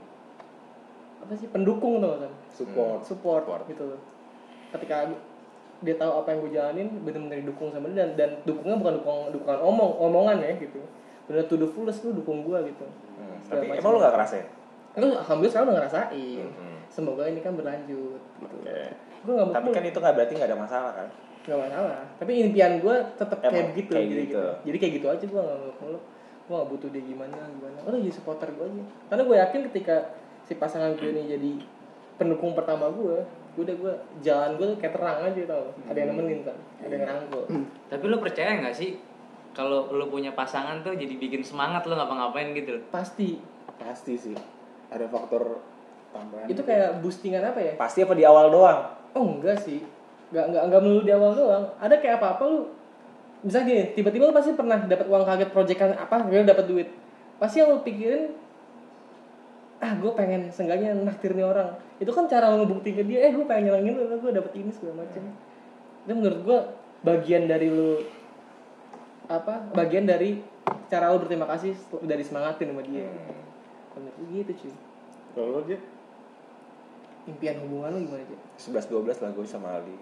apa 1.20 1.36
sih 1.36 1.48
pendukung 1.52 2.00
tuh 2.00 2.16
kan 2.16 2.32
support 2.48 3.04
support 3.04 3.44
gitu 3.68 3.92
loh 3.92 4.00
ketika 4.72 5.12
dia 5.80 5.96
tahu 5.96 6.12
apa 6.20 6.28
yang 6.32 6.38
gue 6.44 6.52
jalanin 6.52 6.88
bener-bener 7.00 7.40
didukung 7.40 7.72
sama 7.72 7.88
dia 7.88 8.04
dan 8.04 8.10
dan 8.16 8.30
dukungnya 8.44 8.76
bukan 8.76 8.94
dukung 9.00 9.18
dukungan 9.32 9.58
omong 9.64 9.90
omongan 9.96 10.36
ya 10.44 10.52
gitu. 10.60 10.80
Bener 11.24 11.48
to 11.48 11.56
the 11.56 11.68
fullest 11.68 12.04
lu 12.04 12.12
dukung 12.12 12.44
gue 12.44 12.58
gitu. 12.68 12.84
Hmm, 13.16 13.36
Segala 13.40 13.56
tapi 13.56 13.66
macam. 13.72 13.80
emang 13.80 13.90
lu 13.90 13.98
gak 13.98 14.12
ngerasain? 14.12 14.46
Lu 14.90 15.06
alhamdulillah 15.16 15.52
sekarang 15.52 15.66
udah 15.66 15.76
ngerasain. 15.80 16.46
Hmm. 16.52 16.78
semoga 16.90 17.22
ini 17.30 17.40
kan 17.40 17.54
berlanjut 17.54 18.20
gitu. 18.42 18.56
Oke. 18.60 18.82
gue 19.20 19.32
nggak 19.36 19.52
tapi 19.52 19.68
kan 19.70 19.84
itu 19.84 19.98
nggak 20.00 20.14
berarti 20.16 20.32
nggak 20.36 20.50
ada 20.50 20.58
masalah 20.58 20.92
kan? 20.96 21.08
Nggak 21.46 21.60
masalah. 21.68 22.00
Tapi 22.18 22.32
impian 22.40 22.72
gue 22.82 22.96
tetap 23.16 23.38
kayak 23.40 23.72
begitu 23.72 23.92
kayak 23.94 24.08
jadi 24.10 24.24
gitu. 24.26 24.42
jadi 24.66 24.76
kayak 24.76 24.92
gitu 24.98 25.06
aja 25.08 25.24
gue 25.24 25.40
nggak 25.40 25.60
muluk 25.80 26.02
gue 26.50 26.54
nggak 26.58 26.70
butuh 26.74 26.88
dia 26.90 27.02
gimana 27.06 27.36
gimana. 27.46 27.78
Udah 27.86 27.98
jadi 28.02 28.14
supporter 28.16 28.48
gue 28.52 28.66
aja. 28.66 28.84
Karena 29.06 29.22
gue 29.22 29.36
yakin 29.38 29.60
ketika 29.70 29.96
si 30.44 30.52
pasangan 30.58 30.92
gue 30.98 31.08
ini 31.14 31.22
jadi 31.30 31.52
pendukung 32.18 32.52
pertama 32.58 32.90
gue 32.90 33.22
udah 33.58 33.74
gue 33.74 33.94
jalan 34.22 34.50
gue 34.54 34.66
tuh 34.74 34.78
kayak 34.78 34.94
terang 34.94 35.18
aja 35.26 35.42
tau. 35.50 35.64
Ada 35.90 35.98
yang 35.98 36.08
nemenin 36.14 36.40
kan 36.46 36.56
ada 36.80 36.94
yang 36.94 37.06
rangkul 37.06 37.44
Tapi 37.90 38.04
lu 38.06 38.16
percaya 38.22 38.50
nggak 38.62 38.76
sih 38.76 38.90
kalau 39.50 39.90
lu 39.90 40.06
punya 40.06 40.30
pasangan 40.30 40.86
tuh 40.86 40.94
jadi 40.94 41.18
bikin 41.18 41.42
semangat 41.42 41.82
lu 41.90 41.98
ngapa-ngapain 41.98 42.54
gitu? 42.54 42.78
Pasti. 42.94 43.42
Pasti 43.76 44.14
sih. 44.14 44.36
Ada 44.90 45.10
faktor 45.10 45.58
tambahan 46.14 46.46
itu 46.46 46.62
kayak 46.62 47.02
boostingan 47.02 47.42
apa 47.42 47.58
ya? 47.58 47.72
Pasti 47.74 48.06
apa 48.06 48.14
di 48.14 48.22
awal 48.22 48.54
doang? 48.54 48.80
Oh 49.18 49.26
enggak 49.38 49.58
sih. 49.58 49.82
Nggak 50.30 50.44
nggak 50.54 50.62
nggak 50.70 50.80
melulu 50.82 51.02
di 51.02 51.12
awal 51.14 51.32
doang. 51.34 51.64
Ada 51.82 51.98
kayak 51.98 52.22
apa 52.22 52.38
apa 52.38 52.42
lu 52.46 52.60
misalnya 53.40 53.66
gini 53.72 53.82
tiba-tiba 53.96 54.28
lu 54.28 54.34
pasti 54.36 54.52
pernah 54.52 54.78
dapat 54.84 55.06
uang 55.08 55.24
kaget 55.24 55.50
proyekan 55.50 55.90
apa 55.98 56.14
lu 56.22 56.46
dapat 56.46 56.66
duit. 56.70 56.88
Pasti 57.42 57.58
yang 57.58 57.74
lu 57.74 57.82
pikirin 57.82 58.30
ah 59.80 59.92
gue 59.94 60.12
pengen 60.12 60.48
seenggaknya 60.48 60.92
naktir 60.94 61.32
nih 61.32 61.42
orang. 61.42 61.72
Itu 61.96 62.10
kan 62.10 62.24
cara 62.24 62.52
ngebuktiin 62.52 62.94
ke 62.94 63.04
dia 63.04 63.20
eh 63.22 63.32
gue 63.32 63.44
pengen 63.44 63.70
nyelangin 63.70 63.96
lu 63.96 64.16
gue 64.18 64.30
dapet 64.30 64.52
ini 64.54 64.70
segala 64.70 65.02
macam 65.02 65.24
itu 66.00 66.12
menurut 66.12 66.40
gue 66.42 66.58
bagian 67.02 67.44
dari 67.44 67.68
lu 67.68 68.00
apa 69.26 69.68
bagian 69.72 70.04
dari 70.04 70.40
cara 70.86 71.08
lu 71.08 71.20
berterima 71.20 71.46
kasih 71.46 71.72
dari 72.02 72.20
semangatin 72.20 72.70
sama 72.70 72.82
dia. 72.82 73.08
Menurut 73.92 74.16
gue 74.18 74.28
gitu 74.38 74.52
cuy. 74.58 74.72
Kalau 75.30 75.48
lo 75.50 75.60
dia 75.62 75.78
impian 77.22 77.60
hubungan 77.60 77.92
lu 77.94 78.00
gimana 78.02 78.24
cuy 78.24 78.38
11 78.58 78.90
12 78.90 79.22
lah 79.22 79.30
gue 79.30 79.46
sama 79.46 79.68
Ali 79.76 79.92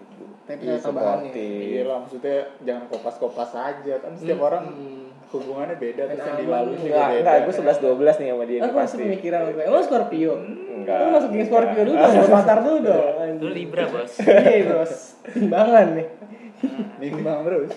tapi 0.45 0.63
Iya, 0.65 0.79
supportive. 0.79 1.35
iya 1.35 1.81
lah 1.83 1.97
maksudnya 1.99 2.37
jangan 2.63 2.83
kopas-kopas 2.87 3.51
aja. 3.53 3.93
Kan 3.99 4.11
setiap 4.13 4.39
orang 4.41 4.63
Hmm. 4.71 5.08
Hubungannya 5.29 5.77
beda 5.77 6.03
terus 6.03 6.17
yang 6.17 6.27
aman. 6.27 6.41
dilalui 6.41 6.75
juga 6.75 6.89
Enggak, 6.89 7.07
beda 7.07 7.21
enggak, 7.21 7.37
gue 7.39 7.53
11 7.53 7.77
12 7.79 8.19
nih 8.19 8.27
sama 8.27 8.43
dia 8.45 8.59
Aku 8.59 8.75
pasti. 8.75 8.97
pemikiran 8.99 9.39
gue. 9.47 9.63
Emang 9.63 9.83
Scorpio? 9.83 10.33
Enggak. 10.71 10.97
Lu 10.97 11.07
masuk 11.11 11.29
geng 11.29 11.45
Scorpio 11.45 11.81
dulu 11.83 11.95
dong, 11.95 12.13
buat 12.15 12.31
patar 12.33 12.57
dulu 12.59 12.77
dong. 12.81 13.03
Lu 13.37 13.49
Libra, 13.49 13.83
Bos. 13.85 14.13
Iya, 14.19 14.63
bos. 14.71 14.93
Timbangan 15.27 15.87
nih. 15.93 16.07
nimbang 16.97 17.39
terus 17.41 17.71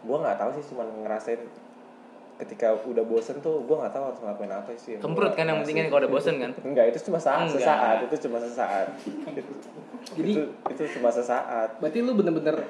Gue 0.00 0.16
nggak 0.16 0.36
tahu 0.36 0.50
sih 0.52 0.64
cuma 0.66 0.82
ngerasain 0.82 1.38
ketika 2.40 2.72
udah 2.72 3.04
bosen 3.04 3.36
tuh 3.38 3.60
gue 3.60 3.76
nggak 3.76 3.92
tahu 3.92 4.04
harus 4.06 4.18
ngelakuin 4.18 4.48
apa 4.50 4.70
sih. 4.74 4.96
Kemprut 4.96 5.36
kan 5.36 5.44
yang 5.44 5.60
penting 5.60 5.76
kan 5.76 5.86
kalau 5.86 6.00
udah 6.00 6.10
bosen 6.10 6.34
kan. 6.36 6.50
Enggak, 6.58 6.88
itu 6.88 6.98
cuma 7.04 7.20
saat, 7.20 7.44
Enggak. 7.44 7.60
sesaat, 7.60 7.96
itu 8.02 8.16
cuma 8.24 8.38
sesaat. 8.40 8.86
Jadi- 10.10 10.32
itu, 10.32 10.42
itu 10.48 10.82
cuma 10.96 11.12
sesaat. 11.12 11.76
Berarti 11.76 11.98
lu 12.00 12.16
bener-bener 12.16 12.64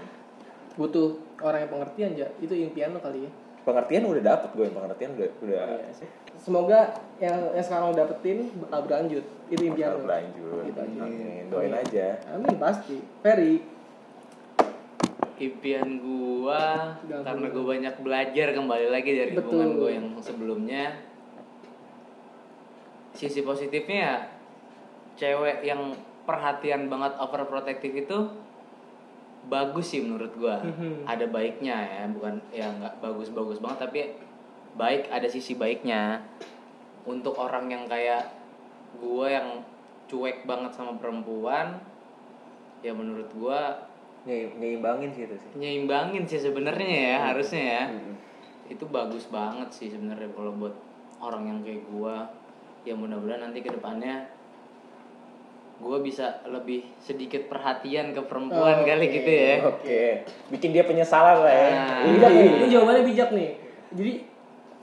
butuh 0.74 1.14
orang 1.38 1.62
yang 1.62 1.70
pengertian 1.70 2.08
aja. 2.12 2.26
Itu 2.36 2.50
impian 2.52 2.90
lu 2.90 2.98
kali 2.98 3.22
ya. 3.22 3.30
Pengertian 3.60 4.08
udah 4.08 4.22
dapet 4.24 4.50
gue, 4.56 4.66
pengertian 4.72 5.10
udah 5.16 5.28
udah 5.44 5.64
Iya. 5.90 5.92
Semoga 6.40 6.96
yang 7.20 7.52
yang 7.52 7.64
sekarang 7.64 7.92
lu 7.92 7.96
dapetin 8.00 8.48
bakal 8.64 8.88
berlanjut. 8.88 9.24
Itu 9.52 9.62
impian 9.68 9.92
bakal 9.92 10.00
lu. 10.00 10.04
berlanjut. 10.08 10.60
Gitu 10.64 10.80
aja. 10.80 11.00
Amin. 11.04 11.42
Doain 11.52 11.74
aja. 11.76 12.06
Amin 12.32 12.56
pasti. 12.56 12.96
Ferry. 13.20 13.54
Impian 15.40 15.88
gua 16.00 16.96
karena 17.04 17.46
gua 17.48 17.64
banyak 17.76 17.94
belajar 18.00 18.46
kembali 18.52 18.86
lagi 18.92 19.10
dari 19.12 19.32
Betul. 19.36 19.44
hubungan 19.52 19.68
gua 19.76 19.90
yang 19.92 20.06
sebelumnya. 20.20 20.84
Sisi 23.12 23.44
positifnya 23.44 23.98
ya 24.00 24.14
cewek 25.20 25.60
yang 25.60 25.92
perhatian 26.24 26.88
banget 26.88 27.12
overprotective 27.20 27.94
itu 28.08 28.18
bagus 29.50 29.90
sih 29.90 30.00
menurut 30.00 30.30
gua. 30.38 30.62
Mhm. 30.62 31.04
Ada 31.04 31.26
baiknya 31.26 31.76
ya, 31.76 32.04
bukan 32.08 32.38
ya 32.48 32.70
nggak 32.70 33.02
bagus-bagus 33.02 33.58
banget 33.58 33.78
tapi 33.82 33.98
baik 34.74 35.10
ada 35.10 35.26
sisi 35.26 35.58
baiknya. 35.58 36.22
Untuk 37.02 37.34
orang 37.34 37.66
yang 37.66 37.84
kayak 37.84 38.30
gua 38.96 39.26
yang 39.28 39.48
cuek 40.06 40.42
banget 40.42 40.70
sama 40.70 40.94
perempuan 40.96 41.78
ya 42.80 42.90
menurut 42.90 43.30
gua 43.32 43.86
Nyei- 44.20 44.52
Nyimbangin 44.52 45.08
sih 45.10 45.24
itu 45.24 45.32
sih. 45.32 45.50
nyimbangin 45.56 46.28
sih 46.28 46.36
sebenarnya 46.36 46.84
ya 46.84 47.16
harusnya 47.32 47.62
ya 47.62 47.84
Mm-mm. 47.88 48.14
itu 48.68 48.84
bagus 48.90 49.24
banget 49.32 49.70
sih 49.72 49.88
sebenarnya 49.88 50.28
kalau 50.36 50.52
buat 50.52 50.76
orang 51.20 51.48
yang 51.48 51.58
kayak 51.64 51.88
gua 51.88 52.28
ya 52.84 52.92
mudah-mudahan 52.92 53.48
nanti 53.48 53.64
ke 53.64 53.72
gua 55.80 55.98
bisa 56.04 56.44
lebih 56.44 56.84
sedikit 57.00 57.48
perhatian 57.48 58.12
ke 58.12 58.20
perempuan 58.28 58.84
Oke. 58.84 58.88
kali 58.92 59.06
gitu 59.08 59.30
ya 59.32 59.54
Oke, 59.64 60.00
bikin 60.52 60.76
dia 60.76 60.84
penyesalan 60.84 61.40
lah 61.40 61.54
ya. 61.54 61.70
Nah. 61.72 62.00
Ini 62.04 62.12
bijak 62.20 62.30
nih. 62.36 62.48
Ini 62.52 62.66
jawabannya 62.68 63.04
bijak 63.08 63.28
nih. 63.32 63.50
Jadi 63.96 64.12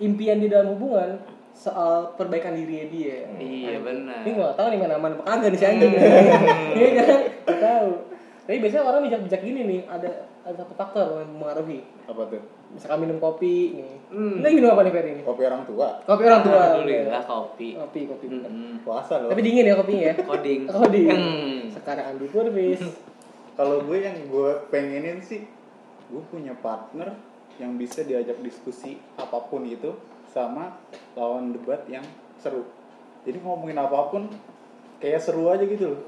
impian 0.02 0.38
di 0.42 0.48
dalam 0.50 0.74
hubungan 0.74 1.22
soal 1.58 2.14
perbaikan 2.14 2.54
dirinya 2.54 2.86
dia. 2.90 3.26
iya 3.42 3.82
benar 3.82 4.22
Ini 4.22 4.30
gak 4.38 4.54
tau 4.58 4.70
nih 4.70 4.78
main 4.78 4.94
aman 4.94 5.18
apa 5.18 5.24
kagak 5.26 5.50
nih 5.54 5.60
si 5.62 5.66
anjing. 5.66 5.94
Iya 6.78 6.90
kan? 7.02 7.20
Tahu. 7.46 7.90
Tapi 8.48 8.58
biasanya 8.58 8.84
orang 8.86 9.04
bijak-bijak 9.04 9.42
gini 9.44 9.62
nih, 9.62 9.82
ada 9.86 10.08
ada 10.42 10.56
satu 10.56 10.72
faktor 10.74 11.20
yang 11.20 11.28
mempengaruhi. 11.30 11.84
apa 12.08 12.22
tuh 12.26 12.40
Misalkan 12.68 13.00
minum 13.00 13.18
kopi 13.18 13.76
nih. 13.76 13.92
Hmm. 14.08 14.40
Ini 14.40 14.48
minum 14.54 14.72
apa 14.72 14.82
nih 14.82 14.94
Ferry 14.94 15.10
ini? 15.14 15.22
kopi 15.22 15.44
orang 15.44 15.64
tua 15.64 16.00
Kopi 16.02 16.24
orang 16.24 16.42
tua. 16.42 16.60
alhamdulillah 16.72 17.24
kopi 17.24 17.70
Kopi, 17.76 18.00
kopi. 18.08 18.26
Hmm, 18.32 18.80
puasa 18.82 19.20
loh 19.20 19.30
Tapi 19.30 19.42
dingin 19.44 19.68
ya 19.68 19.76
kopinya 19.76 20.06
ya. 20.06 20.16
coding 20.18 20.62
Coding. 20.72 21.08
Hmm. 21.12 21.60
Sekarang 21.70 22.06
Andi 22.10 22.28
Purvis. 22.28 22.80
kalau 23.60 23.84
gue 23.84 23.98
yang 24.00 24.16
gue 24.26 24.52
pengenin 24.68 25.20
sih 25.20 25.44
gue 26.08 26.24
punya 26.26 26.56
partner 26.56 27.12
yang 27.58 27.76
bisa 27.76 28.00
diajak 28.02 28.40
diskusi 28.40 28.96
apa 29.16 29.44
pun 29.44 29.66
itu 29.66 29.92
sama 30.28 30.78
lawan 31.14 31.52
debat 31.52 31.84
yang 31.86 32.06
seru 32.38 32.64
jadi 33.24 33.42
ngomongin 33.42 33.76
apa 33.76 34.08
pun 34.08 34.30
kayak 34.98 35.20
seru 35.20 35.50
aja 35.50 35.66
gitu 35.66 35.90
loh 35.90 36.02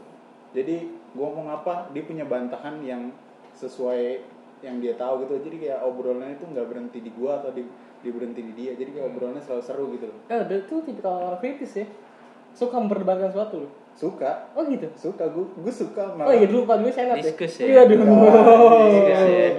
jadi 0.52 0.88
gue 1.10 1.22
ngomong 1.22 1.50
apa 1.52 1.90
dia 1.90 2.04
punya 2.04 2.24
bantahan 2.24 2.80
yang 2.80 3.10
sesuai 3.52 4.22
yang 4.60 4.78
dia 4.78 4.94
tahu 4.94 5.24
gitu 5.24 5.40
jadi 5.42 5.58
kayak 5.58 5.80
obrolannya 5.82 6.34
itu 6.34 6.46
nggak 6.46 6.66
berhenti 6.66 7.00
di 7.00 7.12
gua 7.12 7.40
atau 7.40 7.50
di, 7.50 7.64
di 7.98 8.10
berhenti 8.10 8.42
di 8.42 8.54
dia 8.54 8.72
jadi 8.74 8.92
kayak 8.92 9.08
obrolannya 9.10 9.40
selalu 9.40 9.62
seru 9.62 9.86
gitu 9.92 10.06
loh 10.06 10.18
Eh, 10.28 10.42
dia 10.44 10.60
tuh 10.64 10.80
tipikal 10.82 11.16
orang 11.18 11.40
kritis 11.40 11.74
ya. 11.76 11.88
Suka 12.52 12.76
memperdebatkan 12.78 13.30
sesuatu 13.30 13.56
loh. 13.60 13.72
suka 13.94 14.48
Oh 14.54 14.64
gitu. 14.64 14.88
suka 14.94 15.28
gue 15.28 15.44
gue 15.56 15.74
suka 15.74 16.12
Oh 16.14 16.30
iya 16.30 16.44
dulu 16.46 16.64
Pak 16.64 16.78
gue 16.82 16.92
senat 16.92 17.18
ya. 17.18 17.24
Diskus 17.26 17.54
ya. 17.58 17.66
Iya 17.66 17.82
dulu. 17.88 18.04
Diskus 18.86 19.22
ya. 19.24 19.50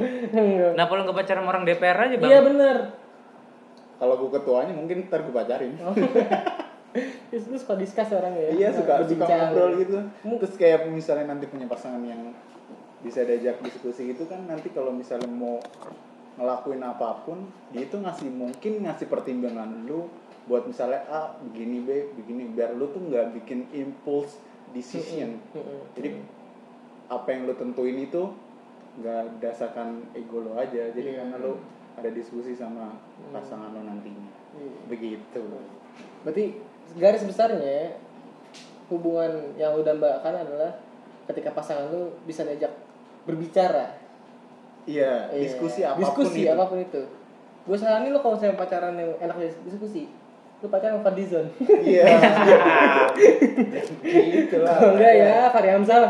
Kenapa 0.71 0.91
lu 0.93 1.01
nggak 1.03 1.17
pacaran 1.17 1.41
sama 1.41 1.51
orang 1.51 1.65
DPR 1.65 1.99
aja 1.99 2.17
bang 2.17 2.31
Iya 2.31 2.41
bener. 2.43 2.77
kalau 3.97 4.15
gue 4.17 4.31
ketuanya 4.33 4.73
mungkin 4.73 4.97
ntar 5.07 5.21
gue 5.21 5.35
pacarin 5.35 5.73
Oh. 5.79 5.93
Terus 7.31 7.63
suka 7.63 7.79
discuss 7.79 8.11
orangnya 8.11 8.43
ya? 8.43 8.51
Iya 8.53 8.69
suka 8.75 8.93
suka 9.01 9.07
Berbincang. 9.07 9.39
ngobrol 9.49 9.71
gitu. 9.79 9.99
Terus 10.43 10.55
kayak 10.59 10.81
misalnya 10.91 11.31
nanti 11.31 11.47
punya 11.47 11.67
pasangan 11.67 12.03
yang 12.03 12.35
bisa 13.01 13.25
diajak 13.25 13.63
diskusi 13.65 14.13
gitu 14.13 14.29
kan 14.29 14.45
nanti 14.45 14.69
kalau 14.69 14.93
misalnya 14.93 15.25
mau 15.25 15.57
ngelakuin 16.37 16.85
apa 16.85 17.25
pun 17.25 17.49
dia 17.73 17.89
itu 17.89 17.97
ngasih 17.97 18.29
mungkin 18.29 18.85
ngasih 18.85 19.09
pertimbangan 19.09 19.89
lu 19.89 20.05
buat 20.45 20.69
misalnya 20.69 21.01
A 21.09 21.33
begini 21.41 21.81
B 21.81 21.89
begini 22.13 22.51
biar 22.51 22.77
lu 22.77 22.91
tuh 22.91 23.01
nggak 23.01 23.33
bikin 23.35 23.71
impulse 23.73 24.37
decision. 24.71 25.41
Jadi 25.95 26.19
apa 27.09 27.27
yang 27.31 27.49
lu 27.49 27.55
tentuin 27.55 27.97
itu 27.97 28.23
nggak 29.01 29.39
berdasarkan 29.39 30.11
ego 30.13 30.43
lo 30.43 30.59
aja. 30.59 30.91
Jadi 30.91 31.15
Iya. 31.15 31.25
karena 31.25 31.37
lu 31.39 31.57
ada 31.95 32.11
diskusi 32.11 32.53
sama 32.53 32.95
pasangan 33.31 33.71
lo 33.71 33.81
nantinya. 33.81 34.29
Iya. 34.59 34.77
Begitu. 34.89 35.43
Berarti 36.21 36.45
garis 36.97 37.23
besarnya 37.23 37.95
hubungan 38.91 39.55
yang 39.55 39.77
lu 39.77 39.83
dambakan 39.83 40.43
adalah 40.43 40.75
ketika 41.31 41.55
pasangan 41.55 41.91
lu 41.91 42.11
bisa 42.27 42.43
diajak 42.43 42.75
berbicara. 43.23 43.95
Iya, 44.89 45.31
Iya. 45.31 45.41
diskusi 45.47 45.81
apa 45.85 45.95
pun 45.95 46.03
diskusi 46.03 46.41
itu. 46.43 46.51
apa 46.51 46.65
pun 46.67 46.79
itu. 46.81 47.03
Gue 47.69 47.77
saranin 47.79 48.11
lu 48.11 48.19
kalau 48.19 48.35
misalnya 48.35 48.59
pacaran 48.59 48.97
yang 48.97 49.13
enak 49.21 49.37
diskusi, 49.63 50.09
lu 50.59 50.67
pacaran 50.67 50.99
sama 50.99 51.05
Fadlizon. 51.07 51.47
Iya. 51.61 52.05
gitu 54.35 54.57
lah. 54.65 54.75
Kalau 54.75 54.97
enggak 54.97 55.15
ya, 55.15 55.37
Fahri 55.53 55.69
Hamzah. 55.71 56.05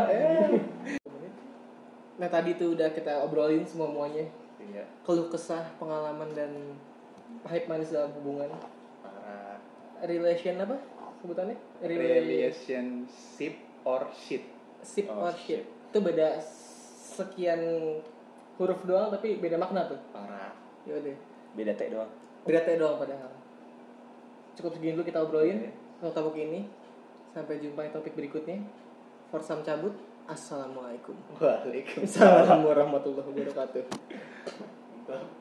Nah 2.16 2.28
tadi 2.28 2.51
tuh 2.55 2.76
udah 2.76 2.89
kita 2.93 3.24
obrolin 3.24 3.64
semua 3.64 3.89
muanya 3.89 4.24
Iya. 4.61 4.85
keluh 5.03 5.28
kesah, 5.28 5.64
pengalaman 5.81 6.28
dan 6.37 6.53
pahit 7.43 7.64
manis 7.66 7.91
dalam 7.91 8.12
hubungan. 8.20 8.49
Relation 10.01 10.57
apa 10.61 10.76
sebutannya? 11.20 11.57
Relationship 11.84 13.55
or 13.84 14.09
shit. 14.16 14.44
Sip 14.80 15.07
Oh, 15.12 15.28
or 15.28 15.34
shit. 15.36 15.64
Itu 15.92 15.98
beda 16.01 16.40
sekian 17.16 17.61
huruf 18.57 18.80
doang 18.88 19.12
tapi 19.12 19.36
beda 19.36 19.61
makna 19.61 19.88
tuh. 19.88 20.01
Parah. 20.12 20.53
Ya 20.88 20.96
udah. 20.96 21.16
Beda 21.53 21.72
T 21.76 21.92
doang. 21.92 22.11
Beda 22.48 22.61
T 22.64 22.76
doang 22.80 22.96
padahal. 22.96 23.32
Cukup 24.57 24.76
segini 24.76 24.96
dulu 24.96 25.05
kita 25.05 25.20
obrolin 25.20 25.72
untuk 26.01 26.12
topik 26.16 26.40
ini. 26.40 26.68
Sampai 27.36 27.61
jumpa 27.61 27.86
di 27.86 27.92
topik 27.92 28.16
berikutnya. 28.16 28.61
Forsam 29.28 29.62
cabut. 29.62 29.94
Assalamualaikum. 30.30 31.16
Waalaikumsalam. 31.42 32.07
Assalamualaikum 32.07 32.61
warahmatullahi 32.70 33.28
wabarakatuh. 33.28 33.82